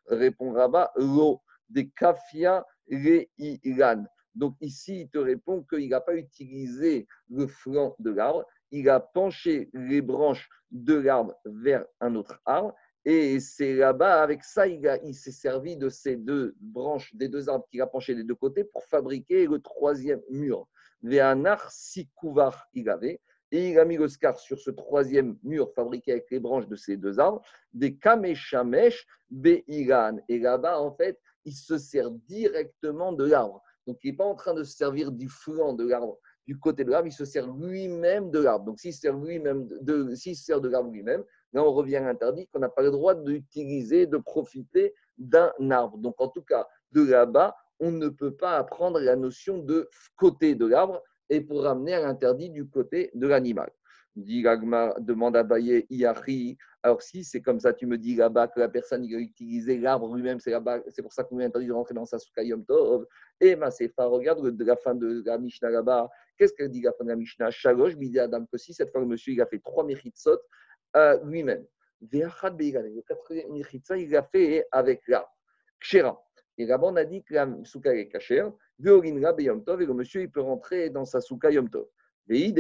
Répond 0.07 0.53
Rabat, 0.53 0.93
l'eau 0.97 1.41
des 1.69 1.89
kafia 1.89 2.67
ilan. 2.89 4.05
Donc 4.35 4.55
ici, 4.61 5.03
il 5.03 5.09
te 5.09 5.19
répond 5.19 5.63
qu'il 5.63 5.89
n'a 5.89 6.01
pas 6.01 6.15
utilisé 6.15 7.07
le 7.29 7.47
flanc 7.47 7.97
de 7.99 8.11
l'arbre, 8.11 8.45
il 8.71 8.89
a 8.89 9.01
penché 9.01 9.71
les 9.73 10.01
branches 10.01 10.49
de 10.71 10.95
l'arbre 10.95 11.35
vers 11.45 11.85
un 12.01 12.15
autre 12.15 12.41
arbre. 12.45 12.75
Et 13.05 13.41
c'est 13.41 13.75
là-bas, 13.75 14.23
avec 14.23 14.45
ça, 14.45 14.67
il, 14.67 15.15
s'est 15.15 15.33
servi 15.33 15.77
de 15.77 15.89
ces 15.89 16.17
deux 16.17 16.55
branches, 16.61 17.15
des 17.15 17.29
deux 17.29 17.49
arbres 17.49 17.67
qu'il 17.71 17.81
a 17.81 17.87
penchés 17.87 18.15
des 18.15 18.25
deux 18.25 18.35
côtés 18.35 18.65
pour 18.65 18.85
fabriquer 18.85 19.47
le 19.47 19.59
troisième 19.59 20.21
mur. 20.31 20.69
Véanar, 21.03 21.71
si 21.71 22.09
couvert 22.15 22.67
il 22.75 22.91
avait. 22.91 23.21
Et 23.53 23.71
il 23.71 23.79
a 23.79 23.85
mis 23.85 23.97
le 23.97 24.07
sur 24.09 24.61
ce 24.61 24.71
troisième 24.71 25.37
mur 25.43 25.73
fabriqué 25.75 26.13
avec 26.13 26.31
les 26.31 26.39
branches 26.39 26.69
de 26.69 26.77
ces 26.77 26.97
deux 26.97 27.19
arbres, 27.19 27.43
des 27.73 27.97
kameshamesh 27.97 29.07
beiran. 29.31 30.19
Et 30.29 30.39
là-bas, 30.39 30.79
en 30.79 30.93
fait, 30.93 31.19
il 31.45 31.55
se 31.55 31.79
sert 31.79 32.11
directement 32.11 33.13
de 33.13 33.25
l'arbre. 33.25 33.63
Donc, 33.87 33.99
il 34.05 34.11
n'est 34.11 34.17
pas 34.17 34.27
en 34.27 34.37
train 34.37 34.55
de 34.55 34.63
se 34.63 34.77
servir 34.77 35.11
du 35.11 35.29
flanc 35.29 35.73
de 35.73 35.89
l'arbre 35.89 36.21
du 36.51 36.59
côté 36.59 36.83
de 36.83 36.91
l'arbre, 36.91 37.07
il 37.07 37.13
se 37.13 37.25
sert 37.25 37.47
lui-même 37.47 38.33
de 38.33 38.41
l'arbre. 38.41 38.65
Donc, 38.65 38.81
s'il 38.81 38.93
se 38.93 39.03
sert 39.03 39.17
lui-même 39.17 39.69
de, 39.83 40.13
s'il 40.17 40.35
se 40.35 40.45
sert 40.45 40.61
de 40.61 40.69
l'arbre 40.69 40.91
lui-même, 40.91 41.23
là, 41.53 41.65
on 41.65 41.73
revient 41.73 41.97
à 41.97 42.01
l'interdit 42.01 42.47
qu'on 42.49 42.61
n'a 42.61 42.69
pas 42.69 42.83
le 42.83 42.91
droit 42.91 43.15
d'utiliser, 43.15 44.07
de 44.07 44.17
profiter 44.19 44.95
d'un 45.19 45.53
arbre. 45.71 45.99
Donc, 45.99 46.21
en 46.21 46.29
tout 46.29 46.43
cas, 46.43 46.67
de 46.93 47.03
là-bas, 47.03 47.57
on 47.81 47.91
ne 47.91 48.09
peut 48.09 48.35
pas 48.35 48.57
apprendre 48.57 49.01
la 49.01 49.17
notion 49.17 49.59
de 49.59 49.89
côté 50.17 50.55
de 50.55 50.67
l'arbre 50.67 51.03
et 51.29 51.41
pour 51.41 51.63
ramener 51.63 51.95
à 51.95 52.01
l'interdit 52.01 52.51
du 52.51 52.69
côté 52.69 53.11
de 53.15 53.27
l'animal. 53.27 53.71
Dit 54.17 54.43
demande 54.99 55.37
à 55.37 55.45
Baye, 55.45 55.87
Iari. 55.89 56.59
Alors 56.83 57.01
si 57.01 57.23
c'est 57.23 57.41
comme 57.41 57.61
ça, 57.61 57.73
tu 57.73 57.87
me 57.87 57.97
dis 57.97 58.17
là-bas 58.17 58.49
que 58.49 58.59
la 58.59 58.69
personne 58.69 59.05
il 59.05 59.15
a 59.15 59.19
utilisé 59.19 59.79
l'arbre 59.79 60.13
lui-même, 60.15 60.41
c'est, 60.41 60.53
c'est 60.89 61.03
pour 61.03 61.13
ça 61.13 61.23
qu'on 61.23 61.39
lui 61.39 61.45
interdit 61.45 61.69
de 61.69 61.73
rentrer 61.73 61.95
dans 61.95 62.05
sa 62.05 62.19
souka 62.19 62.43
Tov. 62.67 63.07
Et 63.41 63.55
ma 63.55 63.71
sefa, 63.71 64.07
regarde 64.07 64.51
de 64.51 64.65
la 64.65 64.77
fin 64.77 64.95
de 64.95 65.23
la 65.25 65.39
Mishnah 65.39 65.71
là-bas. 65.71 66.11
Qu'est-ce 66.37 66.53
qu'elle 66.55 66.71
dit 66.71 66.83
la 66.83 66.93
fin 66.93 67.05
de 67.05 67.11
la 67.11 67.17
Mishnah? 67.17 67.51
Shalosh, 67.51 67.97
dit 67.97 68.19
Adam 68.19 68.45
que 68.47 68.59
si 68.59 68.75
cette 68.75 68.91
fois 68.91 69.01
le 69.01 69.07
monsieur 69.07 69.41
a 69.41 69.47
fait 69.47 69.61
trois 69.61 69.85
à 69.85 70.70
lui-même. 71.25 71.67
Le 72.13 73.01
quatrième 73.03 73.53
mechitsa, 73.53 73.97
il 73.99 74.11
l'a 74.11 74.23
fait 74.23 74.67
avec 74.73 75.03
l'arbre. 75.09 75.31
Kshera. 75.81 76.23
Et 76.59 76.67
là-bas, 76.67 76.89
on 76.89 76.97
a 76.97 77.05
dit 77.05 77.23
que 77.23 77.35
la 77.35 77.49
souka 77.65 77.95
est 77.95 78.09
cachère. 78.09 78.53
Et 78.79 78.85
le 78.85 79.93
monsieur, 79.93 80.23
il 80.23 80.31
peut 80.31 80.41
rentrer 80.41 80.91
dans 80.91 81.05
sa 81.05 81.21
souka 81.21 81.51
Yom 81.51 81.69
Tov. 81.69 81.87
Et 82.33 82.55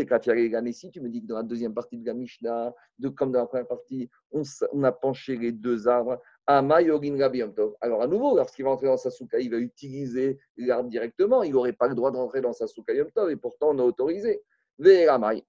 si 0.72 0.90
tu 0.90 1.00
me 1.00 1.08
dis 1.08 1.22
que 1.22 1.26
dans 1.26 1.36
la 1.36 1.42
deuxième 1.44 1.74
partie 1.74 1.96
de 1.96 2.06
la 2.06 2.14
Mishnah, 2.14 2.74
de, 2.98 3.08
comme 3.08 3.30
dans 3.30 3.38
la 3.40 3.46
première 3.46 3.68
partie, 3.68 4.10
on, 4.32 4.42
a 4.82 4.90
penché 4.90 5.36
les 5.36 5.52
deux 5.52 5.86
arbres. 5.86 6.20
Alors, 6.46 8.02
à 8.02 8.06
nouveau, 8.08 8.36
lorsqu'il 8.36 8.64
va 8.64 8.72
entrer 8.72 8.86
dans 8.86 8.96
sa 8.96 9.10
souka, 9.10 9.38
il 9.38 9.50
va 9.50 9.58
utiliser 9.58 10.40
l'arbre 10.56 10.88
directement. 10.88 11.44
Il 11.44 11.52
n'aurait 11.52 11.72
pas 11.72 11.86
le 11.86 11.94
droit 11.94 12.10
de 12.10 12.16
rentrer 12.16 12.40
dans 12.40 12.52
sa 12.52 12.66
souka 12.66 12.92
Yom 12.92 13.10
Tov, 13.12 13.30
et 13.30 13.36
pourtant, 13.36 13.70
on 13.70 13.78
a 13.78 13.82
autorisé. 13.82 14.42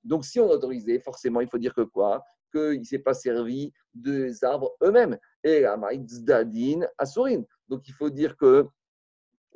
Donc, 0.04 0.26
si 0.26 0.40
on 0.40 0.52
a 0.52 0.54
autorisé, 0.54 1.00
forcément, 1.00 1.42
il 1.42 1.48
faut 1.48 1.58
dire 1.58 1.74
que 1.74 1.82
quoi? 1.82 2.24
Qu'il 2.52 2.80
ne 2.80 2.84
s'est 2.84 3.00
pas 3.00 3.14
servi 3.14 3.72
des 3.94 4.44
arbres 4.44 4.76
eux-mêmes. 4.84 5.18
Et 5.44 5.62
la 5.62 5.78
Zdadin, 6.08 6.82
Asurin. 6.98 7.44
Donc, 7.70 7.88
il 7.88 7.94
faut 7.94 8.10
dire 8.10 8.36
que 8.36 8.68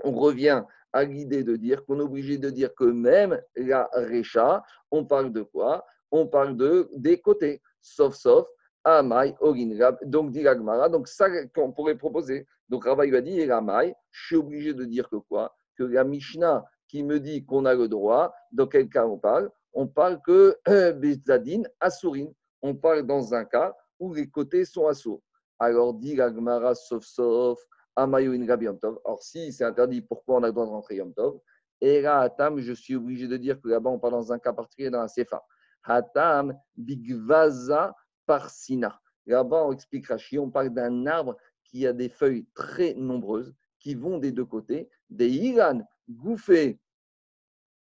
on 0.04 0.12
revient 0.12 0.64
à 0.94 1.04
l'idée 1.04 1.44
de 1.44 1.56
dire 1.58 1.86
qu'on 1.86 2.00
est 2.00 2.04
obligé 2.04 2.38
de 2.38 2.50
dire 2.50 2.74
que 2.74 2.86
même 2.86 3.42
la 3.56 3.90
Recha, 3.94 4.64
on 4.92 5.06
parle 5.06 5.32
de 5.34 5.42
quoi? 5.42 5.86
On 6.12 6.28
parle 6.28 6.56
de 6.56 6.90
des 6.96 7.20
côtés, 7.20 7.62
sauf, 7.82 8.16
sauf, 8.16 8.48
Amai, 8.84 9.36
Ogin, 9.42 9.72
donc 10.04 10.32
dit 10.32 10.46
donc 10.92 11.08
ça 11.08 11.28
qu'on 11.48 11.72
pourrait 11.72 11.98
proposer. 11.98 12.48
Donc 12.70 12.86
Rabbi 12.86 13.10
va 13.10 13.20
dire, 13.22 13.54
Amai, 13.54 13.94
je 14.12 14.26
suis 14.28 14.36
obligé 14.36 14.74
de 14.74 14.86
dire 14.86 15.10
que 15.10 15.18
quoi? 15.18 15.56
Que 15.76 15.84
la 15.84 16.04
Mishnah 16.04 16.64
qui 16.88 17.04
me 17.04 17.20
dit 17.20 17.46
qu'on 17.46 17.66
a 17.66 17.74
le 17.74 17.88
droit, 17.88 18.34
dans 18.52 18.68
quel 18.68 18.88
cas 18.88 19.06
on 19.06 19.18
parle? 19.18 19.50
On 19.74 19.88
parle 19.88 20.22
que 20.22 20.56
Bezadin, 20.94 21.64
Asurin. 21.80 22.28
On 22.62 22.76
parle 22.76 23.04
dans 23.04 23.34
un 23.34 23.46
cas 23.46 23.74
où 24.00 24.14
les 24.14 24.30
côtés 24.30 24.66
sont 24.66 24.88
assourds. 24.88 25.22
Alors 25.60 25.94
dit 25.94 26.16
Gagmara, 26.16 26.76
sauf, 26.76 27.06
sauf, 27.06 27.60
Or, 27.98 29.20
si 29.22 29.54
c'est 29.54 29.64
interdit, 29.64 30.02
pourquoi 30.02 30.36
on 30.36 30.44
a 30.44 30.48
le 30.48 30.54
droit 30.54 30.66
de 30.66 30.72
rentrer 30.72 30.96
Yom 30.96 31.14
Tov? 31.14 31.40
Et 31.80 32.02
là, 32.02 32.22
Hatam, 32.22 32.60
je 32.60 32.74
suis 32.74 32.96
obligé 32.96 33.28
de 33.28 33.38
dire 33.38 33.62
que 33.62 33.70
là-bas, 33.70 33.90
on 33.90 34.00
parle 34.00 34.14
dans 34.14 34.34
un 34.34 34.40
cas 34.40 34.52
particulier 34.52 34.90
dans 34.90 35.02
la 35.02 35.08
Sefa. 35.08 35.42
Hatam, 35.84 36.58
Bigvaza 36.76 37.96
Parsina. 38.26 39.00
Là-bas, 39.26 39.66
on 39.66 39.72
explique 39.72 40.08
Rashi, 40.08 40.38
on 40.38 40.50
parle 40.50 40.70
d'un 40.70 41.06
arbre 41.06 41.38
qui 41.64 41.88
a 41.88 41.94
des 41.94 42.10
feuilles 42.10 42.46
très 42.54 42.94
nombreuses 42.96 43.54
qui 43.80 43.96
vont 43.96 44.18
des 44.18 44.32
deux 44.32 44.46
côtés, 44.46 44.90
des 45.10 45.30
Iran 45.30 45.82
gouffés, 46.10 46.80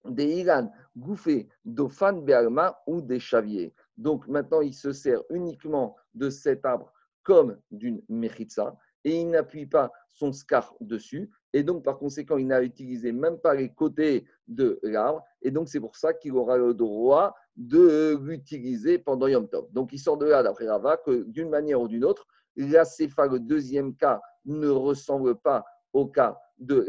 des 0.06 0.42
Iran 0.42 0.72
gouffés 0.96 1.50
Bealma 1.66 2.78
ou 2.86 3.02
des 3.02 3.20
chaviers. 3.20 3.74
Donc 3.98 4.28
maintenant, 4.28 4.62
il 4.62 4.74
se 4.74 4.92
sert 4.92 5.22
uniquement 5.30 5.96
de 6.14 6.30
cet 6.30 6.66
arbre 6.66 6.92
comme 7.24 7.58
d'une 7.72 8.02
mechitza 8.10 8.78
et 9.04 9.22
il 9.22 9.30
n'appuie 9.30 9.68
pas 9.68 9.92
son 10.10 10.34
scar 10.34 10.74
dessus. 10.82 11.30
Et 11.54 11.64
donc, 11.64 11.84
par 11.84 11.98
conséquent, 11.98 12.38
il 12.38 12.48
n'a 12.48 12.62
utilisé 12.62 13.12
même 13.12 13.38
pas 13.38 13.54
les 13.54 13.70
côtés 13.70 14.26
de 14.48 14.80
l'arbre. 14.84 15.24
Et 15.42 15.52
donc, 15.52 15.70
c'est 15.70 15.80
pour 15.80 15.96
ça 15.96 16.14
qu'il 16.14 16.34
aura 16.34 16.58
le 16.58 16.74
droit 16.74 17.36
de 17.56 18.18
l'utiliser 18.22 18.98
pendant 18.98 19.28
Yom 19.28 19.48
Tov. 19.48 19.72
Donc, 19.72 19.94
il 19.94 20.00
sort 20.00 20.18
de 20.18 20.26
là, 20.26 20.44
d'après 20.44 20.68
Rava, 20.68 20.98
que 20.98 21.24
d'une 21.24 21.50
manière 21.50 21.80
ou 21.80 21.88
d'une 21.88 22.04
autre, 22.04 22.28
la 22.58 22.84
Sefa, 22.84 23.28
le 23.28 23.40
deuxième 23.40 23.96
cas, 23.96 24.22
ne 24.46 24.70
ressemble 24.70 25.36
pas 25.36 25.64
au 25.94 26.08
cas 26.08 26.38
de 26.58 26.86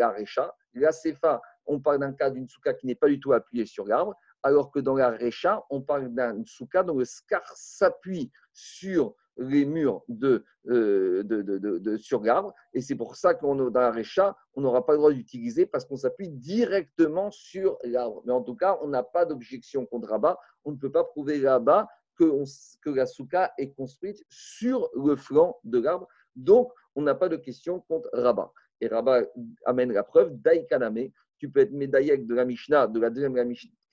la 0.74 0.92
Sefa, 0.92 1.40
on 1.66 1.80
parle 1.80 1.98
d'un 1.98 2.12
cas 2.12 2.30
d'une 2.30 2.48
souka 2.48 2.74
qui 2.74 2.86
n'est 2.86 2.94
pas 2.94 3.08
du 3.08 3.20
tout 3.20 3.32
appuyée 3.32 3.66
sur 3.66 3.86
l'arbre, 3.86 4.14
alors 4.46 4.70
que 4.70 4.78
dans 4.78 4.94
la 4.94 5.10
Recha, 5.10 5.64
on 5.70 5.80
parle 5.80 6.14
d'un 6.14 6.44
souka 6.44 6.82
dont 6.84 6.98
le 6.98 7.04
scar 7.04 7.42
s'appuie 7.54 8.30
sur 8.52 9.14
les 9.38 9.64
murs 9.64 10.02
de, 10.08 10.44
euh, 10.68 11.22
de, 11.24 11.96
sur 11.96 12.22
l'arbre. 12.22 12.54
Et 12.72 12.80
c'est 12.80 12.94
pour 12.94 13.16
ça 13.16 13.34
qu'on 13.34 13.56
dans 13.56 13.80
la 13.80 13.90
récha, 13.90 14.36
on 14.54 14.62
n'aura 14.62 14.86
pas 14.86 14.92
le 14.92 14.98
droit 14.98 15.12
d'utiliser 15.12 15.66
parce 15.66 15.84
qu'on 15.84 15.96
s'appuie 15.96 16.28
directement 16.28 17.30
sur 17.30 17.76
l'arbre. 17.84 18.22
Mais 18.24 18.32
en 18.32 18.42
tout 18.42 18.54
cas, 18.54 18.78
on 18.82 18.88
n'a 18.88 19.02
pas 19.02 19.26
d'objection 19.26 19.84
contre 19.84 20.08
Rabat. 20.08 20.38
On 20.64 20.72
ne 20.72 20.76
peut 20.76 20.92
pas 20.92 21.04
prouver 21.04 21.38
là-bas 21.38 21.88
que, 22.16 22.44
que 22.82 22.90
la 22.90 23.06
souka 23.06 23.52
est 23.58 23.72
construite 23.72 24.24
sur 24.28 24.88
le 24.94 25.16
flanc 25.16 25.58
de 25.64 25.80
l'arbre. 25.80 26.08
Donc, 26.34 26.72
on 26.94 27.02
n'a 27.02 27.14
pas 27.14 27.28
de 27.28 27.36
question 27.36 27.80
contre 27.80 28.08
Rabat. 28.12 28.50
Et 28.80 28.88
Rabat 28.88 29.22
amène 29.64 29.92
la 29.92 30.02
preuve, 30.02 30.30
Daïkaname, 30.40 31.10
tu 31.38 31.50
peux 31.50 31.60
être 31.60 31.72
médaillé 31.72 32.16
de 32.16 32.34
la 32.34 32.44
Mishnah, 32.46 32.86
de 32.86 32.98
la 32.98 33.10
deuxième 33.10 33.34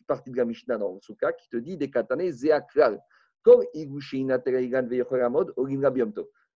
partie 0.05 0.31
de 0.31 0.37
la 0.37 0.45
Mishnah 0.45 0.77
dans 0.77 0.93
le 0.93 1.01
souka, 1.01 1.33
qui 1.33 1.49
te 1.49 1.57
dit 1.57 1.77
des 1.77 1.89
katane 1.89 2.31
zéakral. 2.31 3.01
Comme 3.41 3.63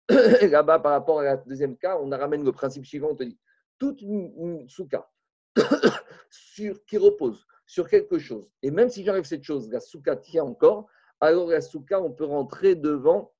Là-bas, 0.09 0.79
par 0.79 0.91
rapport 0.91 1.19
à 1.19 1.23
la 1.23 1.37
deuxième 1.37 1.77
cas, 1.77 1.97
on 1.97 2.09
ramène 2.09 2.43
le 2.43 2.51
principe 2.51 2.85
suivant, 2.85 3.09
on 3.11 3.15
te 3.15 3.23
dit, 3.23 3.39
toute 3.79 4.01
une, 4.01 4.67
souka 4.67 5.09
sur, 6.29 6.83
qui 6.85 6.97
repose 6.97 7.45
sur 7.65 7.87
quelque 7.87 8.19
chose, 8.19 8.51
et 8.61 8.69
même 8.69 8.89
si 8.89 9.03
j'enlève 9.05 9.23
cette 9.23 9.43
chose, 9.43 9.69
la 9.71 9.79
souka 9.79 10.17
tient 10.17 10.43
encore, 10.43 10.87
alors 11.21 11.47
la 11.47 11.61
souka, 11.61 12.01
on 12.01 12.11
peut 12.11 12.25
rentrer 12.25 12.75
devant, 12.75 13.33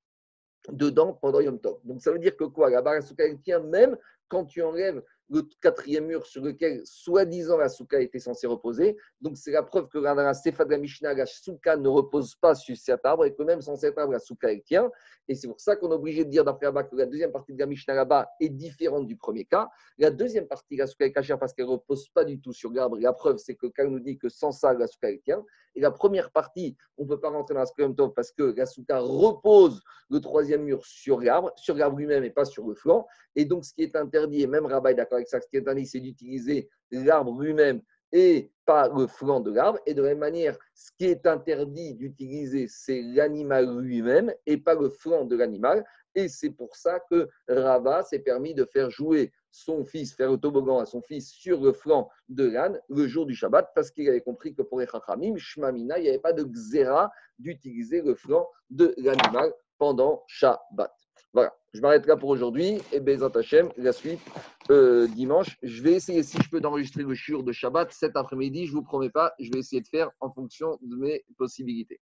dedans 0.70 1.14
pendant 1.14 1.42
Yom 1.42 1.60
Tov. 1.60 1.80
Donc 1.84 2.02
ça 2.02 2.14
veut 2.14 2.20
dire 2.20 2.38
que 2.38 2.46
quoi? 2.46 2.70
La 2.70 3.02
souka, 3.02 3.26
elle 3.26 3.42
tient 3.42 3.60
même 3.60 3.98
quand 4.30 4.46
tu 4.46 4.62
enlèves 4.62 5.04
le 5.30 5.44
quatrième 5.62 6.06
mur 6.06 6.26
sur 6.26 6.44
lequel, 6.44 6.82
soi-disant, 6.86 7.58
la 7.58 7.70
souka 7.70 8.00
était 8.00 8.20
censée 8.20 8.48
reposer. 8.48 8.98
Donc, 9.22 9.38
c'est 9.38 9.52
la 9.52 9.64
preuve 9.64 9.88
que 9.88 9.98
dans 9.98 10.14
la 10.14 10.34
Sefa 10.34 10.66
de 10.66 10.72
la 10.72 10.78
Mishnah, 10.78 11.26
souka 11.26 11.78
ne 11.78 11.88
repose 11.88 12.36
pas 12.36 12.56
sur 12.56 12.76
cet 12.76 13.06
arbre 13.06 13.26
et 13.26 13.34
que 13.34 13.42
même 13.44 13.62
sans 13.62 13.76
cet 13.76 13.98
arbre, 13.98 14.14
la 14.14 14.20
souka, 14.20 14.52
elle 14.52 14.62
tient. 14.64 14.92
Et 15.28 15.36
c'est 15.36 15.48
pour 15.48 15.60
ça 15.60 15.76
qu'on 15.76 15.92
est 15.92 15.96
obligé 15.96 16.26
de 16.26 16.30
dire 16.30 16.44
d'après 16.44 16.68
Abba 16.68 16.84
que 16.84 16.96
la 16.96 17.06
deuxième 17.06 17.32
partie 17.32 17.54
de 17.54 17.60
la 17.60 17.66
Mishnah 17.66 17.94
là-bas 17.94 18.30
est 18.40 18.50
différente 18.50 19.08
du 19.08 19.16
premier 19.16 19.46
cas. 19.46 19.70
La 19.98 20.12
deuxième 20.12 20.48
partie, 20.48 20.76
la 20.76 20.88
souka 20.88 21.06
est 21.06 21.14
cachée 21.14 21.36
parce 21.40 21.54
qu'elle 21.54 21.66
ne 21.66 21.72
repose 21.72 22.10
pas 22.10 22.26
du 22.26 22.40
tout 22.40 22.54
sur 22.54 22.72
l'arbre. 22.72 22.98
La 23.00 23.14
preuve, 23.14 23.38
c'est 23.38 23.56
que 23.56 23.68
quand 23.68 23.88
nous 23.88 24.00
dit 24.00 24.18
que 24.18 24.30
sans 24.30 24.52
ça, 24.52 24.74
la 24.74 24.88
souka, 24.88 25.10
elle 25.10 25.22
tient. 25.22 25.44
Et 25.76 25.82
la 25.82 25.92
première 25.92 26.32
partie, 26.32 26.78
on 26.98 27.04
ne 27.04 27.10
peut 27.10 27.20
pas 27.20 27.30
rentrer 27.30 27.56
dans 27.56 27.62
la 27.62 27.66
souka 27.66 27.88
parce 28.16 28.32
que 28.32 28.54
la 28.56 28.66
souka 28.66 29.00
repose 29.00 29.82
le 30.10 30.20
troisième 30.20 30.64
mur 30.64 30.86
sur 30.86 31.20
l'arbre, 31.22 31.52
sur 31.56 31.76
l'arbre 31.76 31.98
lui-même 31.98 32.24
et 32.24 32.30
pas 32.30 32.46
sur 32.46 32.68
le 32.68 32.76
flanc. 32.76 33.08
Et 33.36 33.46
donc, 33.46 33.66
ce 33.66 33.74
qui 33.74 33.82
est 33.82 33.96
interdit, 33.96 34.44
et 34.44 34.48
même 34.48 34.66
Rabat 34.66 34.92
est 34.92 35.13
avec 35.16 35.28
ça, 35.28 35.40
ce 35.42 35.48
qui 35.48 35.58
est 35.58 35.62
interdit, 35.62 35.86
c'est 35.86 36.00
d'utiliser 36.00 36.70
l'arbre 36.92 37.40
lui-même 37.42 37.82
et 38.12 38.52
pas 38.66 38.88
le 38.88 39.08
flanc 39.08 39.40
de 39.40 39.52
l'arbre. 39.52 39.80
Et 39.86 39.94
de 39.94 40.02
la 40.02 40.10
même 40.10 40.20
manière, 40.20 40.58
ce 40.74 40.92
qui 40.98 41.06
est 41.06 41.26
interdit 41.26 41.96
d'utiliser, 41.96 42.68
c'est 42.70 43.02
l'animal 43.02 43.80
lui-même 43.80 44.34
et 44.46 44.58
pas 44.58 44.76
le 44.76 44.90
flanc 44.90 45.26
de 45.26 45.36
l'animal. 45.36 45.84
Et 46.16 46.30
c'est 46.30 46.52
pour 46.52 46.76
ça 46.76 47.00
que 47.10 47.28
Rabat 47.48 48.04
s'est 48.04 48.20
permis 48.20 48.54
de 48.54 48.66
faire 48.66 48.92
jouer 48.92 49.34
son 49.50 49.84
fils, 49.84 50.14
faire 50.14 50.32
le 50.32 50.38
toboggan 50.38 50.80
à 50.80 50.86
son 50.86 51.02
fils 51.02 51.32
sur 51.32 51.62
le 51.62 51.74
flanc 51.74 52.10
de 52.30 52.46
l'âne 52.46 52.80
le 52.90 53.08
jour 53.08 53.26
du 53.26 53.36
Shabbat, 53.36 53.72
parce 53.76 53.92
qu'il 53.92 54.08
avait 54.08 54.22
compris 54.22 54.54
que 54.54 54.62
pour 54.62 54.80
les 54.80 54.88
Chachamim, 54.88 55.36
Shmamina, 55.38 55.98
il 56.00 56.04
n'y 56.04 56.10
avait 56.10 56.20
pas 56.20 56.34
de 56.34 56.44
xéra 56.44 57.12
d'utiliser 57.40 58.02
le 58.02 58.16
flanc 58.16 58.48
de 58.70 58.94
l'animal 58.98 59.54
pendant 59.78 60.24
Shabbat. 60.28 60.94
Voilà, 61.34 61.52
je 61.74 61.82
m'arrête 61.82 62.06
là 62.06 62.16
pour 62.16 62.30
aujourd'hui. 62.30 62.80
Et 62.92 63.00
Bezat 63.00 63.32
Hashem, 63.36 63.72
la 63.78 63.92
suite 63.92 64.22
euh, 64.70 65.08
dimanche. 65.08 65.58
Je 65.64 65.82
vais 65.82 65.94
essayer, 65.94 66.22
si 66.22 66.38
je 66.42 66.50
peux, 66.50 66.62
d'enregistrer 66.62 67.04
le 67.04 67.16
shur 67.16 67.44
de 67.44 67.52
Shabbat 67.52 67.92
cet 67.92 68.16
après-midi. 68.16 68.68
Je 68.68 68.72
ne 68.72 68.78
vous 68.78 68.84
promets 68.84 69.10
pas, 69.10 69.34
je 69.40 69.52
vais 69.52 69.60
essayer 69.60 69.82
de 69.82 69.88
faire 69.88 70.12
en 70.20 70.32
fonction 70.32 70.78
de 70.82 70.96
mes 70.96 71.26
possibilités. 71.38 72.00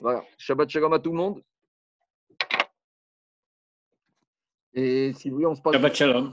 Voilà, 0.00 0.24
Shabbat 0.38 0.70
Shalom 0.70 0.92
à 0.94 0.98
tout 0.98 1.10
le 1.10 1.18
monde. 1.18 1.42
Et 4.72 5.12
si 5.12 5.28
vous 5.28 5.36
voulez, 5.36 5.46
on 5.46 5.54
se 5.54 5.60
parle. 5.60 5.74
Shabbat 5.76 5.94
Shalom. 5.94 6.32